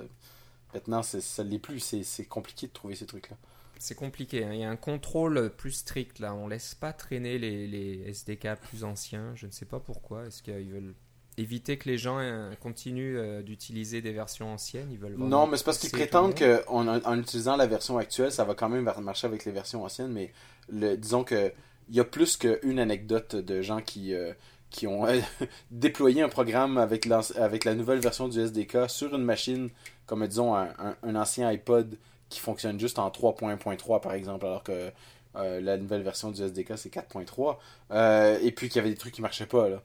maintenant, 0.75 1.03
ça 1.03 1.45
ne 1.45 1.51
l'est 1.51 1.59
plus. 1.59 1.81
C'est 1.81 2.25
compliqué 2.27 2.67
de 2.67 2.73
trouver 2.73 2.95
ces 2.95 3.07
trucs-là. 3.07 3.37
C'est 3.79 3.97
compliqué. 3.97 4.45
Hein. 4.45 4.53
Il 4.53 4.61
y 4.61 4.65
a 4.65 4.71
un 4.71 4.77
contrôle 4.77 5.51
plus 5.51 5.73
strict. 5.73 6.21
là. 6.21 6.35
On 6.35 6.47
laisse 6.47 6.75
pas 6.75 6.93
traîner 6.93 7.39
les, 7.39 7.67
les 7.67 8.09
SDK 8.11 8.55
plus 8.61 8.85
anciens. 8.85 9.33
Je 9.35 9.47
ne 9.47 9.51
sais 9.51 9.67
pas 9.67 9.81
pourquoi. 9.81 10.27
Est-ce 10.27 10.43
qu'ils 10.43 10.71
veulent 10.71 10.95
éviter 11.39 11.79
que 11.79 11.89
les 11.89 11.99
gens 11.99 12.19
euh, 12.19 12.53
continuent 12.61 13.17
euh, 13.17 13.43
d'utiliser 13.43 14.03
des 14.03 14.13
versions 14.13 14.53
anciennes? 14.53 14.91
Ils 14.91 14.99
veulent 14.99 15.17
Non, 15.17 15.47
mais 15.47 15.57
c'est 15.57 15.65
parce 15.65 15.79
qu'ils 15.79 15.91
prétendent 15.91 16.35
qu'en 16.35 16.87
en 16.87 17.19
utilisant 17.19 17.57
la 17.57 17.67
version 17.67 17.99
actuelle, 17.99 18.33
ça 18.33 18.45
va 18.45 18.55
quand 18.55 18.69
même 18.69 18.91
marcher 19.01 19.27
avec 19.27 19.45
les 19.45 19.53
versions 19.53 19.85
anciennes, 19.85 20.13
mais 20.13 20.33
le, 20.69 20.97
disons 20.97 21.25
que 21.25 21.53
il 21.93 21.97
y 21.97 22.01
a 22.01 22.05
plus 22.05 22.39
qu'une 22.39 22.79
anecdote 22.79 23.37
de 23.37 23.61
gens 23.61 23.83
qui, 23.83 24.15
euh, 24.15 24.33
qui 24.71 24.87
ont 24.87 25.07
euh, 25.07 25.21
déployé 25.71 26.23
un 26.23 26.31
programme 26.31 26.79
avec, 26.79 27.07
avec 27.37 27.67
la 27.67 27.75
nouvelle 27.75 27.99
version 27.99 28.29
du 28.29 28.41
SDK 28.41 28.89
sur 28.89 29.15
une 29.15 29.25
machine, 29.25 29.69
comme 30.07 30.27
disons 30.27 30.57
un, 30.57 30.71
un, 31.03 31.15
ancien 31.15 31.49
iPod 31.49 31.99
qui 32.31 32.41
fonctionne 32.41 32.81
juste 32.81 32.99
en 32.99 33.11
3.3 33.11 34.01
par 34.01 34.15
exemple, 34.15 34.47
alors 34.47 34.65
que 34.65 34.91
euh, 35.37 35.61
la 35.61 35.77
nouvelle 35.77 36.01
version 36.01 36.31
du 36.31 36.43
SDK 36.43 36.79
c'est 36.79 36.93
4.3, 36.93 38.41
et 38.41 38.53
puis 38.53 38.71
qu'il 38.71 38.77
y 38.77 38.79
avait 38.81 38.91
des 38.91 38.97
trucs 38.97 39.13
qui 39.13 39.21
marchaient 39.21 39.45
pas. 39.45 39.69
là. 39.69 39.83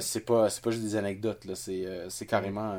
c'est 0.00 0.26
pas, 0.26 0.48
pas 0.62 0.70
juste 0.70 0.82
des 0.82 0.96
anecdotes, 0.96 1.46
là, 1.46 1.54
c'est 1.54 2.26
carrément 2.26 2.78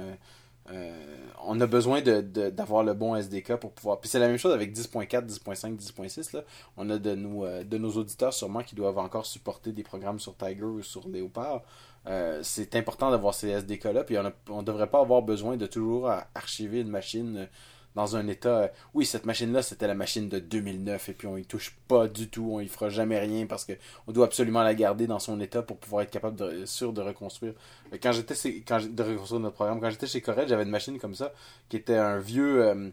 on 1.43 1.60
a 1.62 1.67
besoin 1.67 2.01
d'avoir 2.01 2.84
le 2.84 2.93
bon 2.93 3.15
SDK 3.15 3.55
pour 3.55 3.71
pouvoir. 3.71 3.99
Puis 3.99 4.10
c'est 4.10 4.19
la 4.19 4.27
même 4.27 4.38
chose 4.38 4.53
avec 4.53 4.73
10.4, 4.75 5.25
10.5, 5.25 5.77
10.6. 5.77 6.43
On 6.77 6.89
a 6.89 6.97
de, 6.97 7.15
nous, 7.15 7.43
euh, 7.43 7.63
de 7.63 7.77
nos 7.77 7.91
auditeurs 7.91 8.34
sûrement 8.34 8.62
qui 8.62 8.75
doivent 8.75 8.97
encore 8.97 9.25
supporter 9.25 9.71
des 9.71 9.84
programmes 9.84 10.19
sur 10.19 10.36
Tiger 10.38 10.63
ou 10.63 10.82
sur 10.82 11.08
Leopard. 11.08 11.63
Euh, 12.08 12.39
c'est 12.43 12.75
important 12.75 13.12
d'avoir 13.12 13.34
ces 13.34 13.49
SDK-là. 13.49 14.03
Puis 14.03 14.17
on 14.49 14.58
ne 14.58 14.63
devrait 14.63 14.89
pas 14.89 15.01
avoir 15.01 15.21
besoin 15.21 15.58
de 15.58 15.65
toujours 15.65 16.10
archiver 16.36 16.82
une 16.82 16.89
machine 16.89 17.49
dans 17.95 18.15
un 18.15 18.28
état. 18.28 18.49
Euh, 18.49 18.67
oui, 18.93 19.06
cette 19.06 19.25
machine-là, 19.25 19.62
c'était 19.62 19.88
la 19.88 19.95
machine 19.95 20.30
de 20.30 20.39
2009 20.39 21.10
et 21.10 21.13
puis 21.13 21.28
on 21.28 21.38
y 21.38 21.45
touche 21.45 21.75
pas 21.88 22.08
du 22.08 22.30
tout, 22.30 22.49
on 22.54 22.60
y 22.60 22.67
fera 22.67 22.89
jamais 22.89 23.19
rien 23.19 23.45
parce 23.45 23.65
que 23.65 23.73
on 24.08 24.12
doit 24.12 24.25
absolument 24.25 24.63
la 24.63 24.73
garder 24.73 25.08
dans 25.08 25.19
son 25.19 25.39
état 25.39 25.62
pour 25.62 25.78
pouvoir 25.78 26.04
être 26.04 26.12
capable 26.12 26.36
de 26.36 26.65
sûr 26.65 26.93
de 26.93 27.02
reconstruire. 27.02 27.54
Quand 28.02 28.12
j'étais 28.12 28.36
quand 28.62 28.80
de 28.80 29.04
reconstruire 29.04 29.41
notre 29.41 29.56
programme, 29.56 29.80
quand 29.82 29.89
j'étais 29.89 30.08
chez 30.08 30.21
Corel, 30.21 30.47
j'avais 30.47 30.63
une 30.63 30.69
machine 30.69 30.99
comme 30.99 31.15
ça 31.15 31.34
qui 31.69 31.78
était 31.78 31.95
un 31.95 32.19
vieux 32.19 32.63
euh, 32.63 32.89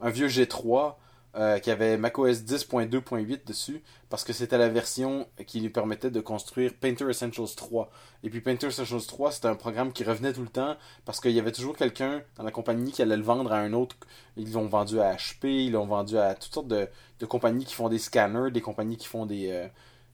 un 0.00 0.10
vieux 0.10 0.28
G3 0.28 0.94
euh, 1.36 1.60
qui 1.60 1.70
avait 1.70 1.96
macOS 1.96 2.42
10.2.8 2.42 3.46
dessus, 3.46 3.82
parce 4.08 4.24
que 4.24 4.32
c'était 4.32 4.58
la 4.58 4.68
version 4.68 5.28
qui 5.46 5.60
lui 5.60 5.70
permettait 5.70 6.10
de 6.10 6.20
construire 6.20 6.74
Painter 6.74 7.08
Essentials 7.08 7.54
3. 7.56 7.88
Et 8.24 8.30
puis 8.30 8.40
Painter 8.40 8.66
Essentials 8.66 9.06
3, 9.06 9.30
c'était 9.30 9.46
un 9.46 9.54
programme 9.54 9.92
qui 9.92 10.02
revenait 10.02 10.32
tout 10.32 10.42
le 10.42 10.48
temps, 10.48 10.76
parce 11.04 11.20
qu'il 11.20 11.30
y 11.30 11.38
avait 11.38 11.52
toujours 11.52 11.76
quelqu'un 11.76 12.22
dans 12.36 12.42
la 12.42 12.50
compagnie 12.50 12.90
qui 12.90 13.00
allait 13.02 13.16
le 13.16 13.22
vendre 13.22 13.52
à 13.52 13.58
un 13.58 13.72
autre. 13.72 13.96
Ils 14.36 14.52
l'ont 14.52 14.66
vendu 14.66 15.00
à 15.00 15.14
HP, 15.14 15.66
ils 15.66 15.72
l'ont 15.72 15.86
vendu 15.86 16.18
à 16.18 16.34
toutes 16.34 16.52
sortes 16.52 16.68
de, 16.68 16.88
compagnies 17.28 17.64
qui 17.64 17.74
font 17.74 17.88
des 17.88 17.98
scanners, 17.98 18.50
des 18.50 18.60
compagnies 18.60 18.96
qui 18.96 19.06
font 19.06 19.26
des... 19.26 19.50
Euh, 19.50 19.68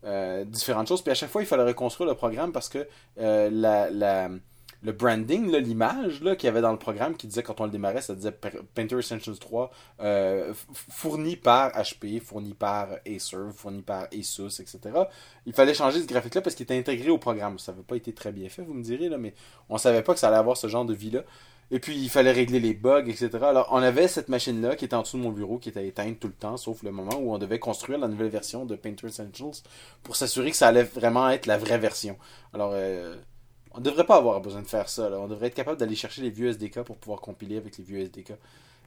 euh, 0.05 0.44
différentes 0.44 0.87
choses. 0.87 1.02
Puis 1.02 1.11
à 1.11 1.14
chaque 1.14 1.31
fois, 1.31 1.42
il 1.42 1.46
fallait 1.46 1.64
reconstruire 1.64 2.09
le 2.09 2.14
programme 2.14 2.52
parce 2.52 2.68
que 2.68 2.87
la, 3.16 3.90
la 3.90 4.29
le 4.87 4.92
branding, 4.92 5.51
l'image 5.51 6.20
qu'il 6.20 6.44
y 6.44 6.46
avait 6.46 6.61
dans 6.61 6.70
le 6.70 6.79
programme 6.79 7.16
qui 7.16 7.27
disait 7.27 7.42
quand 7.42 7.61
on 7.61 7.64
le 7.64 7.72
démarrait, 7.72 8.03
ça 8.03 8.14
disait 8.14 8.31
Painter 8.31 8.96
Essentials 8.96 9.37
3 9.37 9.72
euh, 9.99 10.55
fourni 10.72 11.35
par 11.35 11.72
HP, 11.72 12.20
fourni 12.20 12.55
par 12.55 12.90
Acer, 13.05 13.51
fourni 13.53 13.83
par 13.83 14.07
Asus, 14.12 14.61
etc. 14.61 14.79
Il 15.44 15.53
fallait 15.55 15.75
changer 15.75 16.01
ce 16.01 16.07
graphique-là 16.07 16.40
parce 16.40 16.55
qu'il 16.55 16.62
était 16.62 16.79
intégré 16.79 17.11
au 17.11 17.18
programme. 17.18 17.59
Ça 17.59 17.72
n'avait 17.72 17.83
pas 17.83 17.96
été 17.96 18.12
très 18.12 18.31
bien 18.31 18.49
fait, 18.49 18.62
vous 18.62 18.75
me 18.75 18.83
direz, 18.85 19.09
là, 19.09 19.18
mais 19.18 19.35
on 19.68 19.77
savait 19.77 20.03
pas 20.03 20.14
que 20.14 20.20
ça 20.20 20.29
allait 20.29 20.37
avoir 20.37 20.57
ce 20.57 20.68
genre 20.68 20.85
de 20.85 20.94
vie-là. 20.94 21.22
Et 21.72 21.81
puis 21.81 21.96
il 21.96 22.09
fallait 22.09 22.31
régler 22.31 22.61
les 22.61 22.75
bugs, 22.75 23.09
etc. 23.09 23.31
Alors 23.42 23.70
on 23.72 23.83
avait 23.83 24.07
cette 24.07 24.29
machine-là 24.29 24.77
qui 24.77 24.85
était 24.85 24.94
en 24.94 25.03
dessous 25.03 25.18
de 25.18 25.22
mon 25.25 25.33
bureau, 25.33 25.59
qui 25.59 25.68
était 25.68 25.85
éteinte 25.85 26.20
tout 26.20 26.29
le 26.29 26.33
temps, 26.33 26.57
sauf 26.57 26.85
le 26.85 26.92
moment 26.92 27.16
où 27.16 27.35
on 27.35 27.38
devait 27.38 27.59
construire 27.59 27.99
la 27.99 28.07
nouvelle 28.07 28.29
version 28.29 28.64
de 28.66 28.77
Painter 28.77 29.09
Essentials 29.09 29.64
pour 30.05 30.14
s'assurer 30.14 30.53
que 30.53 30.57
ça 30.57 30.68
allait 30.68 30.85
vraiment 30.85 31.29
être 31.29 31.46
la 31.46 31.59
vraie 31.59 31.79
version. 31.79 32.16
Alors 32.55 32.70
euh, 32.72 33.16
on 33.77 33.81
devrait 33.81 34.07
pas 34.07 34.17
avoir 34.17 34.41
besoin 34.41 34.62
de 34.62 34.67
faire 34.67 34.89
ça. 34.89 35.11
On 35.12 35.29
devrait 35.29 35.49
être 35.49 35.55
capable 35.55 35.79
d'aller 35.79 35.97
chercher 35.97 36.23
les 36.23 36.31
vieux 36.31 36.49
SDK 36.49 36.83
pour 36.83 36.97
pouvoir 36.97 37.21
compiler 37.21 37.57
avec 37.57 37.77
les 37.79 37.85
vieux 37.85 38.01
SDK. 38.01 38.33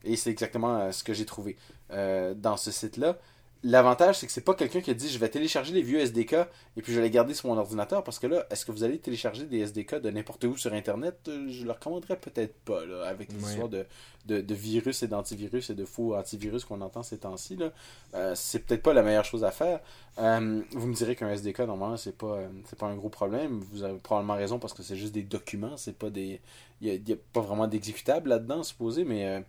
Et 0.04 0.16
c'est 0.16 0.30
exactement 0.30 0.78
euh, 0.78 0.92
ce 0.92 1.04
que 1.04 1.14
j'ai 1.14 1.26
trouvé 1.26 1.58
euh, 1.92 2.34
dans 2.34 2.58
ce 2.58 2.72
site-là. 2.72 3.18
L'avantage, 3.62 4.20
c'est 4.20 4.26
que 4.26 4.32
c'est 4.32 4.46
pas 4.46 4.54
quelqu'un 4.54 4.80
qui 4.80 4.90
a 4.90 4.94
dit 4.94 5.10
je 5.10 5.20
vais 5.20 5.28
télécharger 5.28 5.74
les 5.74 5.82
vieux 5.82 6.00
SDK 6.00 6.34
et 6.78 6.82
puis 6.82 6.94
je 6.94 6.98
vais 6.98 7.04
les 7.04 7.10
garder 7.10 7.34
sur 7.34 7.50
mon 7.50 7.58
ordinateur 7.58 8.06
parce 8.06 8.18
que 8.18 8.26
là, 8.26 8.46
est-ce 8.50 8.66
que 8.66 8.72
vous 8.72 8.86
allez 8.86 9.00
télécharger 9.00 9.46
des 9.48 9.60
SDK 9.60 9.96
de 9.96 10.10
n'importe 10.10 10.46
où 10.46 10.56
sur 10.56 10.72
Internet? 10.72 11.18
Euh, 11.28 11.50
Je 11.50 11.66
le 11.66 11.72
recommanderais 11.72 12.16
peut-être 12.16 12.56
pas, 12.64 12.86
là, 12.86 13.04
avec 13.04 13.34
l'histoire 13.34 13.68
de, 13.68 13.86
de, 14.28 14.54
virus 14.56 15.04
et 15.04 15.10
d'antivirus 15.10 15.70
et 15.70 15.76
de 15.76 15.84
faux 15.84 16.16
antivirus 16.16 16.64
qu'on 16.64 16.80
entend 16.80 17.04
ces 17.04 17.18
temps-ci. 17.18 17.58
Là. 17.58 17.74
Euh, 18.14 18.32
c'est 18.34 18.60
peut-être 18.60 18.82
pas 18.82 18.94
la 18.94 19.04
meilleure 19.04 19.26
chose 19.26 19.44
à 19.44 19.52
faire. 19.52 19.82
Euh, 20.20 20.62
vous 20.72 20.88
me 20.88 20.94
direz 20.94 21.18
qu'un 21.18 21.30
SDK, 21.30 21.60
normalement, 21.60 21.98
c'est 21.98 22.18
pas, 22.18 22.40
c'est 22.64 22.80
pas 22.80 22.88
un 22.88 22.96
gros 22.96 23.10
problème. 23.10 23.60
Vous 23.74 23.84
avez 23.84 23.98
probablement 24.00 24.36
raison 24.36 24.58
parce 24.60 24.74
que 24.74 24.84
c'est 24.84 24.96
juste 24.96 25.14
des 25.14 25.24
documents, 25.24 25.76
c'est 25.76 25.98
pas 25.98 26.10
des. 26.10 26.40
Il 26.80 27.04
n'y 27.04 27.12
a, 27.12 27.18
pas 27.34 27.42
vraiment 27.42 27.68
d'exécutable 27.68 28.30
là-dedans, 28.30 28.64
supposé, 28.64 29.04
mais 29.04 29.44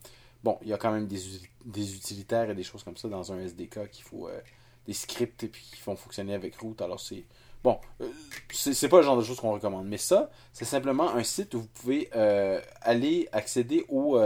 bon, 0.44 0.58
il 0.62 0.68
y 0.68 0.72
a 0.72 0.78
quand 0.78 0.92
même 0.92 1.06
des, 1.06 1.20
des, 1.64 1.94
utilitaires 1.94 2.50
et 2.50 2.54
des 2.54 2.62
choses 2.62 2.82
comme 2.82 2.96
ça 2.96 3.08
dans 3.08 3.32
un 3.32 3.38
SDK 3.38 3.90
qu'il 3.90 4.04
faut. 4.04 4.28
Euh, 4.28 4.40
des 4.86 4.94
scripts 4.94 5.44
et 5.44 5.48
puis 5.48 5.62
qui 5.70 5.76
font 5.76 5.94
fonctionner 5.94 6.34
avec 6.34 6.56
root. 6.56 6.74
Alors 6.80 6.98
c'est. 6.98 7.24
Bon, 7.62 7.78
euh, 8.00 8.08
c'est 8.50 8.88
pas 8.88 8.96
le 8.96 9.02
genre 9.02 9.18
de 9.18 9.22
choses 9.22 9.38
qu'on 9.38 9.52
recommande. 9.52 9.86
Mais 9.86 9.98
ça, 9.98 10.30
c'est 10.54 10.64
simplement 10.64 11.14
un 11.14 11.22
site 11.22 11.54
où 11.54 11.60
vous 11.60 11.68
pouvez 11.68 12.08
euh, 12.16 12.58
aller 12.80 13.28
accéder 13.32 13.84
au, 13.90 14.18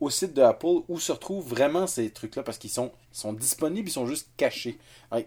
au 0.00 0.08
site 0.08 0.34
de 0.34 0.42
Apple 0.42 0.82
où 0.88 0.98
se 0.98 1.12
retrouvent 1.12 1.46
vraiment 1.46 1.86
ces 1.86 2.10
trucs-là 2.10 2.42
parce 2.42 2.58
qu'ils 2.58 2.70
sont, 2.70 2.90
sont 3.12 3.32
disponibles, 3.32 3.88
ils 3.88 3.92
sont 3.92 4.06
juste 4.06 4.30
cachés. 4.36 4.78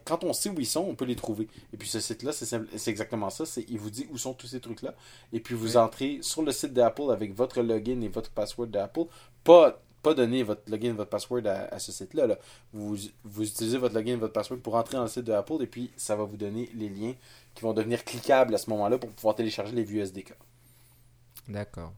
quand 0.04 0.24
on 0.24 0.34
sait 0.34 0.50
où 0.50 0.60
ils 0.60 0.66
sont, 0.66 0.82
on 0.82 0.96
peut 0.96 1.06
les 1.06 1.16
trouver. 1.16 1.48
Et 1.72 1.78
puis 1.78 1.88
ce 1.88 2.00
site-là, 2.00 2.32
c'est 2.34 2.90
exactement 2.90 3.30
ça. 3.30 3.46
Il 3.68 3.80
vous 3.80 3.92
dit 3.92 4.08
où 4.12 4.18
sont 4.18 4.34
tous 4.34 4.48
ces 4.48 4.60
trucs-là. 4.60 4.96
Et 5.32 5.40
puis 5.40 5.54
vous 5.56 5.78
entrez 5.78 6.20
sur 6.22 6.42
le 6.42 6.52
site 6.52 6.74
d'Apple 6.74 7.12
avec 7.12 7.34
votre 7.36 7.62
login 7.62 8.02
et 8.02 8.08
votre 8.08 8.32
password 8.32 8.68
d'Apple. 8.68 9.06
Pas 9.44 9.80
pas 10.04 10.14
donner 10.14 10.44
votre 10.44 10.70
login 10.70 10.90
et 10.90 10.92
votre 10.92 11.10
password 11.10 11.42
à, 11.48 11.80
ce 11.80 11.92
site-là. 11.92 12.38
Vous, 12.74 12.96
vous 13.24 13.44
utilisez 13.44 13.78
votre 13.78 13.96
login 13.96 14.14
et 14.14 14.18
votre 14.18 14.34
password 14.34 14.60
pour 14.60 14.76
entrer 14.76 14.98
dans 14.98 15.04
le 15.04 15.10
site 15.10 15.24
de 15.24 15.34
Apple 15.34 15.62
et 15.62 15.68
puis 15.68 15.92
ça 15.98 16.16
va 16.16 16.24
vous 16.24 16.38
donner 16.38 16.70
les 16.76 16.90
liens 16.90 17.14
qui 17.56 17.64
vont 17.64 17.74
devenir 17.74 18.04
cliquables 18.04 18.54
à 18.54 18.58
ce 18.58 18.70
moment-là 18.70 18.98
pour 18.98 19.10
pouvoir 19.10 19.36
télécharger 19.36 19.74
les 19.74 19.84
vieux 19.84 20.02
SDK. 20.02 20.34
D'accord. 21.48 21.94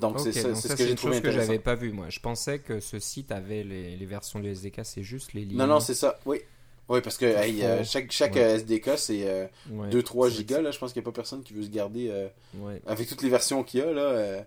Donc 0.00 0.18
c'est 0.18 0.32
ça, 0.32 0.54
c'est 0.54 0.68
ce 0.68 0.74
que 0.74 0.86
j'ai 0.86 0.94
trouvé 0.94 1.14
chose 1.14 1.22
que 1.22 1.30
j'avais 1.30 1.58
pas 1.58 1.74
vu 1.74 1.92
moi. 1.92 2.08
Je 2.08 2.20
pensais 2.20 2.58
que 2.58 2.80
ce 2.80 2.98
site 2.98 3.32
avait 3.32 3.62
les, 3.62 3.96
les 3.96 4.06
versions 4.06 4.40
du 4.40 4.48
SDK, 4.48 4.80
c'est 4.84 5.02
juste 5.02 5.34
les 5.34 5.44
liens. 5.44 5.58
Non 5.58 5.66
non, 5.66 5.80
c'est 5.80 5.94
ça. 5.94 6.18
Oui. 6.24 6.40
Oui, 6.90 7.00
parce 7.02 7.16
que 7.16 7.24
euh, 7.24 7.84
chaque, 7.84 8.10
chaque 8.10 8.34
SDK, 8.34 8.98
c'est 8.98 9.52
2-3 9.70 10.26
euh, 10.26 10.28
gigas. 10.28 10.60
Là. 10.60 10.72
Je 10.72 10.78
pense 10.78 10.92
qu'il 10.92 11.00
n'y 11.00 11.04
a 11.04 11.08
pas 11.08 11.14
personne 11.14 11.44
qui 11.44 11.52
veut 11.52 11.62
se 11.62 11.68
garder 11.68 12.08
euh, 12.10 12.28
avec 12.84 13.08
toutes 13.08 13.22
les 13.22 13.28
versions 13.28 13.62
qu'il 13.62 13.78
y 13.78 13.82
a. 13.84 13.92
Là, 13.92 14.44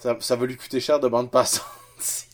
ça, 0.00 0.16
ça, 0.18 0.34
va 0.34 0.44
lui 0.44 0.56
coûter 0.56 0.80
cher 0.80 0.98
de 0.98 1.06
bande 1.06 1.30
passante. 1.30 1.62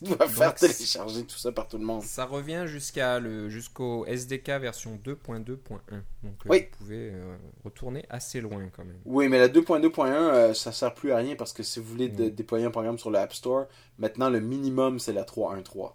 Il 0.01 0.15
doit 0.15 0.27
faire 0.27 0.53
télécharger 0.55 1.23
tout 1.25 1.37
ça 1.37 1.51
par 1.51 1.67
tout 1.67 1.77
le 1.77 1.85
monde. 1.85 2.03
Ça 2.03 2.25
revient 2.25 2.63
jusqu'à 2.67 3.19
le 3.19 3.49
jusqu'au 3.49 4.05
SDK 4.05 4.49
version 4.61 4.99
2.2.1. 5.03 5.45
Donc 5.45 5.81
euh, 5.91 5.99
oui. 6.47 6.67
vous 6.71 6.77
pouvez 6.77 7.11
euh, 7.11 7.37
retourner 7.63 8.05
assez 8.09 8.41
loin 8.41 8.69
quand 8.75 8.85
même. 8.85 8.99
Oui, 9.05 9.27
mais 9.27 9.39
la 9.39 9.47
2.2.1 9.47 10.07
euh, 10.07 10.53
ça 10.53 10.71
sert 10.71 10.93
plus 10.93 11.11
à 11.11 11.17
rien 11.17 11.35
parce 11.35 11.53
que 11.53 11.63
si 11.63 11.79
vous 11.79 11.85
voulez 11.85 12.09
déployer 12.09 12.65
un 12.65 12.71
programme 12.71 12.97
sur 12.97 13.11
l'App 13.11 13.33
Store, 13.33 13.65
maintenant 13.97 14.29
le 14.29 14.39
minimum 14.39 14.99
c'est 14.99 15.13
la 15.13 15.23
3.1.3. 15.23 15.93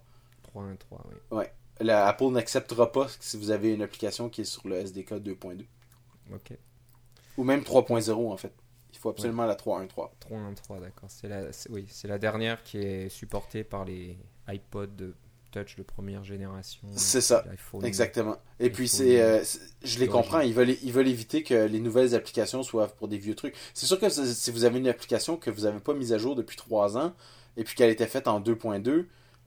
3.1.3, 0.54 0.76
oui. 1.32 1.38
Ouais. 1.38 1.52
La 1.80 2.06
Apple 2.06 2.28
n'acceptera 2.28 2.92
pas 2.92 3.08
si 3.18 3.36
vous 3.36 3.50
avez 3.50 3.74
une 3.74 3.82
application 3.82 4.28
qui 4.28 4.42
est 4.42 4.44
sur 4.44 4.68
le 4.68 4.76
SDK 4.76 5.14
2.2. 5.14 5.64
OK. 6.32 6.56
Ou 7.36 7.44
même 7.44 7.60
3.0 7.62 8.32
en 8.32 8.36
fait. 8.36 8.52
Faut 9.04 9.10
absolument 9.10 9.44
la 9.44 9.54
3.1.3. 9.54 10.08
3.1.3, 10.30 10.80
d'accord. 10.80 11.10
C'est 11.10 11.28
la, 11.28 11.42
oui, 11.68 11.84
c'est 11.90 12.08
la 12.08 12.16
dernière 12.16 12.62
qui 12.62 12.78
est 12.78 13.10
supportée 13.10 13.62
par 13.62 13.84
les 13.84 14.16
iPod 14.48 15.14
Touch 15.50 15.76
de 15.76 15.82
première 15.82 16.24
génération. 16.24 16.88
C'est 16.96 17.20
ça, 17.20 17.44
exactement. 17.82 18.38
Et 18.60 18.70
puis 18.70 18.88
c'est, 18.88 19.20
euh, 19.20 19.44
je 19.82 19.98
les 19.98 20.06
comprends, 20.06 20.40
ils 20.40 20.54
veulent, 20.54 20.76
ils 20.82 20.90
veulent 20.90 21.08
éviter 21.08 21.42
que 21.42 21.66
les 21.66 21.80
nouvelles 21.80 22.14
applications 22.14 22.62
soient 22.62 22.88
pour 22.88 23.08
des 23.08 23.18
vieux 23.18 23.34
trucs. 23.34 23.54
C'est 23.74 23.84
sûr 23.84 24.00
que 24.00 24.08
si 24.08 24.50
vous 24.50 24.64
avez 24.64 24.78
une 24.78 24.88
application 24.88 25.36
que 25.36 25.50
vous 25.50 25.64
n'avez 25.64 25.80
pas 25.80 25.92
mise 25.92 26.14
à 26.14 26.16
jour 26.16 26.34
depuis 26.34 26.56
3 26.56 26.96
ans 26.96 27.12
et 27.58 27.64
puis 27.64 27.74
qu'elle 27.74 27.90
était 27.90 28.06
faite 28.06 28.26
en 28.26 28.40
2.2, 28.40 29.04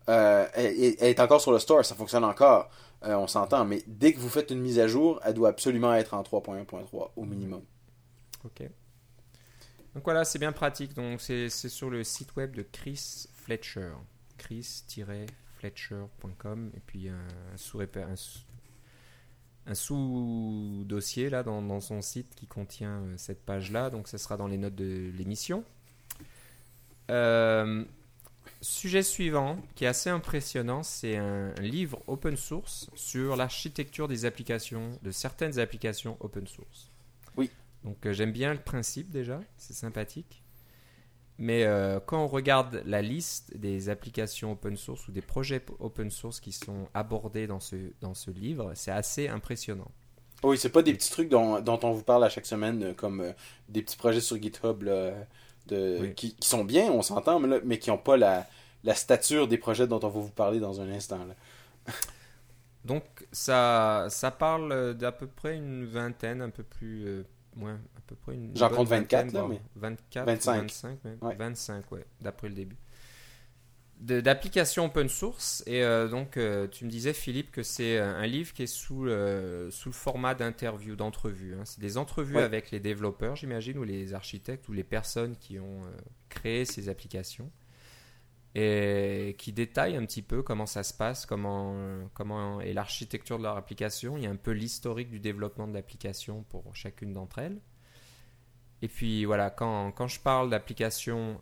euh, 0.09 0.47
elle, 0.53 0.93
est 0.99 1.19
encore 1.19 1.41
sur 1.41 1.51
le 1.51 1.57
store, 1.57 1.83
ça 1.83 1.95
fonctionne 1.95 2.25
encore, 2.25 2.69
euh, 3.05 3.15
on 3.15 3.25
s'entend. 3.25 3.65
Mais 3.65 3.81
dès 3.87 4.13
que 4.13 4.19
vous 4.19 4.29
faites 4.29 4.51
une 4.51 4.61
mise 4.61 4.77
à 4.77 4.87
jour, 4.87 5.19
elle 5.25 5.33
doit 5.33 5.49
absolument 5.49 5.95
être 5.95 6.13
en 6.13 6.21
3.1.3 6.21 7.09
au 7.15 7.25
minimum. 7.25 7.63
Ok. 8.45 8.69
Donc 9.97 10.03
voilà, 10.03 10.25
c'est 10.25 10.37
bien 10.37 10.51
pratique. 10.51 10.93
Donc 10.93 11.19
c'est 11.19 11.49
sur 11.49 11.89
le 11.89 12.03
site 12.03 12.35
web 12.35 12.55
de 12.55 12.61
Chris 12.61 13.25
Fletcher. 13.33 13.93
Chris-Fletcher.com. 14.37 16.71
Et 16.77 16.79
puis 16.81 17.09
un 17.09 17.17
sous 17.55 17.81
un, 17.81 17.87
sous 19.73 20.83
dossier 20.85 21.31
là 21.31 21.41
dans, 21.41 21.81
son 21.81 22.03
site 22.03 22.35
qui 22.35 22.45
contient 22.45 23.01
euh, 23.01 23.15
cette 23.17 23.43
page 23.43 23.71
là. 23.71 23.89
Donc 23.89 24.07
ça 24.07 24.19
sera 24.19 24.37
dans 24.37 24.45
les 24.45 24.59
notes 24.59 24.75
de 24.75 25.11
l'émission. 25.17 25.63
Euh, 27.09 27.83
sujet 28.61 29.01
suivant 29.01 29.57
qui 29.73 29.85
est 29.85 29.87
assez 29.87 30.11
impressionnant, 30.11 30.83
c'est 30.83 31.17
un 31.17 31.55
livre 31.55 32.03
open 32.05 32.37
source 32.37 32.91
sur 32.93 33.35
l'architecture 33.35 34.07
des 34.07 34.25
applications, 34.25 34.91
de 35.01 35.09
certaines 35.09 35.57
applications 35.57 36.17
open 36.19 36.45
source. 36.45 36.91
Donc 37.87 38.05
euh, 38.05 38.11
j'aime 38.11 38.33
bien 38.33 38.53
le 38.53 38.59
principe 38.59 39.09
déjà, 39.09 39.39
c'est 39.55 39.73
sympathique. 39.73 40.43
Mais 41.37 41.63
euh, 41.63 42.01
quand 42.05 42.21
on 42.21 42.27
regarde 42.27 42.81
la 42.85 43.01
liste 43.01 43.55
des 43.55 43.87
applications 43.87 44.51
open 44.51 44.75
source 44.75 45.07
ou 45.07 45.13
des 45.13 45.21
projets 45.21 45.63
open 45.79 46.11
source 46.11 46.41
qui 46.41 46.51
sont 46.51 46.89
abordés 46.93 47.47
dans 47.47 47.61
ce, 47.61 47.77
dans 48.01 48.13
ce 48.13 48.29
livre, 48.29 48.73
c'est 48.75 48.91
assez 48.91 49.29
impressionnant. 49.29 49.89
Oui, 50.43 50.57
c'est 50.57 50.69
pas 50.69 50.81
des 50.81 50.93
petits 50.93 51.11
trucs 51.11 51.29
dont, 51.29 51.63
on 51.65 51.91
vous 51.91 52.03
parle 52.03 52.25
à 52.25 52.29
chaque 52.29 52.45
semaine, 52.45 52.83
euh, 52.83 52.93
comme 52.93 53.33
des 53.69 53.81
petits 53.81 53.95
projets 53.95 54.19
sur 54.19 54.35
GitHub 54.41 54.83
de, 54.83 56.07
qui, 56.07 56.35
sont 56.41 56.65
bien, 56.65 56.91
on 56.91 57.01
s'entend, 57.01 57.39
mais, 57.39 57.79
qui 57.79 57.89
n'ont 57.89 57.97
pas 57.97 58.17
la, 58.17 58.45
la, 58.83 58.95
stature 58.95 59.47
des 59.47 59.57
projets 59.57 59.87
dont 59.87 59.99
on 60.03 60.09
va 60.09 60.19
vous 60.19 60.29
parler 60.29 60.59
dans 60.59 60.81
un 60.81 60.91
instant. 60.91 61.25
Donc 62.83 63.03
ça, 63.31 64.07
ça 64.09 64.31
parle 64.31 64.93
d'à 64.95 65.13
peu 65.13 65.27
près 65.27 65.55
une 65.55 65.85
vingtaine, 65.85 66.41
un 66.41 66.49
peu 66.49 66.63
plus, 66.63 67.25
ouais, 67.59 67.71
à 67.71 68.01
peu 68.05 68.15
près 68.15 68.35
une. 68.35 68.55
J'en 68.55 68.69
compte 68.69 68.87
24 68.87 69.33
là, 69.33 69.45
mais. 69.49 69.61
24, 69.75 70.25
25. 70.25 70.61
25, 70.61 71.03
même. 71.03 71.17
25, 71.21 71.91
ouais, 71.91 72.05
d'après 72.21 72.49
le 72.49 72.55
début. 72.55 72.77
D'applications 73.99 74.85
open 74.85 75.09
source. 75.09 75.63
Et 75.65 75.83
euh, 75.83 76.07
donc, 76.07 76.37
euh, 76.37 76.67
tu 76.67 76.85
me 76.85 76.89
disais, 76.89 77.13
Philippe, 77.13 77.51
que 77.51 77.63
c'est 77.63 77.97
un 77.97 78.27
livre 78.27 78.53
qui 78.53 78.63
est 78.63 78.67
sous, 78.67 79.07
sous 79.71 79.89
le 79.89 79.93
format 79.93 80.35
d'interview, 80.35 80.95
d'entrevue. 80.95 81.55
Hein. 81.55 81.63
C'est 81.65 81.79
des 81.79 81.97
entrevues 81.97 82.37
avec 82.37 82.69
les 82.69 82.79
développeurs, 82.79 83.35
j'imagine, 83.35 83.77
ou 83.79 83.83
les 83.83 84.13
architectes, 84.13 84.69
ou 84.69 84.73
les 84.73 84.83
personnes 84.83 85.35
qui 85.35 85.59
ont 85.59 85.83
euh, 85.83 85.97
créé 86.29 86.65
ces 86.65 86.89
applications 86.89 87.51
et 88.59 89.35
qui 89.37 89.53
détaille 89.53 89.95
un 89.95 90.03
petit 90.03 90.23
peu 90.23 90.41
comment 90.41 90.65
ça 90.65 90.81
se 90.81 90.91
passe, 90.91 91.27
comment, 91.27 91.75
comment 92.15 92.59
est 92.59 92.73
l'architecture 92.73 93.37
de 93.37 93.43
leur 93.43 93.55
application. 93.55 94.17
Il 94.17 94.23
y 94.23 94.25
a 94.25 94.31
un 94.31 94.35
peu 94.35 94.49
l'historique 94.49 95.11
du 95.11 95.19
développement 95.19 95.67
de 95.67 95.75
l'application 95.75 96.43
pour 96.49 96.75
chacune 96.75 97.13
d'entre 97.13 97.37
elles. 97.37 97.59
Et 98.81 98.87
puis 98.87 99.25
voilà, 99.25 99.51
quand, 99.51 99.91
quand 99.91 100.07
je 100.07 100.19
parle 100.19 100.49
d'applications 100.49 101.39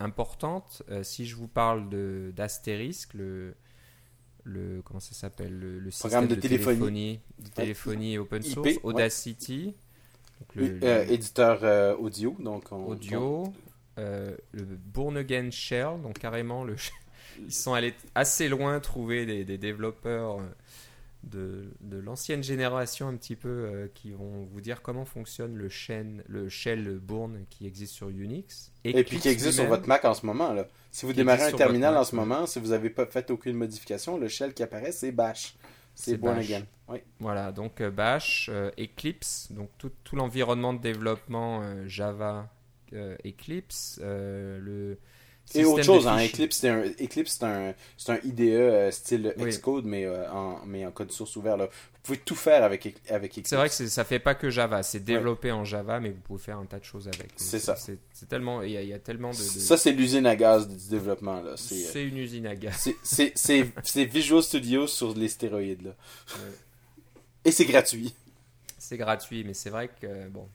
importantes, 0.00 0.82
euh, 0.90 1.02
si 1.02 1.24
je 1.24 1.34
vous 1.34 1.48
parle 1.48 1.88
d'Asterisk, 2.34 3.14
le, 3.14 3.54
le 4.44 4.82
comment 4.82 5.00
ça 5.00 5.14
s'appelle 5.14 5.58
le, 5.58 5.90
système 5.90 6.26
de, 6.26 6.34
téléphonie, 6.34 7.20
de 7.38 7.48
téléphonie 7.48 8.18
open 8.18 8.42
source, 8.42 8.78
Audacity, 8.82 9.74
le, 10.54 10.78
euh, 10.82 11.06
éditeur 11.06 11.60
euh, 11.62 11.96
audio, 11.96 12.36
donc 12.38 12.70
audio, 12.70 13.50
euh, 13.98 14.34
le 14.52 14.64
Born 14.64 15.16
Again 15.18 15.50
Shell, 15.50 16.00
donc 16.02 16.18
carrément, 16.18 16.64
le, 16.64 16.76
ils 17.44 17.52
sont 17.52 17.74
allés 17.74 17.94
assez 18.14 18.48
loin 18.48 18.80
trouver 18.80 19.26
des, 19.26 19.44
des 19.44 19.58
développeurs 19.58 20.38
euh, 20.38 20.44
de, 21.24 21.70
de 21.82 21.98
l'ancienne 21.98 22.42
génération 22.42 23.08
un 23.08 23.16
petit 23.16 23.36
peu 23.36 23.48
euh, 23.48 23.88
qui 23.94 24.12
vont 24.12 24.48
vous 24.50 24.60
dire 24.62 24.80
comment 24.80 25.04
fonctionne 25.04 25.56
le, 25.56 25.68
chaîne, 25.68 26.22
le 26.26 26.48
shell 26.48 26.98
Bourne 27.00 27.44
qui 27.50 27.66
existe 27.66 27.92
sur 27.92 28.08
Unix. 28.08 28.72
Et, 28.84 29.04
puis 29.04 29.18
qui 29.18 29.28
existe 29.28 29.56
sur 29.56 29.66
votre 29.66 29.86
Mac 29.86 30.04
en 30.06 30.14
ce 30.14 30.24
moment. 30.24 30.54
Là. 30.54 30.66
Si 30.90 31.04
vous 31.04 31.12
démarrez 31.12 31.44
un 31.44 31.52
terminal 31.52 31.96
en 31.96 32.04
ce 32.04 32.16
moment, 32.16 32.46
si 32.46 32.58
vous 32.60 32.68
n'avez 32.68 32.90
pas 32.90 33.04
fait 33.06 33.30
aucune 33.30 33.56
modification, 33.56 34.16
le 34.16 34.28
shell 34.28 34.54
qui 34.54 34.62
apparaît, 34.62 34.92
c'est 34.92 35.12
Bash. 35.12 35.54
C'est 35.94 36.16
Born 36.16 36.38
Again. 36.38 36.64
Oui. 36.88 37.00
Voilà, 37.20 37.52
donc 37.52 37.82
Bash, 37.82 38.50
Eclipse, 38.78 39.52
donc 39.52 39.68
tout, 39.76 39.92
tout 40.02 40.16
l'environnement 40.16 40.72
de 40.72 40.80
développement 40.80 41.62
Java 41.86 42.48
Eclipse, 43.24 44.00
euh, 44.02 44.58
le 44.60 44.98
Et 45.54 45.64
autre 45.64 45.82
chose, 45.82 46.06
hein, 46.06 46.24
Eclipse, 46.24 46.56
c'est 46.58 46.68
un, 46.68 46.82
Eclipse, 46.82 47.38
c'est 47.38 47.44
un, 47.44 47.74
un, 48.08 48.18
IDE 48.24 48.40
euh, 48.40 48.90
style 48.90 49.34
Xcode, 49.38 49.84
mais, 49.84 50.04
euh, 50.04 50.30
en, 50.30 50.64
mais 50.66 50.86
en 50.86 50.90
code 50.90 51.10
source 51.10 51.36
ouvert. 51.36 51.56
Là. 51.56 51.66
Vous 51.66 52.00
pouvez 52.02 52.18
tout 52.18 52.34
faire 52.34 52.64
avec, 52.64 52.94
avec 53.08 53.32
Eclipse. 53.32 53.50
C'est 53.50 53.56
vrai 53.56 53.68
que 53.68 53.74
ça 53.74 54.04
fait 54.04 54.18
pas 54.18 54.34
que 54.34 54.50
Java, 54.50 54.82
c'est 54.82 55.00
développé 55.00 55.52
en 55.52 55.64
Java, 55.64 56.00
mais 56.00 56.10
vous 56.10 56.20
pouvez 56.20 56.42
faire 56.42 56.58
un 56.58 56.66
tas 56.66 56.78
de 56.78 56.84
choses 56.84 57.08
avec. 57.08 57.30
C'est 57.36 57.58
ça. 57.58 57.76
C'est 57.76 58.28
tellement, 58.28 58.62
il 58.62 58.72
y, 58.72 58.92
a 58.92 58.98
tellement 58.98 59.30
de, 59.30 59.36
Ça, 59.36 59.76
c'est 59.76 59.92
l'usine 59.92 60.26
à 60.26 60.36
gaz 60.36 60.68
du 60.68 60.88
développement. 60.88 61.42
là. 61.42 61.54
C'est 61.56 61.96
euh, 61.96 62.08
une 62.08 62.16
usine 62.18 62.46
à 62.46 62.56
gaz. 62.56 62.90
C'est 63.02 64.04
Visual 64.04 64.42
Studio 64.42 64.86
sur 64.86 65.14
les 65.14 65.28
stéroïdes. 65.28 65.82
Là. 65.82 65.96
Et 67.44 67.50
c'est 67.50 67.64
gratuit. 67.64 68.14
C'est 68.78 68.96
gratuit, 68.96 69.44
mais 69.44 69.54
c'est 69.54 69.70
vrai 69.70 69.88
que, 70.00 70.28
bon, 70.28 70.48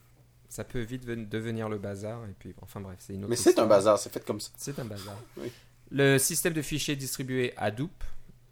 ça 0.49 0.63
peut 0.63 0.81
vite 0.81 1.05
devenir 1.05 1.69
le 1.69 1.77
bazar. 1.77 2.23
Et 2.25 2.33
puis, 2.37 2.53
enfin 2.61 2.79
bref, 2.81 2.97
c'est 2.99 3.13
une 3.13 3.23
autre 3.23 3.29
Mais 3.29 3.35
c'est 3.35 3.59
un 3.59 3.65
bazar, 3.65 3.99
c'est 3.99 4.11
fait 4.11 4.23
comme 4.25 4.39
ça. 4.39 4.51
C'est 4.57 4.77
un 4.79 4.85
bazar. 4.85 5.15
Le 5.89 6.17
système 6.17 6.51
de 6.51 6.61
fichiers 6.61 6.97
distribué 6.97 7.53
Hadoop, 7.55 8.03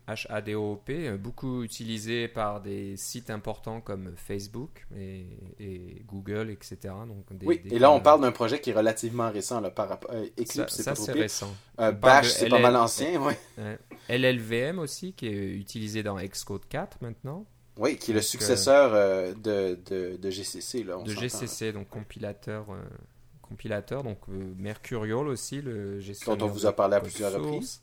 H-A-D-O-P, 0.07 1.07
euh, 1.07 1.17
beaucoup 1.17 1.63
utilisé 1.63 2.27
par 2.27 2.61
des 2.61 2.95
sites 2.95 3.29
importants 3.29 3.81
comme 3.81 4.13
Facebook 4.15 4.85
et, 4.95 5.25
Google, 6.07 6.49
etc. 6.49 6.93
Donc 7.07 7.25
oui, 7.43 7.61
et 7.69 7.79
là, 7.79 7.91
on 7.91 7.99
parle 7.99 8.21
d'un 8.21 8.31
projet 8.31 8.61
qui 8.61 8.69
est 8.69 8.73
relativement 8.73 9.31
récent 9.31 9.59
là, 9.59 9.71
par 9.71 9.89
rapport 9.89 10.11
euh, 10.13 10.27
Eclipse, 10.39 10.73
c'est 10.75 10.83
ça, 10.83 10.95
c'est 10.95 11.11
récent. 11.11 11.53
Euh, 11.79 11.91
Bash, 11.91 12.29
c'est 12.29 12.47
pas 12.47 12.59
mal 12.59 12.75
ancien, 12.75 13.19
ouais. 13.57 13.79
LLVM 14.07 14.79
aussi, 14.79 15.13
qui 15.13 15.27
est 15.27 15.55
utilisé 15.55 16.03
dans 16.03 16.17
Xcode 16.17 16.67
4 16.69 16.99
maintenant. 17.01 17.45
Oui, 17.77 17.97
qui 17.97 18.11
est 18.11 18.13
le 18.13 18.21
successeur 18.21 18.93
euh, 18.93 19.33
de, 19.33 19.77
de, 19.85 20.15
de, 20.15 20.29
GCC. 20.29 20.83
Là, 20.83 20.97
de 20.97 21.11
GCC, 21.11 21.73
donc 21.73 21.89
compilateur, 21.89 22.65
euh, 22.69 22.81
compilateur 23.41 24.03
donc 24.03 24.19
euh, 24.29 24.53
Mercurial 24.57 25.27
aussi, 25.27 25.61
le 25.61 25.99
gestionnaire. 25.99 26.37
Dont 26.37 26.45
on 26.45 26.49
vous 26.49 26.65
a 26.65 26.73
parlé 26.73 26.95
à 26.95 27.01
plusieurs 27.01 27.33
reprises. 27.33 27.81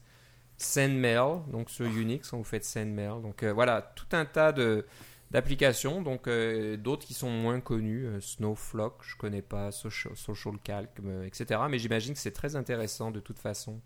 SendMail, 0.56 1.40
donc 1.50 1.70
sur 1.70 1.86
Unix, 1.86 2.28
quand 2.28 2.38
vous 2.38 2.44
faites 2.44 2.64
SendMail. 2.64 3.20
Donc 3.22 3.44
voilà, 3.44 3.82
tout 3.82 4.06
un 4.12 4.24
tas 4.24 4.52
de 4.52 4.86
d'applications, 5.30 6.02
donc 6.02 6.28
d'autres 6.28 7.06
qui 7.06 7.14
sont 7.14 7.30
moins 7.30 7.58
connues, 7.60 8.06
Snowflock, 8.20 8.96
je 9.00 9.16
connais 9.16 9.40
pas, 9.40 9.72
Social, 9.72 10.14
Social 10.14 10.54
Calc, 10.62 10.90
etc. 11.24 11.58
Mais 11.70 11.78
j'imagine 11.78 12.12
que 12.12 12.20
c'est 12.20 12.32
très 12.32 12.54
intéressant 12.54 13.10
de 13.10 13.18
toute 13.18 13.38
façon 13.38 13.80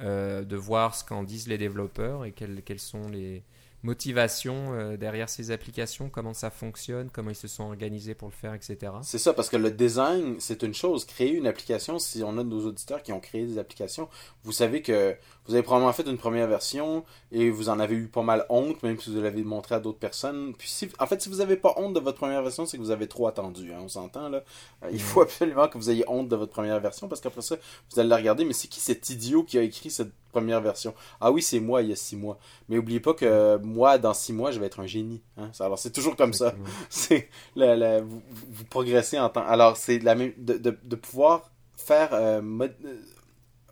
de 0.00 0.56
voir 0.56 0.94
ce 0.94 1.04
qu'en 1.04 1.22
disent 1.22 1.46
les 1.46 1.58
développeurs 1.58 2.24
et 2.24 2.32
quels, 2.32 2.62
quels 2.62 2.80
sont 2.80 3.06
les, 3.08 3.44
motivation 3.82 4.72
euh, 4.72 4.96
derrière 4.96 5.28
ces 5.28 5.50
applications, 5.50 6.08
comment 6.08 6.34
ça 6.34 6.50
fonctionne, 6.50 7.10
comment 7.12 7.30
ils 7.30 7.36
se 7.36 7.48
sont 7.48 7.64
organisés 7.64 8.14
pour 8.14 8.28
le 8.28 8.34
faire, 8.34 8.54
etc. 8.54 8.92
C'est 9.02 9.18
ça, 9.18 9.32
parce 9.32 9.48
que 9.48 9.56
le 9.56 9.70
design, 9.70 10.36
c'est 10.38 10.62
une 10.62 10.74
chose. 10.74 11.04
Créer 11.04 11.32
une 11.32 11.46
application, 11.46 11.98
si 11.98 12.22
on 12.22 12.38
a 12.38 12.44
nos 12.44 12.66
auditeurs 12.66 13.02
qui 13.02 13.12
ont 13.12 13.20
créé 13.20 13.46
des 13.46 13.58
applications, 13.58 14.08
vous 14.44 14.52
savez 14.52 14.82
que 14.82 15.16
vous 15.46 15.54
avez 15.54 15.62
probablement 15.62 15.92
fait 15.92 16.06
une 16.06 16.18
première 16.18 16.46
version 16.46 17.04
et 17.32 17.50
vous 17.50 17.68
en 17.68 17.80
avez 17.80 17.96
eu 17.96 18.06
pas 18.06 18.22
mal 18.22 18.46
honte, 18.48 18.80
même 18.84 18.98
si 18.98 19.12
vous 19.12 19.20
l'avez 19.20 19.42
montré 19.42 19.74
à 19.74 19.80
d'autres 19.80 19.98
personnes. 19.98 20.54
Puis 20.56 20.68
si, 20.68 20.88
en 21.00 21.06
fait, 21.06 21.20
si 21.20 21.28
vous 21.28 21.36
n'avez 21.36 21.56
pas 21.56 21.74
honte 21.76 21.94
de 21.94 22.00
votre 22.00 22.18
première 22.18 22.42
version, 22.42 22.64
c'est 22.64 22.76
que 22.76 22.82
vous 22.82 22.92
avez 22.92 23.08
trop 23.08 23.26
attendu. 23.26 23.72
Hein, 23.72 23.78
on 23.82 23.88
s'entend 23.88 24.28
là. 24.28 24.44
Euh, 24.84 24.88
il 24.90 24.96
mm. 24.96 25.00
faut 25.00 25.20
absolument 25.20 25.66
que 25.66 25.78
vous 25.78 25.90
ayez 25.90 26.04
honte 26.08 26.28
de 26.28 26.36
votre 26.36 26.52
première 26.52 26.78
version 26.78 27.08
parce 27.08 27.20
qu'après 27.20 27.42
ça, 27.42 27.56
vous 27.90 27.98
allez 27.98 28.08
la 28.08 28.16
regarder. 28.16 28.44
Mais 28.44 28.52
c'est 28.52 28.68
qui 28.68 28.78
cet 28.78 29.10
idiot 29.10 29.42
qui 29.42 29.58
a 29.58 29.62
écrit 29.62 29.90
cette 29.90 30.12
première 30.30 30.60
version? 30.60 30.94
Ah 31.20 31.32
oui, 31.32 31.42
c'est 31.42 31.60
moi 31.60 31.82
il 31.82 31.88
y 31.88 31.92
a 31.92 31.96
six 31.96 32.16
mois. 32.16 32.38
Mais 32.68 32.76
n'oubliez 32.76 33.00
pas 33.00 33.14
que 33.14 33.56
moi, 33.58 33.98
dans 33.98 34.14
six 34.14 34.32
mois, 34.32 34.52
je 34.52 34.60
vais 34.60 34.66
être 34.66 34.78
un 34.78 34.86
génie. 34.86 35.22
Hein. 35.38 35.50
Alors 35.58 35.78
c'est 35.78 35.90
toujours 35.90 36.14
comme 36.14 36.34
ça. 36.34 36.54
C'est 36.88 37.28
la, 37.56 38.00
vous, 38.00 38.22
progressez 38.70 39.18
en 39.18 39.28
temps. 39.28 39.44
Alors 39.44 39.76
c'est 39.76 39.98
la 39.98 40.14
même 40.14 40.32
de, 40.36 40.56
de, 40.56 40.96
pouvoir 40.96 41.50
faire 41.76 42.10
euh, 42.12 42.40
euh, 42.42 42.68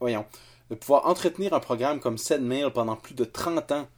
voyons 0.00 0.24
de 0.70 0.74
pouvoir 0.76 1.06
entretenir 1.06 1.52
un 1.52 1.60
programme 1.60 2.00
comme 2.00 2.16
SendMail 2.16 2.70
pendant 2.72 2.96
plus 2.96 3.14
de 3.14 3.24
30 3.24 3.72
ans 3.72 3.88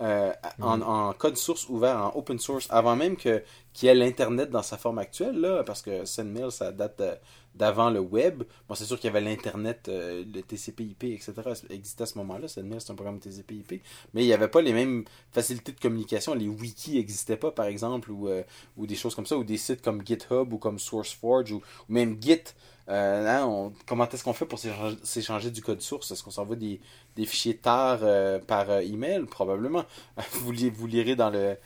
euh, 0.00 0.32
en, 0.60 0.80
en, 0.80 1.12
code 1.12 1.36
source 1.36 1.68
ouvert, 1.68 1.96
en 1.96 2.18
open 2.18 2.38
source, 2.40 2.66
avant 2.70 2.96
même 2.96 3.16
que 3.16 3.44
qu'il 3.72 3.86
y 3.86 3.90
ait 3.90 3.94
l'Internet 3.94 4.50
dans 4.50 4.62
sa 4.62 4.76
forme 4.76 4.98
actuelle, 4.98 5.38
là, 5.38 5.62
parce 5.62 5.82
que 5.82 6.04
SendMail, 6.04 6.50
ça 6.50 6.72
date 6.72 7.00
euh, 7.00 7.14
d'avant 7.54 7.90
le 7.90 8.00
web. 8.00 8.42
Bon, 8.68 8.74
c'est 8.74 8.86
sûr 8.86 8.98
qu'il 8.98 9.06
y 9.06 9.10
avait 9.16 9.20
l'Internet, 9.20 9.88
euh, 9.88 10.24
le 10.32 10.42
TCP/IP, 10.42 11.04
etc. 11.04 11.32
existait 11.70 12.02
à 12.02 12.06
ce 12.06 12.18
moment-là. 12.18 12.48
SendMail, 12.48 12.80
c'est 12.80 12.90
un 12.90 12.96
programme 12.96 13.20
TCP/IP. 13.20 13.82
Mais 14.14 14.24
il 14.24 14.26
n'y 14.26 14.32
avait 14.32 14.48
pas 14.48 14.62
les 14.62 14.72
mêmes 14.72 15.04
facilités 15.30 15.70
de 15.70 15.78
communication. 15.78 16.34
Les 16.34 16.48
wikis 16.48 16.94
n'existaient 16.94 17.36
pas, 17.36 17.52
par 17.52 17.66
exemple, 17.66 18.10
ou, 18.10 18.28
ou 18.76 18.86
des 18.86 18.96
choses 18.96 19.14
comme 19.14 19.26
ça, 19.26 19.36
ou 19.36 19.44
des 19.44 19.58
sites 19.58 19.82
comme 19.82 20.04
GitHub 20.04 20.52
ou 20.52 20.58
comme 20.58 20.80
SourceForge, 20.80 21.52
ou 21.52 21.62
même 21.88 22.20
Git. 22.20 22.54
Euh, 22.88 23.26
hein, 23.26 23.72
comment 23.86 24.08
est-ce 24.08 24.22
qu'on 24.22 24.34
fait 24.34 24.44
pour 24.44 24.58
s'échanger 24.58 25.50
du 25.50 25.62
code 25.62 25.80
source? 25.80 26.10
Est-ce 26.10 26.22
qu'on 26.22 26.30
s'envoie 26.30 26.56
des, 26.56 26.80
des, 27.16 27.24
fichiers 27.24 27.56
tard 27.56 28.00
euh, 28.02 28.38
par 28.38 28.70
euh, 28.70 28.80
email? 28.80 29.24
Probablement. 29.24 29.84
vous, 30.32 30.52
vous 30.52 30.86
lirez 30.86 31.16
dans 31.16 31.30
le, 31.30 31.56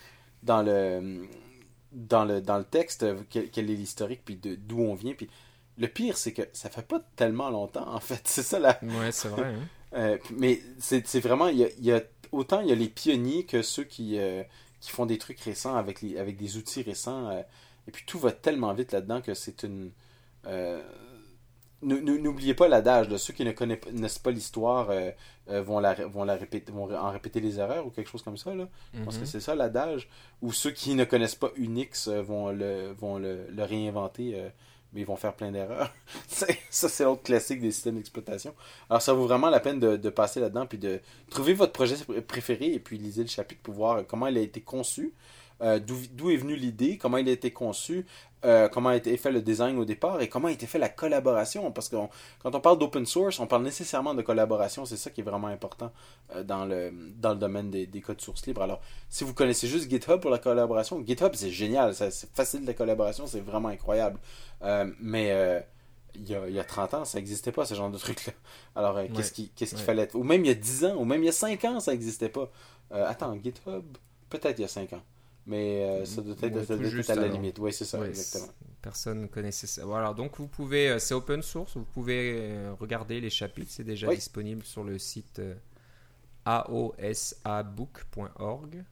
dans 0.44 0.62
le, 0.62 1.26
dans 1.92 2.24
le, 2.24 2.40
dans 2.40 2.58
le 2.58 2.64
texte 2.64 3.04
quel, 3.30 3.48
est 3.70 3.74
l'historique, 3.74 4.22
puis 4.24 4.36
d'où 4.36 4.80
on 4.80 4.94
vient. 4.94 5.14
Puis 5.14 5.28
le 5.76 5.88
pire, 5.88 6.16
c'est 6.16 6.32
que 6.32 6.42
ça 6.52 6.70
fait 6.70 6.86
pas 6.86 7.00
tellement 7.16 7.50
longtemps, 7.50 7.92
en 7.92 8.00
fait. 8.00 8.22
C'est 8.24 8.42
ça 8.42 8.58
là. 8.58 8.78
Ouais, 8.82 9.10
c'est 9.10 9.28
vrai. 9.28 9.54
Hein. 9.92 10.18
mais 10.36 10.60
c'est 10.78 11.20
vraiment. 11.20 11.48
Il 11.48 11.66
y 11.80 11.92
a, 11.92 12.00
autant 12.30 12.60
il 12.60 12.68
y 12.68 12.72
a 12.72 12.76
les 12.76 12.88
pionniers 12.88 13.44
que 13.44 13.62
ceux 13.62 13.84
qui, 13.84 14.18
qui 14.80 14.90
font 14.90 15.06
des 15.06 15.18
trucs 15.18 15.40
récents 15.40 15.74
avec, 15.74 16.02
les, 16.02 16.16
avec 16.18 16.36
des 16.36 16.58
outils 16.58 16.82
récents. 16.82 17.32
et 17.32 17.90
puis 17.90 18.04
tout 18.06 18.20
va 18.20 18.30
tellement 18.30 18.72
vite 18.74 18.92
là-dedans 18.92 19.20
que 19.20 19.34
c'est 19.34 19.64
une 19.64 19.90
N'oubliez 21.80 22.54
pas 22.54 22.66
l'adage, 22.66 23.08
de 23.08 23.16
ceux 23.16 23.32
qui 23.32 23.44
ne 23.44 23.52
connaissent 23.52 24.18
pas 24.18 24.32
l'histoire 24.32 24.90
euh, 24.90 25.12
euh, 25.48 25.62
vont, 25.62 25.78
la, 25.78 25.94
vont, 25.94 26.24
la 26.24 26.34
répéter, 26.34 26.72
vont 26.72 26.92
en 26.92 27.10
répéter 27.12 27.40
les 27.40 27.60
erreurs 27.60 27.86
ou 27.86 27.90
quelque 27.90 28.10
chose 28.10 28.22
comme 28.22 28.36
ça. 28.36 28.52
Là. 28.52 28.68
Je 28.94 29.02
pense 29.04 29.14
que 29.14 29.20
mhm. 29.20 29.26
c'est 29.26 29.40
ça 29.40 29.54
l'adage. 29.54 30.08
Ou 30.42 30.52
ceux 30.52 30.72
qui 30.72 30.96
ne 30.96 31.04
connaissent 31.04 31.36
pas 31.36 31.52
Unix 31.56 32.08
euh, 32.08 32.20
vont, 32.20 32.50
le, 32.50 32.92
vont 32.98 33.18
le, 33.18 33.46
réinventer, 33.56 34.50
mais 34.92 35.02
ils 35.02 35.06
vont 35.06 35.14
faire 35.14 35.34
plein 35.34 35.52
d'erreurs. 35.52 35.92
ça, 36.26 36.48
c'est 36.68 37.04
l'autre 37.04 37.22
classique 37.22 37.60
des 37.60 37.70
systèmes 37.70 37.94
d'exploitation. 37.94 38.54
Alors, 38.90 39.00
ça 39.00 39.12
vaut 39.12 39.28
vraiment 39.28 39.48
la 39.48 39.60
peine 39.60 39.78
de, 39.78 39.96
de 39.96 40.10
passer 40.10 40.40
là-dedans, 40.40 40.66
puis 40.66 40.78
de 40.78 41.00
trouver 41.30 41.54
votre 41.54 41.72
projet 41.72 41.94
préféré, 42.26 42.72
et 42.72 42.80
puis 42.80 42.98
lisez 42.98 43.22
le 43.22 43.28
chapitre 43.28 43.62
pour 43.62 43.74
voir 43.74 44.04
comment 44.04 44.26
il 44.26 44.36
a 44.36 44.40
été 44.40 44.62
conçu. 44.62 45.12
d'où 45.60 46.30
est 46.30 46.36
venue 46.36 46.56
l'idée, 46.56 46.98
comment 46.98 47.18
il 47.18 47.28
a 47.28 47.32
été 47.32 47.52
conçu, 47.52 48.04
euh, 48.44 48.68
comment 48.68 48.90
a 48.90 48.96
été 48.96 49.16
fait 49.16 49.32
le 49.32 49.42
design 49.42 49.78
au 49.78 49.84
départ 49.84 50.20
et 50.20 50.28
comment 50.28 50.48
a 50.48 50.52
été 50.52 50.66
fait 50.66 50.78
la 50.78 50.88
collaboration. 50.88 51.70
Parce 51.72 51.88
que 51.88 51.96
quand 52.40 52.54
on 52.54 52.60
parle 52.60 52.78
d'open 52.78 53.04
source, 53.04 53.40
on 53.40 53.46
parle 53.46 53.64
nécessairement 53.64 54.14
de 54.14 54.22
collaboration. 54.22 54.84
C'est 54.84 54.96
ça 54.96 55.10
qui 55.10 55.22
est 55.22 55.24
vraiment 55.24 55.48
important 55.48 55.92
euh, 56.34 56.44
dans, 56.44 56.64
le, 56.64 56.92
dans 57.16 57.30
le 57.30 57.38
domaine 57.38 57.70
des, 57.70 57.86
des 57.86 58.00
codes 58.00 58.20
sources 58.20 58.46
libres. 58.46 58.62
Alors, 58.62 58.80
si 59.08 59.24
vous 59.24 59.34
connaissez 59.34 59.66
juste 59.66 59.90
GitHub 59.90 60.20
pour 60.20 60.30
la 60.30 60.38
collaboration, 60.38 61.04
GitHub 61.04 61.34
c'est 61.34 61.50
génial, 61.50 61.94
c'est 61.94 62.12
facile 62.32 62.64
la 62.64 62.74
collaboration, 62.74 63.26
c'est 63.26 63.40
vraiment 63.40 63.68
incroyable. 63.68 64.20
Euh, 64.62 64.90
mais 65.00 65.64
il 66.14 66.28
y, 66.28 66.34
a, 66.34 66.48
il 66.48 66.54
y, 66.54 66.60
a, 66.60 66.64
30 66.64 66.94
ans, 66.94 67.04
ça 67.04 67.18
n'existait 67.18 67.52
pas, 67.52 67.64
ce 67.64 67.74
genre 67.74 67.90
de 67.90 67.98
truc-là. 67.98 68.32
Alors, 68.76 68.98
qu'est-ce 69.14 69.32
qu'il 69.32 69.50
ce 69.56 69.64
qu'il 69.64 69.78
fallait 69.78 70.08
Ou 70.14 70.22
même 70.22 70.44
il 70.44 70.48
y 70.48 70.50
a 70.50 70.54
10 70.54 70.84
ans, 70.86 70.96
ou 70.96 71.04
même 71.04 71.22
il 71.22 71.26
y 71.26 71.28
a 71.28 71.32
5 71.32 71.64
ans, 71.64 71.80
ça 71.80 71.92
n'existait 71.92 72.28
pas. 72.28 72.50
attends, 72.90 73.36
GitHub, 73.42 73.84
peut-être 74.30 74.58
il 74.58 74.62
y 74.62 74.64
a 74.64 74.68
5 74.68 74.92
ans. 74.92 75.02
Mais 75.48 75.82
euh, 75.82 76.04
ça 76.04 76.20
doit 76.20 76.36
être, 76.42 77.10
à 77.10 77.14
la 77.14 77.28
limite. 77.28 77.58
Oui, 77.58 77.72
c'est 77.72 77.86
ça, 77.86 78.06
exactement. 78.06 78.52
Personne 78.82 79.22
ne 79.22 79.26
connaissait 79.26 79.66
ça. 79.66 79.86
Voilà, 79.86 80.12
donc 80.12 80.36
vous 80.36 80.46
pouvez, 80.46 80.90
euh, 80.90 80.98
c'est 80.98 81.14
open 81.14 81.40
source, 81.40 81.74
vous 81.74 81.86
pouvez 81.86 82.36
euh, 82.38 82.74
regarder 82.78 83.18
les 83.18 83.30
chapitres, 83.30 83.70
c'est 83.70 83.82
déjà 83.82 84.14
disponible 84.14 84.62
sur 84.62 84.84
le 84.84 84.98
site 84.98 85.40
aosabook.org. 86.44 88.84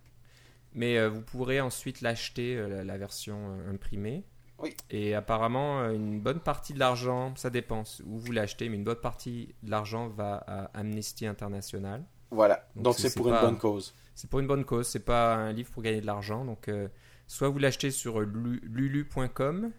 Mais 0.72 1.07
vous 1.09 1.20
pourrez 1.20 1.61
ensuite 1.61 2.00
l'acheter, 2.00 2.57
la, 2.84 2.98
version 2.98 3.59
imprimée. 3.70 4.24
Oui. 4.59 4.74
Et 4.90 5.14
apparemment, 5.14 5.88
une 5.90 6.20
bonne 6.20 6.40
partie 6.40 6.74
de 6.74 6.78
l'argent, 6.78 7.34
ça 7.36 7.50
dépend 7.50 7.82
où 8.04 8.18
vous 8.18 8.32
l'achetez, 8.32 8.70
mais 8.70 8.76
une 8.76 8.84
bonne 8.84 8.96
partie 8.96 9.54
de 9.62 9.70
l'argent 9.70 10.09
va 10.09 10.42
à 10.46 10.64
Amnesty 10.78 11.26
International. 11.26 12.02
Voilà, 12.30 12.66
donc 12.76 12.94
c'est 12.98 13.14
pour 13.14 13.28
une 13.28 13.40
bonne 13.40 13.59
cause 13.59 13.94
c'est 14.16 14.28
pour 14.28 14.40
une 14.40 14.48
bonne 14.48 14.64
cause, 14.64 14.88
c'est 14.88 15.04
pas 15.04 15.36
un 15.36 15.52
livre 15.52 15.70
pour 15.70 15.82
gagner 15.82 16.00
de 16.00 16.06
l'argent. 16.06 16.44
Donc, 16.44 16.66
euh, 16.66 16.88
soit 17.28 17.48
vous 17.48 17.60
l'achetez 17.60 17.92
sur 17.92 18.20
lulu.com 18.20 19.70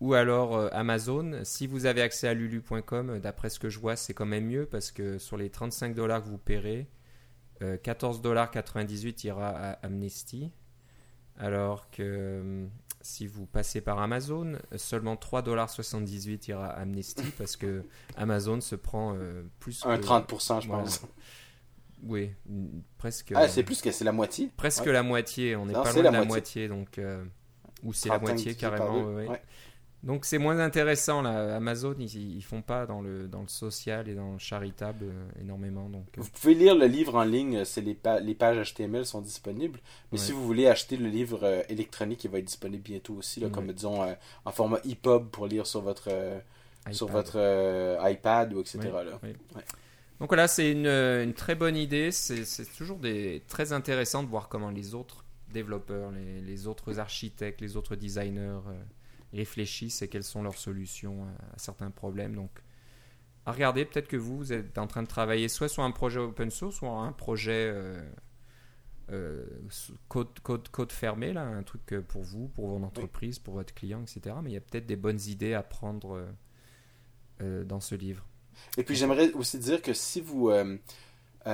ou 0.00 0.14
alors 0.14 0.56
euh, 0.56 0.68
Amazon. 0.72 1.40
Si 1.44 1.68
vous 1.68 1.86
avez 1.86 2.02
accès 2.02 2.26
à 2.26 2.34
lulu.com, 2.34 3.20
d'après 3.20 3.50
ce 3.50 3.60
que 3.60 3.68
je 3.68 3.78
vois, 3.78 3.94
c'est 3.94 4.14
quand 4.14 4.26
même 4.26 4.46
mieux 4.46 4.66
parce 4.66 4.90
que 4.90 5.18
sur 5.18 5.36
les 5.36 5.50
35 5.50 5.94
dollars 5.94 6.24
que 6.24 6.28
vous 6.28 6.38
paierez, 6.38 6.88
14 7.82 8.20
dollars 8.20 8.50
98 8.50 9.24
ira 9.24 9.48
à 9.48 9.70
Amnesty. 9.84 10.50
Alors 11.38 11.88
que 11.90 12.66
si 13.04 13.26
vous 13.26 13.44
passez 13.44 13.82
par 13.82 13.98
Amazon, 13.98 14.58
seulement 14.76 15.14
3,78$ 15.14 16.48
ira 16.48 16.66
à 16.66 16.80
Amnesty 16.80 17.24
parce 17.38 17.56
que 17.56 17.84
Amazon 18.16 18.60
se 18.60 18.74
prend 18.74 19.14
euh, 19.14 19.42
plus. 19.60 19.84
Un 19.84 19.98
30%, 19.98 20.62
je 20.62 20.68
pense. 20.68 21.02
Oui, 22.06 22.30
presque. 22.98 23.32
Ah, 23.34 23.48
c'est 23.48 23.62
plus 23.62 23.80
que 23.80 23.90
c'est 23.90 24.04
la 24.04 24.12
moitié. 24.12 24.50
Presque 24.56 24.86
la 24.86 25.02
moitié. 25.02 25.56
On 25.56 25.66
n'est 25.66 25.72
pas 25.72 25.92
loin 25.92 26.02
de 26.02 26.08
la 26.08 26.24
moitié, 26.24 26.68
donc 26.68 26.98
euh, 26.98 27.24
ou 27.82 27.92
c'est 27.92 28.08
la 28.08 28.18
moitié 28.18 28.54
carrément. 28.54 29.06
Donc 30.04 30.26
c'est 30.26 30.36
moins 30.36 30.58
intéressant 30.58 31.22
là. 31.22 31.56
Amazon 31.56 31.94
ils, 31.98 32.36
ils 32.36 32.42
font 32.44 32.60
pas 32.60 32.84
dans 32.84 33.00
le 33.00 33.26
dans 33.26 33.40
le 33.40 33.48
social 33.48 34.06
et 34.06 34.14
dans 34.14 34.34
le 34.34 34.38
charitable 34.38 35.06
euh, 35.06 35.40
énormément 35.40 35.88
donc. 35.88 36.04
Vous 36.18 36.28
pouvez 36.28 36.54
lire 36.54 36.74
le 36.74 36.84
livre 36.84 37.14
en 37.14 37.24
ligne, 37.24 37.64
c'est 37.64 37.80
les, 37.80 37.96
les 38.20 38.34
pages 38.34 38.74
HTML 38.74 39.06
sont 39.06 39.22
disponibles. 39.22 39.80
Mais 40.12 40.18
si 40.18 40.32
vous 40.32 40.44
voulez 40.44 40.66
acheter 40.68 40.98
le 40.98 41.08
livre 41.08 41.40
euh, 41.44 41.62
électronique, 41.70 42.22
il 42.24 42.30
va 42.30 42.38
être 42.38 42.44
disponible 42.44 42.82
bientôt 42.82 43.14
aussi 43.14 43.40
là, 43.40 43.48
comme 43.48 43.72
disons 43.72 44.02
euh, 44.02 44.12
en 44.44 44.52
format 44.52 44.78
EPUB 44.84 45.30
pour 45.30 45.46
lire 45.46 45.66
sur 45.66 45.80
votre 45.80 46.10
sur 46.90 47.08
votre 47.08 47.38
iPad 48.02 48.52
ou 48.52 48.60
etc. 48.60 48.80
Là. 48.82 49.18
Donc 50.24 50.30
voilà, 50.30 50.48
c'est 50.48 50.72
une, 50.72 50.86
une, 50.86 51.34
très 51.34 51.54
bonne 51.54 51.76
idée. 51.76 52.10
C'est 52.10 52.64
toujours 52.78 52.98
des, 52.98 53.42
très 53.46 53.74
intéressant 53.74 54.22
de 54.22 54.28
voir 54.30 54.48
comment 54.48 54.70
les 54.70 54.94
autres 54.94 55.22
développeurs, 55.52 56.12
les, 56.12 56.66
autres 56.66 56.98
architectes, 56.98 57.60
les 57.60 57.76
autres 57.76 57.94
designers 57.94 58.60
réfléchissent 59.34 60.00
et 60.00 60.08
quelles 60.08 60.24
sont 60.24 60.42
leurs 60.42 60.56
solutions 60.56 61.24
à, 61.24 61.58
certains 61.58 61.90
problèmes. 61.90 62.34
Donc, 62.34 62.62
à 63.44 63.52
regarder, 63.52 63.84
peut-être 63.84 64.08
que 64.08 64.16
vous, 64.16 64.38
vous 64.38 64.52
êtes 64.54 64.78
en 64.78 64.86
train 64.86 65.02
de 65.02 65.08
travailler 65.08 65.46
soit 65.48 65.68
sur 65.68 65.82
un 65.82 65.90
projet 65.90 66.20
open 66.20 66.50
source, 66.50 66.76
soit 66.76 66.88
un 66.88 67.12
projet 67.12 67.70
euh, 67.70 68.02
euh, 69.10 69.44
code, 70.08 70.40
code, 70.40 70.90
fermé, 70.90 71.34
là, 71.34 71.42
un 71.42 71.62
truc 71.64 71.92
euh, 71.92 72.00
pour 72.00 72.22
vous, 72.22 72.48
pour 72.48 72.70
votre 72.70 72.82
entreprise, 72.82 73.38
pour 73.38 73.52
votre 73.52 73.74
client, 73.74 74.00
etc. 74.00 74.36
Mais 74.42 74.52
il 74.52 74.54
y 74.54 74.56
a 74.56 74.62
peut-être 74.62 74.86
des 74.86 74.96
bonnes 74.96 75.20
idées 75.26 75.52
à 75.52 75.62
prendre 75.62 76.26
dans 77.40 77.80
ce 77.80 77.94
livre. 77.94 78.24
Et 78.76 78.82
puis 78.82 78.96
j'aimerais 78.96 79.32
aussi 79.32 79.58
dire 79.58 79.82
que 79.82 79.92
si 79.92 80.20
vous, 80.20 80.50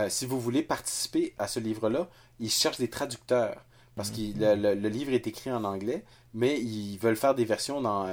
si 0.08 0.26
vous 0.26 0.40
voulez 0.40 0.62
participer 0.62 1.34
à 1.38 1.46
ce 1.46 1.60
livre-là, 1.60 2.08
il 2.38 2.50
cherche 2.50 2.78
des 2.78 2.88
traducteurs. 2.88 3.64
Parce 3.96 4.10
que 4.10 4.20
le, 4.38 4.88
livre 4.88 5.12
est 5.12 5.26
écrit 5.26 5.52
en 5.52 5.64
anglais, 5.64 6.04
mais 6.32 6.58
ils 6.60 6.96
veulent 6.96 7.16
faire 7.16 7.34
des 7.34 7.44
versions 7.44 7.80
dans, 7.80 8.06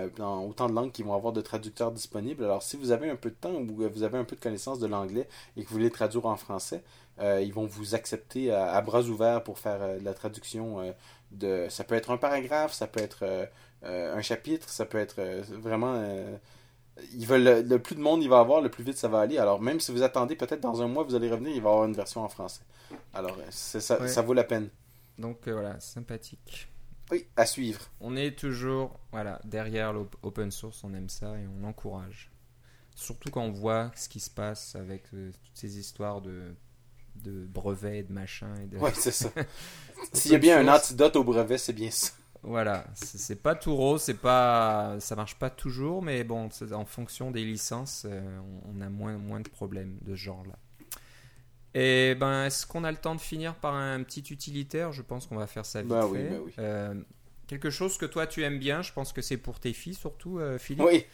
autant 0.43 0.67
de 0.67 0.73
langues 0.73 0.91
qu'ils 0.91 1.05
vont 1.05 1.13
avoir 1.13 1.31
de 1.33 1.41
traducteurs 1.41 1.91
disponibles. 1.91 2.43
Alors, 2.43 2.63
si 2.63 2.75
vous 2.75 2.91
avez 2.91 3.09
un 3.09 3.15
peu 3.15 3.29
de 3.29 3.35
temps 3.35 3.53
ou 3.53 3.65
vous 3.65 4.03
avez 4.03 4.17
un 4.17 4.23
peu 4.23 4.35
de 4.35 4.41
connaissance 4.41 4.79
de 4.79 4.88
l'anglais 4.88 5.29
et 5.55 5.63
que 5.63 5.69
vous 5.69 5.75
voulez 5.75 5.91
traduire 5.91 6.25
en 6.25 6.35
français, 6.35 6.83
euh, 7.19 7.41
ils 7.41 7.53
vont 7.53 7.65
vous 7.65 7.95
accepter 7.95 8.51
à, 8.51 8.79
bras 8.81 9.03
ouverts 9.03 9.43
pour 9.43 9.59
faire 9.59 9.81
euh, 9.81 9.99
la 10.03 10.13
traduction 10.13 10.81
euh, 10.81 10.91
de. 11.31 11.67
Ça 11.69 11.83
peut 11.83 11.95
être 11.95 12.11
un 12.11 12.17
paragraphe, 12.17 12.73
ça 12.73 12.88
peut 12.88 13.01
être 13.01 13.49
un 13.83 14.21
chapitre, 14.21 14.69
ça 14.69 14.85
peut 14.85 14.97
être 14.97 15.21
vraiment. 15.51 16.03
Ils 17.14 17.26
veulent 17.26 17.68
le, 17.68 17.80
plus 17.80 17.95
de 17.95 18.02
monde 18.02 18.24
il 18.24 18.30
va 18.30 18.39
avoir, 18.39 18.62
le 18.62 18.70
plus 18.70 18.84
vite 18.84 18.98
ça 18.98 19.08
va 19.08 19.20
aller. 19.20 19.38
Alors, 19.38 19.62
même 19.62 19.80
si 19.80 19.91
vous 19.91 20.04
attendez 20.04 20.36
peut-être 20.36 20.62
dans 20.62 20.82
un 20.82 20.88
mois, 20.88 21.04
vous 21.04 21.16
allez 21.16 21.30
revenir, 21.30 21.56
il 21.56 21.62
va 21.62 21.70
y 21.70 21.72
avoir 21.72 21.86
une 21.86 21.93
version 21.93 22.24
en 22.24 22.30
français. 22.30 22.62
Alors, 23.14 23.38
ça, 23.50 23.80
ça 24.08 24.22
vaut 24.22 24.34
la 24.34 24.43
peine. 24.43 24.70
Donc 25.18 25.48
voilà, 25.48 25.80
sympathique. 25.80 26.70
Oui, 27.12 27.26
à 27.36 27.45
suivre. 27.45 27.82
On 28.02 28.16
est 28.16 28.38
toujours 28.38 29.00
voilà, 29.12 29.39
derrière 29.45 29.93
l'open 29.93 30.52
source, 30.52 30.84
on 30.84 30.93
aime 30.93 31.10
ça 31.10 31.38
et 31.38 31.48
on 31.48 31.64
encourage. 31.64 32.32
Surtout 32.95 33.30
quand 33.30 33.43
on 33.43 33.52
voit 33.52 33.91
ce 33.95 34.10
qui 34.10 34.20
se 34.20 34.30
passe 34.30 34.76
avec 34.76 35.04
euh, 35.14 35.32
toutes 35.43 35.56
ces 35.56 35.78
histoires 35.80 36.22
de, 36.22 36.56
de 37.16 37.45
brevets 37.45 38.00
et 38.00 38.04
de 38.04 38.12
machins. 38.12 38.56
Et 38.62 38.66
de... 38.66 38.78
Ouais, 38.78 38.91
c'est 38.93 39.12
ça. 39.12 39.30
S'il 40.14 40.32
y 40.32 40.36
a 40.36 40.39
bien 40.39 40.60
un 40.60 40.74
antidote 40.74 41.16
au 41.16 41.24
brevet, 41.24 41.58
c'est 41.58 41.74
bien 41.74 41.91
ça. 41.91 42.12
Voilà, 42.43 42.85
c'est 42.93 43.41
pas 43.41 43.55
tout 43.55 43.75
rose, 43.75 44.01
c'est 44.01 44.19
pas, 44.19 44.95
ça 44.99 45.15
marche 45.15 45.35
pas 45.35 45.49
toujours, 45.49 46.01
mais 46.01 46.23
bon, 46.23 46.49
en 46.71 46.85
fonction 46.85 47.31
des 47.31 47.43
licences, 47.43 48.05
euh, 48.07 48.39
on 48.65 48.81
a 48.81 48.89
moins, 48.89 49.17
moins 49.17 49.39
de 49.39 49.49
problèmes 49.49 49.97
de 50.01 50.15
ce 50.15 50.21
genre-là. 50.21 50.55
Et 51.73 52.15
ben, 52.15 52.45
est-ce 52.45 52.65
qu'on 52.65 52.83
a 52.83 52.91
le 52.91 52.97
temps 52.97 53.13
de 53.13 53.21
finir 53.21 53.53
par 53.53 53.75
un 53.75 54.01
petit 54.01 54.23
utilitaire? 54.31 54.91
Je 54.91 55.03
pense 55.03 55.27
qu'on 55.27 55.35
va 55.35 55.45
faire 55.45 55.65
ça 55.65 55.81
vite 55.81 55.89
bah 55.89 56.09
fait. 56.11 56.29
Bah 56.29 56.38
oui, 56.43 56.51
euh, 56.57 56.95
quelque 57.45 57.69
chose 57.69 57.97
que 57.99 58.05
toi 58.05 58.25
tu 58.25 58.43
aimes 58.43 58.57
bien, 58.57 58.81
je 58.81 58.91
pense 58.91 59.13
que 59.13 59.21
c'est 59.21 59.38
pour 59.38 59.59
tes 59.59 59.73
filles 59.73 59.93
surtout, 59.93 60.39
euh, 60.39 60.57
Philippe? 60.57 60.85
Oui. 60.85 61.05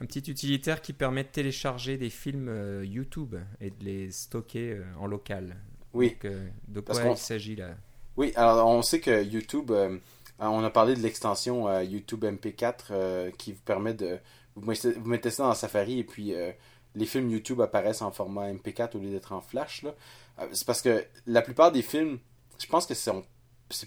Un 0.00 0.06
petit 0.06 0.28
utilitaire 0.30 0.82
qui 0.82 0.92
permet 0.92 1.22
de 1.22 1.28
télécharger 1.28 1.96
des 1.96 2.10
films 2.10 2.48
euh, 2.48 2.84
YouTube 2.84 3.36
et 3.60 3.70
de 3.70 3.84
les 3.84 4.10
stocker 4.10 4.80
en 4.98 5.06
local. 5.06 5.56
Oui. 5.94 6.16
de 6.66 6.80
quoi 6.80 7.00
il 7.04 7.16
s'agit 7.16 7.56
là? 7.56 7.70
Oui, 8.16 8.32
alors 8.34 8.66
on 8.68 8.82
sait 8.82 8.98
que 8.98 9.22
YouTube, 9.22 9.70
on 10.38 10.62
a 10.64 10.70
parlé 10.70 10.94
de 10.94 11.00
l'extension 11.00 11.80
YouTube 11.82 12.24
MP4 12.24 13.32
qui 13.36 13.52
vous 13.52 13.62
permet 13.62 13.94
de. 13.94 14.18
Vous 14.56 14.66
mettez, 15.04 15.30
ça 15.30 15.44
dans 15.44 15.54
Safari 15.54 16.00
et 16.00 16.04
puis 16.04 16.34
les 16.94 17.06
films 17.06 17.30
YouTube 17.30 17.60
apparaissent 17.60 18.02
en 18.02 18.10
format 18.10 18.52
MP4 18.52 18.96
au 18.96 19.00
lieu 19.00 19.10
d'être 19.10 19.32
en 19.32 19.40
flash. 19.40 19.84
Euh, 20.38 20.46
c'est 20.52 20.66
parce 20.66 20.82
que 20.82 21.04
la 21.26 21.42
plupart 21.42 21.72
des 21.72 21.82
films, 21.82 22.18
je 22.58 22.66
pense 22.66 22.86
que 22.86 22.94
c'est, 22.94 23.12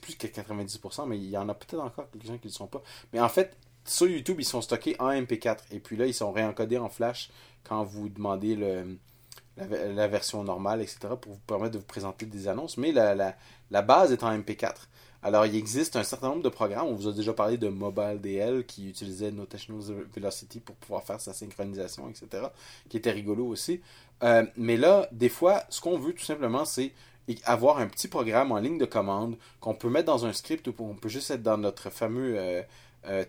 plus 0.01 0.15
que 0.15 0.27
90%, 0.27 1.07
mais 1.07 1.17
il 1.17 1.29
y 1.29 1.37
en 1.37 1.49
a 1.49 1.53
peut-être 1.53 1.81
encore 1.81 2.09
quelques-uns 2.11 2.37
qui 2.37 2.47
ne 2.47 2.51
le 2.51 2.55
sont 2.55 2.67
pas. 2.67 2.81
Mais 3.13 3.19
en 3.19 3.29
fait, 3.29 3.57
sur 3.85 4.07
YouTube, 4.07 4.37
ils 4.39 4.45
sont 4.45 4.61
stockés 4.61 4.95
en 4.99 5.09
MP4. 5.09 5.57
Et 5.71 5.79
puis 5.79 5.97
là, 5.97 6.05
ils 6.05 6.13
sont 6.13 6.31
réencodés 6.31 6.77
en 6.77 6.89
flash 6.89 7.29
quand 7.63 7.83
vous 7.83 8.09
demandez 8.09 8.55
la, 9.57 10.07
version 10.07 10.43
normale, 10.43 10.81
etc., 10.81 10.99
pour 11.19 11.33
vous 11.33 11.39
permettre 11.39 11.73
de 11.73 11.79
vous 11.79 11.85
présenter 11.85 12.25
des 12.25 12.47
annonces. 12.47 12.77
Mais 12.77 12.91
la 12.91 13.81
base 13.81 14.11
est 14.11 14.23
en 14.23 14.37
MP4. 14.37 14.75
Alors, 15.23 15.45
il 15.45 15.55
existe 15.55 15.95
un 15.95 16.03
certain 16.03 16.29
nombre 16.29 16.41
de 16.41 16.49
programmes. 16.49 16.87
On 16.87 16.95
vous 16.95 17.07
a 17.07 17.13
déjà 17.13 17.33
parlé 17.33 17.57
de 17.57 17.67
Mobile 17.67 18.19
DL 18.21 18.65
qui 18.65 18.89
utilisait 18.89 19.31
Notational 19.31 19.81
Velocity 20.15 20.59
pour 20.59 20.75
pouvoir 20.75 21.03
faire 21.03 21.21
sa 21.21 21.33
synchronisation, 21.33 22.09
etc., 22.09 22.45
qui 22.89 22.97
était 22.97 23.11
rigolo 23.11 23.45
aussi. 23.45 23.81
Euh, 24.23 24.45
mais 24.57 24.77
là, 24.77 25.07
des 25.11 25.29
fois, 25.29 25.63
ce 25.69 25.79
qu'on 25.79 25.97
veut 25.97 26.13
tout 26.13 26.25
simplement, 26.25 26.65
c'est 26.65 26.91
avoir 27.45 27.77
un 27.77 27.87
petit 27.87 28.07
programme 28.07 28.51
en 28.51 28.57
ligne 28.57 28.77
de 28.77 28.85
commande 28.85 29.37
qu'on 29.59 29.75
peut 29.75 29.89
mettre 29.89 30.07
dans 30.07 30.25
un 30.25 30.33
script 30.33 30.67
ou 30.67 30.73
on 30.79 30.95
peut 30.95 31.07
juste 31.07 31.31
être 31.31 31.43
dans 31.43 31.57
notre 31.57 31.89
fameux 31.89 32.33
euh, 32.37 32.61
euh, 33.05 33.23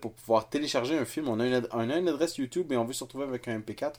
pour 0.00 0.12
pouvoir 0.12 0.48
télécharger 0.48 0.98
un 0.98 1.04
film. 1.04 1.28
On 1.28 1.40
a 1.40 1.46
une 1.46 2.08
adresse 2.08 2.36
YouTube 2.36 2.70
et 2.72 2.76
on 2.76 2.84
veut 2.84 2.92
se 2.92 3.04
retrouver 3.04 3.24
avec 3.24 3.48
un 3.48 3.58
MP4 3.58 3.94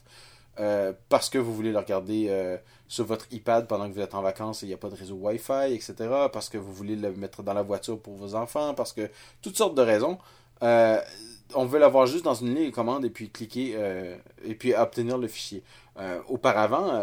euh, 0.60 0.94
parce 1.10 1.30
que 1.30 1.38
vous 1.38 1.54
voulez 1.54 1.72
le 1.72 1.78
regarder 1.78 2.28
euh, 2.30 2.58
sur 2.88 3.06
votre 3.06 3.32
iPad 3.32 3.68
pendant 3.68 3.88
que 3.88 3.94
vous 3.94 4.02
êtes 4.02 4.16
en 4.16 4.22
vacances 4.22 4.64
et 4.64 4.66
il 4.66 4.70
n'y 4.70 4.74
a 4.74 4.78
pas 4.78 4.90
de 4.90 4.96
réseau 4.96 5.16
Wi-Fi, 5.16 5.74
etc. 5.74 5.94
Parce 6.34 6.50
que 6.50 6.58
vous 6.58 6.74
voulez 6.74 6.96
le 6.96 7.14
mettre 7.14 7.44
dans 7.44 7.54
la 7.54 7.62
voiture 7.62 8.00
pour 8.00 8.16
vos 8.16 8.34
enfants, 8.34 8.74
parce 8.74 8.94
que 8.94 9.10
toutes 9.42 9.58
sortes 9.58 9.76
de 9.76 9.82
raisons. 9.82 10.18
Euh, 10.64 11.00
on 11.54 11.66
veut 11.66 11.80
l'avoir 11.80 12.08
juste 12.08 12.26
dans 12.26 12.34
une 12.34 12.54
ligne 12.54 12.72
de 12.72 12.76
commande 12.76 13.06
et 13.06 13.10
puis 13.10 13.30
cliquer 13.30 13.78
et 14.44 14.56
puis 14.56 14.74
obtenir 14.74 15.18
le 15.18 15.30
fichier. 15.30 15.64
auparavant, 16.28 17.02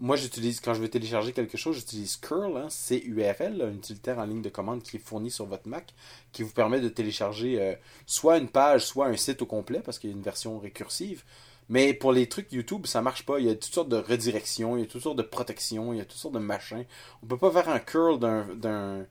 moi 0.00 0.16
j'utilise 0.16 0.58
quand 0.58 0.74
je 0.74 0.80
veux 0.80 0.88
télécharger 0.88 1.32
quelque 1.32 1.56
chose, 1.56 1.76
j'utilise 1.76 2.16
curl, 2.16 2.56
hein, 2.56 2.68
C-U-R-L, 2.70 3.62
un 3.62 3.72
utilitaire 3.72 4.18
en 4.18 4.24
ligne 4.24 4.42
de 4.42 4.48
commande 4.48 4.82
qui 4.82 4.96
est 4.96 5.00
fourni 5.00 5.30
sur 5.30 5.46
votre 5.46 5.68
Mac, 5.68 5.94
qui 6.32 6.42
vous 6.42 6.50
permet 6.50 6.80
de 6.80 6.88
télécharger 6.88 7.76
soit 8.04 8.38
une 8.38 8.48
page, 8.48 8.84
soit 8.84 9.06
un 9.06 9.16
site 9.16 9.42
au 9.42 9.46
complet 9.46 9.78
parce 9.78 10.00
qu'il 10.00 10.10
y 10.10 10.12
a 10.12 10.16
une 10.16 10.22
version 10.22 10.58
récursive. 10.58 11.22
Mais 11.68 11.92
pour 11.92 12.12
les 12.12 12.28
trucs 12.28 12.50
YouTube, 12.52 12.86
ça 12.86 13.02
marche 13.02 13.24
pas. 13.24 13.38
Il 13.40 13.46
y 13.46 13.50
a 13.50 13.54
toutes 13.54 13.74
sortes 13.74 13.88
de 13.88 13.96
redirections, 13.96 14.76
il 14.76 14.80
y 14.80 14.82
a 14.84 14.86
toutes 14.86 15.02
sortes 15.02 15.18
de 15.18 15.22
protections, 15.22 15.92
il 15.92 15.98
y 15.98 16.00
a 16.00 16.04
toutes 16.04 16.18
sortes 16.18 16.34
de 16.34 16.38
machins. 16.38 16.84
On 17.22 17.26
peut 17.26 17.36
pas 17.36 17.50
faire 17.50 17.68
un 17.68 17.78
curl 17.78 18.18
d'un 18.18 19.06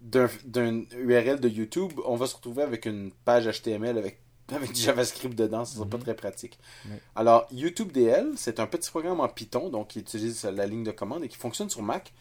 d'un 0.00 0.82
URL 0.98 1.38
de 1.38 1.48
YouTube. 1.48 1.92
On 2.04 2.16
va 2.16 2.26
se 2.26 2.34
retrouver 2.34 2.62
avec 2.62 2.86
une 2.86 3.12
page 3.24 3.46
HTML 3.46 3.98
avec 3.98 4.22
avec 4.54 4.72
du 4.72 4.80
JavaScript 4.80 5.34
dedans, 5.34 5.64
ce 5.64 5.76
sera 5.76 5.86
pas 5.86 5.96
mhm. 5.96 6.02
très 6.02 6.14
pratique. 6.14 6.58
Alors, 7.14 7.46
YouTube 7.52 7.92
DL, 7.92 8.32
c'est 8.36 8.60
un 8.60 8.66
petit 8.66 8.90
programme 8.90 9.20
en 9.20 9.28
Python, 9.28 9.68
donc 9.70 9.88
qui 9.88 10.00
utilise 10.00 10.44
la 10.44 10.66
ligne 10.66 10.84
de 10.84 10.90
commande 10.90 11.24
et 11.24 11.28
qui 11.28 11.36
fonctionne 11.36 11.70
sur 11.70 11.82
Mac. 11.82 12.12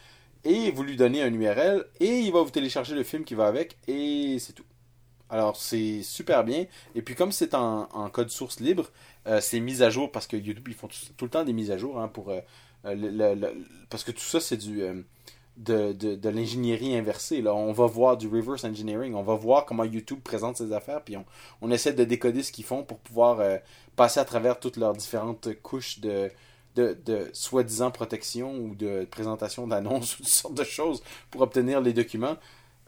Et 0.44 0.72
vous 0.72 0.84
lui 0.84 0.96
donnez 0.96 1.22
un 1.22 1.34
URL 1.34 1.86
et 2.00 2.20
il 2.20 2.32
va 2.32 2.42
vous 2.42 2.50
télécharger 2.50 2.96
le 2.96 3.04
film 3.04 3.24
qui 3.24 3.36
va 3.36 3.48
avec 3.48 3.78
et 3.88 4.38
c'est 4.40 4.54
tout. 4.54 4.64
Alors, 5.32 5.56
c'est 5.56 6.04
super 6.04 6.44
bien. 6.44 6.66
Et 6.94 7.02
puis, 7.02 7.16
comme 7.16 7.32
c'est 7.32 7.56
en, 7.56 7.88
code 8.12 8.30
source 8.30 8.60
libre, 8.60 8.92
euh, 9.28 9.40
c'est 9.40 9.62
mis 9.62 9.82
à 9.82 9.90
jour 9.90 10.12
parce 10.12 10.28
que 10.28 10.36
YouTube, 10.36 10.68
ils 10.68 10.74
font 10.74 10.90
tout, 11.18 11.26
le 11.26 11.32
temps 11.32 11.46
des 11.46 11.54
mises 11.54 11.72
à 11.72 11.78
jour 11.78 12.00
hein, 12.00 12.10
pour. 12.10 12.30
Euh, 12.30 12.42
euh, 12.86 13.54
parce 13.90 14.04
que 14.04 14.12
tout 14.12 14.20
ça, 14.20 14.42
c'est 14.42 14.58
du. 14.58 14.84
de, 15.56 15.94
de, 15.94 16.30
l'ingénierie 16.30 16.98
inversée. 16.98 17.42
Là. 17.42 17.56
On 17.56 17.72
va 17.72 17.86
voir 17.86 18.18
du 18.18 18.28
reverse 18.28 18.66
engineering. 18.66 19.16
On 19.16 19.24
va 19.24 19.36
voir 19.36 19.66
comment 19.66 19.86
YouTube 19.86 20.20
présente 20.22 20.58
ses 20.58 20.74
affaires. 20.74 21.02
Puis 21.02 21.16
on, 21.16 21.26
on 21.62 21.72
essaie 21.72 21.94
de 21.94 22.04
décoder 22.04 22.44
ce 22.44 22.52
qu'ils 22.52 22.66
font 22.66 22.84
pour 22.84 23.00
pouvoir 23.00 23.42
passer 23.96 24.20
à 24.20 24.26
travers 24.26 24.60
toutes 24.60 24.76
leurs 24.76 24.94
différentes 24.94 25.48
couches 25.62 26.02
de, 26.02 26.30
de, 26.76 26.98
de 27.06 27.30
soi-disant 27.32 27.92
protection 27.92 28.54
ou 28.58 28.76
de 28.76 29.08
présentation 29.10 29.66
d'annonces 29.66 30.16
ou 30.20 30.24
toutes 30.24 30.28
sortes 30.28 30.56
de 30.56 30.66
choses 30.66 31.02
pour 31.30 31.42
obtenir 31.42 31.80
les 31.80 31.94
documents. 31.94 32.36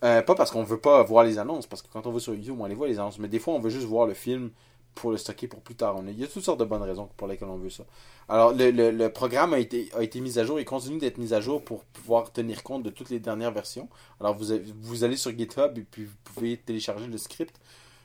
Euh, 0.03 0.21
pas 0.21 0.35
parce 0.35 0.51
qu'on 0.51 0.63
veut 0.63 0.79
pas 0.79 1.01
voir 1.03 1.23
les 1.23 1.37
annonces, 1.37 1.65
parce 1.65 1.81
que 1.81 1.87
quand 1.91 2.05
on 2.07 2.11
va 2.11 2.19
sur 2.19 2.33
YouTube, 2.33 2.57
on 2.59 2.65
les 2.65 2.75
voit 2.75 2.87
les 2.87 2.99
annonces, 2.99 3.19
mais 3.19 3.29
des 3.29 3.39
fois 3.39 3.53
on 3.53 3.59
veut 3.59 3.69
juste 3.69 3.85
voir 3.85 4.05
le 4.05 4.13
film 4.13 4.51
pour 4.95 5.11
le 5.11 5.17
stocker 5.17 5.47
pour 5.47 5.61
plus 5.61 5.75
tard. 5.75 5.95
Il 6.07 6.19
y 6.19 6.23
a 6.23 6.27
toutes 6.27 6.43
sortes 6.43 6.59
de 6.59 6.65
bonnes 6.65 6.83
raisons 6.83 7.09
pour 7.17 7.27
lesquelles 7.27 7.47
on 7.47 7.57
veut 7.57 7.69
ça. 7.69 7.83
Alors, 8.29 8.53
le, 8.53 8.69
le, 8.71 9.09
programme 9.09 9.53
a 9.53 9.59
été, 9.59 9.89
a 9.95 10.03
été 10.03 10.21
mis 10.21 10.37
à 10.39 10.45
jour 10.45 10.59
et 10.59 10.65
continue 10.65 10.99
d'être 10.99 11.17
mis 11.17 11.33
à 11.33 11.41
jour 11.41 11.63
pour 11.63 11.83
pouvoir 11.85 12.31
tenir 12.31 12.63
compte 12.63 12.83
de 12.83 12.89
toutes 12.89 13.09
les 13.09 13.19
dernières 13.19 13.51
versions. 13.51 13.89
Alors, 14.19 14.35
vous, 14.37 14.45
vous 14.81 15.03
allez 15.03 15.17
sur 15.17 15.35
GitHub 15.35 15.77
et 15.77 15.81
puis 15.81 16.05
vous 16.05 16.15
pouvez 16.23 16.57
télécharger 16.57 17.07
le 17.07 17.17
script. 17.17 17.59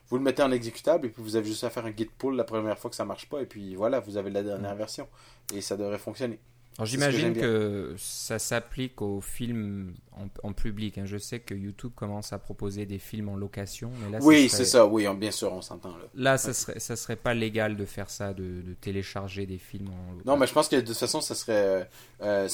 Vous 0.08 0.16
le 0.16 0.22
mettez 0.22 0.42
en 0.42 0.50
exécutable 0.50 1.06
et 1.06 1.10
puis 1.10 1.22
vous 1.22 1.36
avez 1.36 1.46
juste 1.46 1.64
à 1.64 1.70
faire 1.70 1.84
un 1.84 1.94
git 1.94 2.06
pull 2.06 2.34
la 2.34 2.44
première 2.44 2.78
fois 2.78 2.88
que 2.88 2.96
ça 2.96 3.04
marche 3.04 3.28
pas 3.28 3.42
et 3.42 3.46
puis 3.46 3.74
voilà, 3.74 4.00
vous 4.00 4.16
avez 4.16 4.30
la 4.30 4.42
dernière 4.42 4.74
version 4.74 5.06
et 5.52 5.60
ça 5.60 5.76
devrait 5.76 5.98
fonctionner. 5.98 6.38
J'imagine 6.84 7.34
que, 7.34 7.94
ça 7.98 8.38
s'applique 8.38 9.02
aux 9.02 9.20
films 9.20 9.94
en, 10.42 10.52
public. 10.52 10.98
Hein. 10.98 11.04
Je 11.04 11.16
sais 11.16 11.38
que 11.40 11.54
YouTube 11.54 11.92
commence 11.94 12.32
à 12.32 12.38
proposer 12.38 12.86
des 12.86 12.98
films 12.98 13.28
en 13.28 13.36
location. 13.36 13.90
Mais 14.02 14.10
là, 14.10 14.18
oui, 14.22 14.48
c'est 14.48 14.64
ça, 14.64 14.86
oui, 14.86 15.06
bien 15.16 15.30
sûr, 15.30 15.52
on 15.52 15.62
s'entend 15.62 15.90
là. 15.90 16.04
Là, 16.14 16.38
ça 16.38 16.52
serait, 16.52 16.80
ça 16.80 16.96
serait 16.96 17.16
pas 17.16 17.34
légal 17.34 17.76
de 17.76 17.84
faire 17.84 18.10
ça, 18.10 18.34
de, 18.34 18.62
télécharger 18.80 19.46
des 19.46 19.58
films 19.58 19.88
en 19.88 20.12
location. 20.12 20.32
Non, 20.32 20.36
mais 20.36 20.46
je 20.46 20.52
pense 20.52 20.68
que 20.68 20.76
de 20.76 20.80
toute 20.80 20.96
façon, 20.96 21.20
ça 21.20 21.34
serait. 21.34 21.88
Euh, 22.20 22.48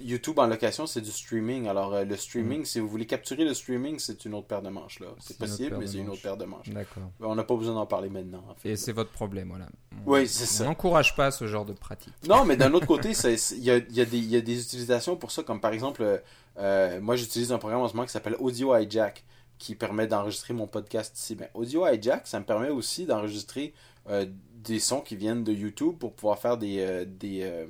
YouTube 0.00 0.38
en 0.38 0.46
location, 0.46 0.86
c'est 0.86 1.00
du 1.00 1.10
streaming. 1.10 1.68
Alors, 1.68 1.94
euh, 1.94 2.04
le 2.04 2.16
streaming, 2.16 2.62
mm. 2.62 2.64
si 2.64 2.80
vous 2.80 2.88
voulez 2.88 3.06
capturer 3.06 3.44
le 3.44 3.54
streaming, 3.54 3.98
c'est 3.98 4.24
une 4.24 4.34
autre 4.34 4.46
paire 4.46 4.62
de 4.62 4.70
manches. 4.70 5.00
là. 5.00 5.08
C'est 5.20 5.38
possible, 5.38 5.76
mais 5.78 5.86
c'est 5.86 5.98
une 5.98 6.10
autre 6.10 6.22
paire 6.22 6.36
de 6.36 6.44
manches. 6.44 6.68
D'accord. 6.70 7.10
On 7.20 7.34
n'a 7.34 7.44
pas 7.44 7.56
besoin 7.56 7.74
d'en 7.74 7.86
parler 7.86 8.08
maintenant. 8.08 8.44
Et 8.64 8.76
c'est 8.76 8.92
votre 8.92 9.10
problème, 9.10 9.48
voilà. 9.48 9.66
oui, 10.06 10.28
c'est 10.28 10.46
ça. 10.46 10.64
On 10.64 10.68
n'encourage 10.68 11.14
pas 11.16 11.30
ce 11.30 11.46
genre 11.46 11.64
de 11.64 11.72
pratique. 11.72 12.14
Non, 12.28 12.44
mais 12.44 12.56
d'un 12.56 12.72
autre 12.72 12.86
côté, 12.86 13.14
il 13.56 13.64
y 13.64 13.70
a, 13.70 13.80
des 14.04 14.62
utilisations 14.62 15.16
pour 15.16 15.30
ça, 15.30 15.42
comme 15.42 15.60
par 15.60 15.72
exemple, 15.72 16.22
euh, 16.58 17.00
moi 17.00 17.16
j'utilise 17.16 17.52
un 17.52 17.58
programme 17.58 17.82
en 17.82 17.88
ce 17.88 17.94
moment 17.94 18.06
qui 18.06 18.12
s'appelle 18.12 18.36
Audio 18.38 18.76
Hijack, 18.76 19.24
qui 19.58 19.74
permet 19.74 20.06
d'enregistrer 20.06 20.54
mon 20.54 20.66
podcast 20.66 21.18
ici. 21.18 21.36
Mais 21.38 21.50
Audio 21.54 21.86
Hijack, 21.86 22.26
ça 22.26 22.40
me 22.40 22.44
permet 22.44 22.68
aussi 22.70 23.06
d'enregistrer 23.06 23.74
euh, 24.08 24.26
des 24.54 24.80
sons 24.80 25.00
qui 25.00 25.16
viennent 25.16 25.44
de 25.44 25.52
YouTube 25.52 25.96
pour 25.98 26.14
pouvoir 26.14 26.38
faire 26.38 26.56
des, 26.58 26.80
euh, 26.80 27.04
des, 27.04 27.66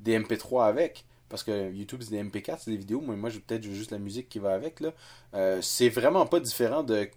des 0.00 0.18
MP3 0.18 0.66
avec 0.66 1.04
parce 1.28 1.42
que 1.42 1.72
YouTube 1.72 2.00
c'est 2.02 2.10
des 2.10 2.22
MP4, 2.22 2.58
c'est 2.60 2.70
des 2.70 2.76
vidéos, 2.76 3.00
moi, 3.00 3.16
moi 3.16 3.30
peut-être 3.30 3.64
juste 3.64 3.90
la 3.90 3.98
musique 3.98 4.28
qui 4.28 4.38
va 4.38 4.54
avec. 4.54 4.80
c'est 5.62 5.88
vraiment 5.88 6.26
pas 6.26 6.38
différent 6.38 6.84
de 6.84 7.08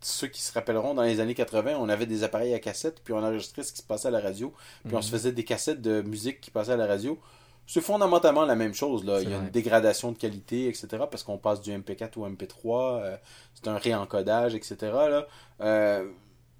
ceux 0.00 0.26
qui 0.26 0.42
se 0.42 0.52
rappelleront, 0.52 0.94
dans 0.94 1.02
les 1.02 1.20
années 1.20 1.34
80, 1.34 1.76
on 1.78 1.88
avait 1.88 2.06
des 2.06 2.22
appareils 2.22 2.54
à 2.54 2.58
cassette, 2.58 3.00
puis 3.02 3.12
on 3.12 3.18
enregistrait 3.18 3.62
ce 3.62 3.72
qui 3.72 3.78
se 3.78 3.86
passait 3.86 4.08
à 4.08 4.10
la 4.10 4.20
radio, 4.20 4.52
puis 4.84 4.94
on 4.94 5.02
se 5.02 5.08
mhm. 5.08 5.18
faisait 5.18 5.32
des 5.32 5.44
cassettes 5.44 5.80
de 5.80 6.02
musique 6.02 6.40
qui 6.40 6.50
passaient 6.50 6.72
à 6.72 6.76
la 6.76 6.86
radio. 6.86 7.18
C'est 7.66 7.80
fondamentalement 7.80 8.44
la 8.44 8.54
même 8.54 8.74
chose. 8.74 9.04
Là. 9.04 9.20
Il 9.20 9.28
y 9.28 9.34
a 9.34 9.38
une 9.38 9.50
dégradation 9.50 10.12
de 10.12 10.18
qualité, 10.18 10.68
etc., 10.68 10.86
parce 11.10 11.24
qu'on 11.24 11.36
passe 11.38 11.60
du 11.60 11.72
MP4 11.72 12.16
au 12.16 12.28
MP3, 12.28 13.00
euh, 13.02 13.16
c'est 13.54 13.66
un 13.68 13.76
réencodage, 13.76 14.54
etc. 14.54 14.76
Là. 14.82 15.26
Euh, 15.60 16.08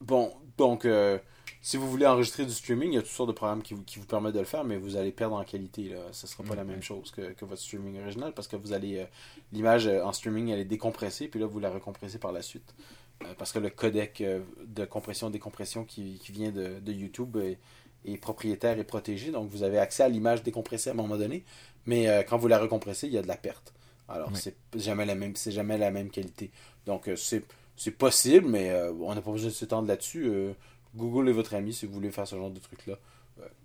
bon, 0.00 0.32
donc, 0.58 0.84
euh, 0.84 1.18
si 1.62 1.76
vous 1.76 1.88
voulez 1.88 2.06
enregistrer 2.06 2.44
du 2.44 2.52
streaming, 2.52 2.90
il 2.90 2.94
y 2.96 2.98
a 2.98 3.02
toutes 3.02 3.10
sortes 3.10 3.28
de 3.28 3.34
programmes 3.34 3.62
qui 3.62 3.74
vous, 3.74 3.84
qui 3.84 4.00
vous 4.00 4.06
permettent 4.06 4.34
de 4.34 4.40
le 4.40 4.46
faire, 4.46 4.64
mais 4.64 4.78
vous 4.78 4.96
allez 4.96 5.12
perdre 5.12 5.36
en 5.36 5.44
qualité. 5.44 5.90
Là. 5.90 5.98
Ce 6.10 6.26
ne 6.26 6.30
sera 6.30 6.42
pas 6.42 6.56
la 6.56 6.64
même 6.64 6.82
chose 6.82 7.12
que, 7.12 7.32
que, 7.34 7.44
votre 7.44 7.62
streaming 7.62 8.02
original, 8.02 8.32
parce 8.34 8.48
que 8.48 8.56
vous 8.56 8.72
allez 8.72 9.06
l'image 9.52 9.86
en 9.86 10.12
streaming, 10.12 10.48
elle 10.48 10.58
est 10.58 10.64
décompressée, 10.64 11.28
puis 11.28 11.38
là, 11.38 11.46
vous 11.46 11.60
la 11.60 11.70
recompressez 11.70 12.18
par 12.18 12.32
la 12.32 12.42
suite. 12.42 12.74
Euh, 13.24 13.34
parce 13.38 13.52
que 13.52 13.58
le 13.58 13.70
codec 13.70 14.20
euh, 14.20 14.40
de 14.66 14.84
compression-décompression 14.84 15.84
qui, 15.84 16.18
qui, 16.22 16.32
vient 16.32 16.50
de, 16.50 16.80
de 16.80 16.92
YouTube 16.92 17.36
est, 17.36 17.58
propriétaire 18.18 18.78
et 18.78 18.84
protégé. 18.84 19.32
Donc, 19.32 19.50
vous 19.50 19.62
avez 19.62 19.78
accès 19.78 20.02
à 20.02 20.08
l'image 20.08 20.42
décompressée 20.42 20.90
à 20.90 20.92
un 20.92 20.96
moment 20.96 21.16
donné. 21.16 21.44
Mais 21.86 22.08
euh, 22.08 22.22
quand 22.22 22.36
vous 22.36 22.46
la 22.46 22.58
recompressez, 22.58 23.06
il 23.08 23.12
y 23.12 23.18
a 23.18 23.22
de 23.22 23.26
la 23.26 23.36
perte. 23.36 23.74
Alors, 24.08 24.30
c'est 24.36 24.54
jamais 24.76 25.04
la 25.04 25.16
même, 25.16 25.34
c'est 25.34 25.50
jamais 25.50 25.76
la 25.76 25.90
même 25.90 26.10
qualité. 26.10 26.52
Donc, 26.84 27.10
c'est, 27.16 27.42
c'est 27.76 27.90
possible, 27.90 28.46
mais 28.46 28.72
on 29.00 29.12
n'a 29.12 29.20
pas 29.20 29.32
besoin 29.32 29.48
de 29.48 29.54
s'étendre 29.54 29.88
là-dessus. 29.88 30.30
Google 30.94 31.28
est 31.28 31.32
votre 31.32 31.54
ami 31.54 31.72
si 31.72 31.86
vous 31.86 31.94
voulez 31.94 32.12
faire 32.12 32.28
ce 32.28 32.36
genre 32.36 32.52
de 32.52 32.60
truc-là. 32.60 32.94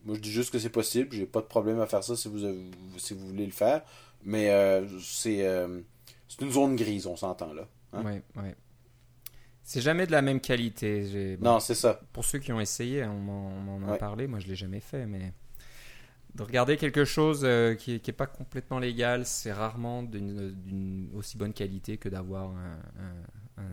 moi, 0.04 0.16
je 0.16 0.20
dis 0.20 0.32
juste 0.32 0.52
que 0.52 0.58
c'est 0.58 0.72
possible. 0.72 1.10
J'ai 1.16 1.28
pas 1.28 1.42
de 1.42 1.46
problème 1.46 1.80
à 1.80 1.86
faire 1.86 2.04
ça 2.04 2.16
si 2.16 2.28
vous, 2.28 2.40
si 2.98 3.14
vous 3.14 3.28
voulez 3.28 3.46
le 3.46 3.52
faire. 3.52 3.84
Mais 4.24 4.48
c'est, 5.00 5.46
c'est 6.28 6.42
une 6.42 6.52
zone 6.52 6.76
grise, 6.76 7.06
on 7.06 7.16
s'entend 7.16 7.54
là. 7.54 7.68
Hein? 7.94 8.02
Oui, 8.04 8.22
oui. 8.38 8.50
C'est 9.64 9.82
jamais 9.82 10.08
de 10.08 10.12
la 10.12 10.22
même 10.22 10.40
qualité. 10.40 11.38
non, 11.42 11.60
c'est 11.60 11.76
ça. 11.76 12.02
Pour 12.14 12.26
ceux 12.26 12.40
qui 12.40 12.52
ont 12.52 12.60
essayé, 12.60 13.04
hein, 13.04 13.12
on 13.12 13.80
m'en 13.80 13.92
a 13.92 13.98
parlé. 13.98 14.28
Moi, 14.28 14.40
je 14.40 14.48
l'ai 14.48 14.56
jamais 14.56 14.80
fait, 14.80 15.06
mais 15.06 15.34
de 16.36 16.44
regarder 16.44 16.78
quelque 16.78 17.06
chose 17.06 17.42
euh, 17.44 17.76
qui 17.76 18.02
n'est 18.06 18.14
pas 18.14 18.28
complètement 18.28 18.80
légal, 18.80 19.26
c'est 19.26 19.52
rarement 19.52 20.04
d'une 20.04 21.10
aussi 21.16 21.38
bonne 21.38 21.54
qualité 21.54 21.98
que 21.98 22.10
d'avoir 22.10 22.52
un, 22.52 22.76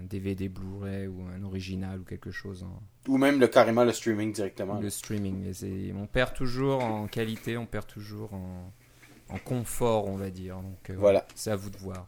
DVD 0.02 0.50
Blu-ray 0.50 1.06
ou 1.06 1.22
un 1.34 1.42
original 1.44 2.00
ou 2.00 2.04
quelque 2.04 2.30
chose. 2.30 2.64
Ou 3.06 3.16
même 3.16 3.40
le, 3.40 3.46
carrément 3.46 3.84
le 3.84 3.92
streaming 3.92 4.32
directement. 4.32 4.80
Le 4.80 4.90
streaming. 4.90 5.50
on 5.96 6.06
perd 6.06 6.34
toujours 6.34 6.84
en 6.84 7.06
qualité, 7.06 7.56
on 7.56 7.64
perd 7.64 7.86
toujours 7.86 8.34
en, 8.34 9.38
confort, 9.44 10.06
on 10.06 10.16
va 10.16 10.28
dire. 10.28 10.56
Donc 10.56 10.90
euh, 10.90 10.94
voilà. 10.96 11.26
C'est 11.34 11.50
à 11.50 11.56
vous 11.56 11.70
de 11.70 11.76
voir. 11.78 12.06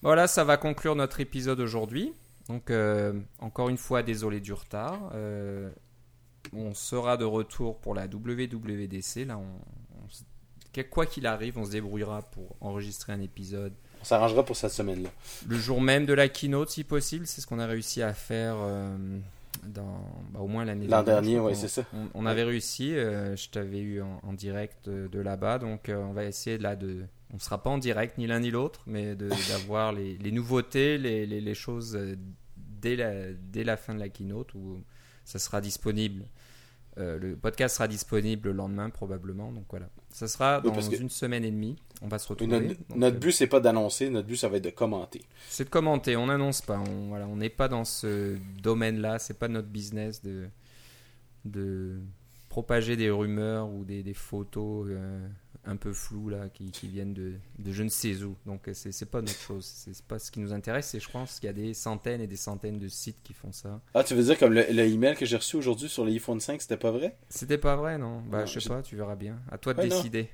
Voilà, 0.00 0.26
ça 0.26 0.44
va 0.44 0.56
conclure 0.56 0.96
notre 0.96 1.20
épisode 1.20 1.60
aujourd'hui. 1.60 2.14
Donc, 2.48 2.70
euh, 2.70 3.20
encore 3.38 3.68
une 3.68 3.78
fois, 3.78 4.02
désolé 4.02 4.40
du 4.40 4.52
retard. 4.52 5.10
Euh, 5.14 5.70
on 6.52 6.74
sera 6.74 7.16
de 7.16 7.24
retour 7.24 7.78
pour 7.78 7.94
la 7.94 8.06
WWDC. 8.06 9.24
Là, 9.26 9.38
on, 9.38 9.60
quoi 10.82 11.06
qu'il 11.06 11.26
arrive, 11.26 11.56
on 11.56 11.64
se 11.64 11.70
débrouillera 11.70 12.22
pour 12.22 12.56
enregistrer 12.60 13.12
un 13.12 13.20
épisode. 13.20 13.72
On 14.00 14.04
s'arrangera 14.04 14.44
pour 14.44 14.56
cette 14.56 14.72
semaine-là. 14.72 15.10
Le 15.46 15.56
jour 15.56 15.80
même 15.80 16.04
de 16.04 16.12
la 16.12 16.28
keynote, 16.28 16.70
si 16.70 16.84
possible. 16.84 17.26
C'est 17.26 17.40
ce 17.40 17.46
qu'on 17.46 17.60
a 17.60 17.66
réussi 17.66 18.02
à 18.02 18.12
faire 18.12 18.56
euh, 18.58 18.96
dans, 19.66 20.04
bah, 20.32 20.40
au 20.40 20.46
moins 20.46 20.64
l'année 20.64 20.86
L'an 20.86 21.02
dernier, 21.02 21.38
oui, 21.38 21.54
c'est 21.54 21.68
ça. 21.68 21.82
On, 22.14 22.26
avait 22.26 22.44
réussi. 22.44 22.90
je 22.90 23.48
t'avais 23.50 23.80
eu 23.80 24.02
en, 24.02 24.32
direct 24.32 24.88
de, 24.88 25.18
là-bas. 25.20 25.58
Donc, 25.58 25.90
on 25.94 26.12
va 26.12 26.24
essayer 26.24 26.58
là 26.58 26.76
de 26.76 27.04
on 27.34 27.36
ne 27.36 27.40
sera 27.40 27.60
pas 27.60 27.70
en 27.70 27.78
direct 27.78 28.16
ni 28.16 28.28
l'un 28.28 28.38
ni 28.38 28.52
l'autre, 28.52 28.84
mais 28.86 29.16
d'avoir 29.50 29.92
les, 29.92 30.16
les, 30.18 30.30
nouveautés, 30.30 30.98
les, 30.98 31.26
les, 31.26 31.40
les, 31.40 31.54
choses 31.54 31.96
euh, 31.96 32.14
dès 32.56 32.94
la, 32.94 33.32
dès 33.32 33.64
la 33.64 33.76
fin 33.76 33.92
de 33.92 33.98
la 33.98 34.08
keynote 34.08 34.54
où 34.54 34.80
ça 35.24 35.40
sera 35.40 35.60
disponible. 35.60 36.26
Euh, 36.98 37.18
le 37.18 37.34
podcast 37.34 37.76
sera 37.76 37.88
disponible 37.88 38.50
le 38.50 38.54
lendemain 38.54 38.88
probablement. 38.88 39.50
Donc 39.50 39.64
voilà, 39.70 39.88
ça 40.10 40.28
sera 40.28 40.60
dans 40.60 40.80
une 40.80 41.10
semaine 41.10 41.44
et 41.44 41.50
demie. 41.50 41.76
On 42.02 42.08
va 42.08 42.18
se 42.18 42.28
retrouver. 42.28 42.76
Notre, 42.94 43.16
euh, 43.16 43.18
but 43.18 43.32
c'est 43.32 43.48
pas 43.48 43.60
d'annoncer, 43.60 44.10
notre 44.10 44.28
but 44.28 44.36
ça 44.36 44.48
va 44.48 44.58
être 44.58 44.64
de 44.64 44.70
commenter. 44.70 45.22
C'est 45.48 45.64
de 45.64 45.70
commenter. 45.70 46.16
On 46.16 46.26
n'annonce 46.26 46.60
pas. 46.60 46.78
On 46.78 47.08
voilà, 47.08 47.26
on 47.26 47.36
n'est 47.36 47.50
pas 47.50 47.66
dans 47.68 47.84
ce 47.84 48.36
domaine-là. 48.62 49.18
C'est 49.18 49.38
pas 49.38 49.48
notre 49.48 49.68
business 49.68 50.22
de 50.22 50.48
de 51.44 51.98
propager 52.54 52.94
des 52.94 53.10
rumeurs 53.10 53.68
ou 53.68 53.84
des, 53.84 54.04
des 54.04 54.14
photos 54.14 54.86
un 55.66 55.74
peu 55.74 55.92
flou 55.92 56.28
là, 56.28 56.48
qui, 56.52 56.70
qui 56.70 56.86
viennent 56.86 57.12
de, 57.12 57.32
de, 57.58 57.72
je 57.72 57.82
ne 57.82 57.88
sais 57.88 58.22
où. 58.22 58.36
Donc 58.46 58.68
c'est, 58.74 58.92
c'est 58.92 59.10
pas 59.10 59.20
notre 59.20 59.40
chose, 59.40 59.64
c'est 59.64 60.04
pas 60.04 60.20
ce 60.20 60.30
qui 60.30 60.38
nous 60.38 60.52
intéresse. 60.52 60.94
Et 60.94 61.00
je 61.00 61.10
pense 61.10 61.40
qu'il 61.40 61.48
y 61.48 61.50
a 61.50 61.52
des 61.52 61.74
centaines 61.74 62.20
et 62.20 62.28
des 62.28 62.36
centaines 62.36 62.78
de 62.78 62.86
sites 62.86 63.18
qui 63.24 63.32
font 63.32 63.50
ça. 63.50 63.80
Ah, 63.92 64.04
tu 64.04 64.14
veux 64.14 64.22
dire 64.22 64.38
comme 64.38 64.52
le, 64.52 64.78
email 64.78 65.16
que 65.16 65.26
j'ai 65.26 65.36
reçu 65.36 65.56
aujourd'hui 65.56 65.88
sur 65.88 66.04
l'iPhone 66.04 66.38
5, 66.38 66.62
c'était 66.62 66.76
pas 66.76 66.92
vrai? 66.92 67.16
C'était 67.28 67.58
pas 67.58 67.74
vrai, 67.74 67.98
non. 67.98 68.22
Bah 68.28 68.46
je 68.46 68.60
sais 68.60 68.68
pas, 68.68 68.82
tu 68.82 68.94
verras 68.94 69.16
bien. 69.16 69.36
À 69.50 69.58
toi 69.58 69.74
de 69.74 69.82
décider. 69.82 70.28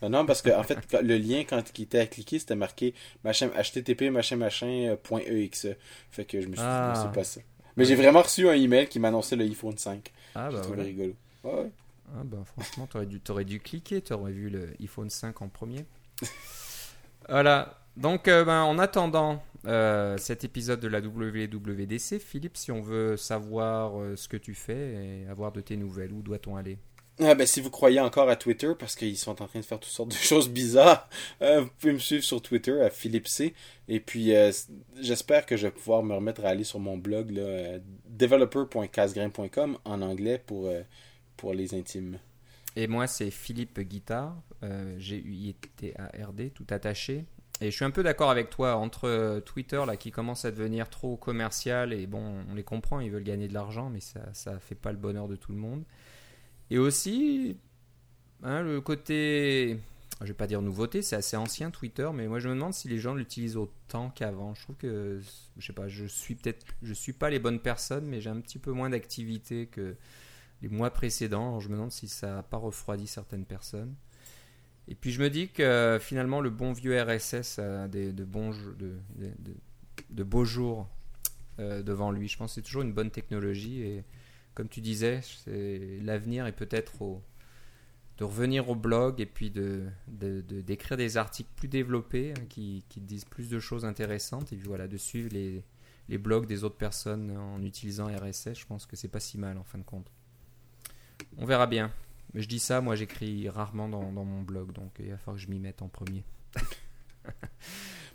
Non. 0.00 0.08
non, 0.08 0.26
parce 0.26 0.40
que 0.40 0.50
en 0.50 0.62
fait, 0.62 0.78
le 1.02 1.18
lien 1.18 1.44
quand 1.44 1.62
il 1.78 1.82
était 1.82 1.98
à 1.98 2.06
cliquer, 2.06 2.38
c'était 2.38 2.56
marqué 2.56 2.94
machin, 3.22 3.50
http 3.54 4.10
machin 4.10 4.36
machin 4.36 4.96
point 5.02 5.20
exe. 5.26 5.66
Fait 6.10 6.24
que 6.24 6.40
je 6.40 6.46
me 6.46 6.54
suis 6.54 6.62
dit, 6.62 6.66
ah. 6.66 6.94
c'est 6.96 7.14
pas 7.14 7.24
ça. 7.24 7.42
Mais 7.76 7.84
j'ai 7.84 7.96
vraiment 7.96 8.22
reçu 8.22 8.48
un 8.48 8.54
email 8.54 8.88
qui 8.88 8.98
m'annonçait 8.98 9.36
le 9.36 9.44
iPhone 9.44 9.76
5. 9.76 10.10
Ah 10.34 10.48
bah. 10.50 10.62
Voilà. 10.66 10.82
rigolo. 10.82 11.14
Ouais. 11.46 11.70
Ah 12.14 12.22
bah 12.24 12.38
franchement, 12.44 12.86
t'aurais 12.86 13.06
dû, 13.06 13.20
aurais 13.28 13.44
dû 13.44 13.60
cliquer, 13.60 14.00
t'aurais 14.00 14.32
vu 14.32 14.48
le 14.48 14.74
iPhone 14.80 15.10
5 15.10 15.42
en 15.42 15.48
premier. 15.48 15.84
voilà. 17.28 17.78
Donc, 17.96 18.28
euh, 18.28 18.44
ben, 18.44 18.62
en 18.62 18.78
attendant 18.78 19.42
euh, 19.66 20.18
cet 20.18 20.44
épisode 20.44 20.80
de 20.80 20.88
la 20.88 21.00
WWDC, 21.00 22.18
Philippe, 22.20 22.56
si 22.56 22.70
on 22.70 22.82
veut 22.82 23.16
savoir 23.16 23.98
euh, 23.98 24.16
ce 24.16 24.28
que 24.28 24.36
tu 24.36 24.54
fais 24.54 25.22
et 25.24 25.28
avoir 25.28 25.50
de 25.50 25.60
tes 25.60 25.76
nouvelles, 25.76 26.12
où 26.12 26.22
doit-on 26.22 26.56
aller? 26.56 26.78
Ah 27.18 27.34
ben, 27.34 27.46
si 27.46 27.62
vous 27.62 27.70
croyez 27.70 27.98
encore 27.98 28.28
à 28.28 28.36
Twitter, 28.36 28.72
parce 28.78 28.94
qu'ils 28.94 29.16
sont 29.16 29.40
en 29.42 29.46
train 29.46 29.60
de 29.60 29.64
faire 29.64 29.80
toutes 29.80 29.90
sortes 29.90 30.10
de 30.10 30.14
choses 30.16 30.50
bizarres, 30.50 31.08
vous 31.40 31.70
pouvez 31.78 31.94
me 31.94 31.98
suivre 31.98 32.22
sur 32.22 32.42
Twitter 32.42 32.78
à 32.82 32.90
Philippe 32.90 33.26
C. 33.26 33.54
Et 33.88 34.00
puis, 34.00 34.34
j'espère 35.00 35.46
que 35.46 35.56
je 35.56 35.66
vais 35.66 35.72
pouvoir 35.72 36.02
me 36.02 36.14
remettre 36.14 36.44
à 36.44 36.48
aller 36.48 36.64
sur 36.64 36.78
mon 36.78 36.98
blog, 36.98 37.32
developer.casgrain.com 38.10 39.78
en 39.86 40.02
anglais 40.02 40.42
pour 40.46 40.70
pour 41.36 41.54
les 41.54 41.74
intimes. 41.74 42.18
Et 42.76 42.86
moi, 42.88 43.06
c'est 43.06 43.30
Philippe 43.30 43.80
Guitard, 43.80 44.36
euh, 44.62 44.98
G-U-I-T-A-R-D, 44.98 46.50
tout 46.50 46.66
attaché. 46.68 47.24
Et 47.62 47.70
je 47.70 47.76
suis 47.76 47.86
un 47.86 47.90
peu 47.90 48.02
d'accord 48.02 48.30
avec 48.30 48.50
toi 48.50 48.76
entre 48.76 49.08
euh, 49.08 49.40
Twitter 49.40 49.82
là 49.86 49.96
qui 49.96 50.10
commence 50.10 50.44
à 50.44 50.50
devenir 50.50 50.90
trop 50.90 51.16
commercial 51.16 51.94
et 51.94 52.06
bon, 52.06 52.44
on 52.50 52.54
les 52.54 52.64
comprend, 52.64 53.00
ils 53.00 53.10
veulent 53.10 53.24
gagner 53.24 53.48
de 53.48 53.54
l'argent, 53.54 53.88
mais 53.88 54.00
ça 54.00 54.20
ça 54.34 54.58
fait 54.58 54.74
pas 54.74 54.92
le 54.92 54.98
bonheur 54.98 55.26
de 55.26 55.36
tout 55.36 55.52
le 55.52 55.58
monde. 55.58 55.82
Et 56.70 56.76
aussi 56.76 57.56
hein, 58.42 58.60
le 58.60 58.82
côté, 58.82 59.78
je 60.20 60.26
vais 60.26 60.34
pas 60.34 60.46
dire 60.46 60.60
nouveauté, 60.60 61.00
c'est 61.00 61.16
assez 61.16 61.38
ancien 61.38 61.70
Twitter, 61.70 62.10
mais 62.12 62.28
moi 62.28 62.40
je 62.40 62.48
me 62.50 62.54
demande 62.54 62.74
si 62.74 62.88
les 62.88 62.98
gens 62.98 63.14
l'utilisent 63.14 63.56
autant 63.56 64.10
qu'avant. 64.10 64.54
Je 64.54 64.60
trouve 64.60 64.76
que 64.76 65.22
je 65.56 65.66
sais 65.66 65.72
pas, 65.72 65.88
je 65.88 66.04
suis 66.04 66.34
peut-être, 66.34 66.66
je 66.82 66.92
suis 66.92 67.14
pas 67.14 67.30
les 67.30 67.38
bonnes 67.38 67.60
personnes, 67.60 68.04
mais 68.04 68.20
j'ai 68.20 68.28
un 68.28 68.40
petit 68.40 68.58
peu 68.58 68.72
moins 68.72 68.90
d'activité 68.90 69.66
que 69.66 69.96
les 70.62 70.68
mois 70.68 70.90
précédents. 70.90 71.60
je 71.60 71.68
me 71.68 71.74
demande 71.74 71.92
si 71.92 72.08
ça 72.08 72.36
n'a 72.36 72.42
pas 72.42 72.56
refroidi 72.56 73.06
certaines 73.06 73.44
personnes. 73.44 73.94
Et 74.88 74.94
puis 74.94 75.10
je 75.10 75.20
me 75.20 75.30
dis 75.30 75.48
que 75.48 75.98
finalement 76.00 76.40
le 76.40 76.50
bon 76.50 76.72
vieux 76.72 77.00
RSS 77.00 77.58
a 77.58 77.88
des, 77.88 78.12
de, 78.12 78.24
bons, 78.24 78.50
de, 78.78 78.98
de, 80.10 80.22
beaux 80.22 80.44
jours 80.44 80.88
euh, 81.58 81.82
devant 81.82 82.12
lui. 82.12 82.28
Je 82.28 82.36
pense 82.36 82.52
que 82.52 82.54
c'est 82.56 82.62
toujours 82.62 82.82
une 82.82 82.92
bonne 82.92 83.10
technologie 83.10 83.82
et 83.82 84.04
comme 84.54 84.68
tu 84.68 84.80
disais, 84.80 85.20
l'avenir 85.46 86.46
est 86.46 86.52
peut-être 86.52 87.20
de 88.16 88.24
revenir 88.24 88.70
au 88.70 88.74
blog 88.74 89.20
et 89.20 89.26
puis 89.26 89.50
de, 89.50 89.84
d'écrire 90.08 90.96
des 90.96 91.18
articles 91.18 91.50
plus 91.56 91.68
développés 91.68 92.32
hein, 92.32 92.44
qui, 92.48 92.84
qui, 92.88 93.00
disent 93.00 93.26
plus 93.26 93.50
de 93.50 93.58
choses 93.58 93.84
intéressantes 93.84 94.52
et 94.52 94.56
puis 94.56 94.66
voilà 94.66 94.88
de 94.88 94.96
suivre 94.96 95.28
les, 95.32 95.62
les 96.08 96.18
blogs 96.18 96.46
des 96.46 96.64
autres 96.64 96.78
personnes 96.78 97.36
en 97.36 97.62
utilisant 97.62 98.06
RSS. 98.06 98.54
Je 98.54 98.66
pense 98.66 98.86
que 98.86 98.96
c'est 98.96 99.08
pas 99.08 99.20
si 99.20 99.36
mal 99.36 99.58
en 99.58 99.64
fin 99.64 99.78
de 99.78 99.84
compte. 99.84 100.10
On 101.38 101.44
verra 101.44 101.66
bien. 101.66 101.90
Mais 102.34 102.42
je 102.42 102.48
dis 102.48 102.58
ça, 102.58 102.80
moi 102.80 102.96
j'écris 102.96 103.48
rarement 103.48 103.88
dans, 103.88 104.12
dans, 104.12 104.24
mon 104.24 104.42
blog, 104.42 104.72
donc 104.72 104.90
il 104.98 105.10
va 105.10 105.16
falloir 105.16 105.36
que 105.36 105.42
je 105.42 105.48
m'y 105.48 105.58
mette 105.58 105.80
en 105.80 105.88
premier. 105.88 106.22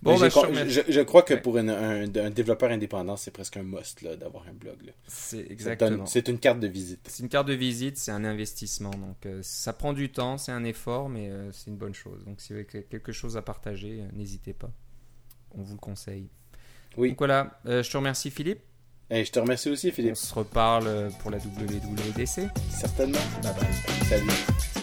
bon, 0.02 0.20
bah, 0.20 0.30
je, 0.30 0.82
je, 0.88 1.02
crois 1.02 1.24
que 1.24 1.34
pour 1.34 1.58
un, 1.58 1.68
un, 1.68 2.30
développeur 2.30 2.72
indépendant, 2.72 3.16
c'est 3.16 3.32
presque 3.32 3.58
un 3.58 3.64
must 3.64 4.04
d'avoir 4.04 4.48
un 4.48 4.54
blog. 4.54 4.94
C'est 5.08 5.50
exactement. 5.50 6.06
C'est 6.06 6.28
une 6.28 6.40
carte 6.40 6.60
de 6.60 6.68
visite. 6.68 7.00
C'est 7.10 7.24
une 7.24 7.30
carte 7.30 7.48
de 7.48 7.54
visite, 7.54 7.98
c'est 7.98 8.12
un 8.12 8.24
investissement. 8.24 8.92
Donc 8.92 9.26
euh, 9.26 9.40
ça 9.42 9.74
prend 9.74 9.94
du 9.94 10.12
temps, 10.12 10.38
c'est 10.38 10.52
un 10.52 10.64
effort, 10.66 11.10
mais 11.10 11.30
euh, 11.30 11.52
c'est 11.52 11.72
une 11.72 11.78
bonne 11.78 11.96
chose. 11.96 12.24
Donc 12.26 12.42
si 12.42 12.54
vous 12.54 12.60
avez 12.60 12.66
quelque 12.66 13.12
chose 13.12 13.38
à 13.38 13.42
partager, 13.42 14.02
euh, 14.02 14.08
n'hésitez 14.14 14.54
pas. 14.54 14.72
On 15.56 15.64
vous 15.64 15.74
le 15.74 15.80
conseille. 15.80 16.30
Oui. 16.98 17.10
Donc 17.10 17.18
voilà, 17.18 17.60
je 17.66 17.90
te 17.90 17.98
remercie 17.98 18.30
Philippe. 18.30 18.62
Et 19.12 19.26
je 19.26 19.32
te 19.32 19.40
remercie 19.40 19.70
aussi 19.70 19.92
Philippe. 19.92 20.14
On 20.14 20.16
se 20.16 20.34
reparle 20.34 21.12
pour 21.20 21.32
la 21.32 21.38
WWDC. 21.38 22.48
Certainement. 22.70 23.20
Bye 23.44 23.54
bye. 23.54 24.08
Salut. 24.08 24.81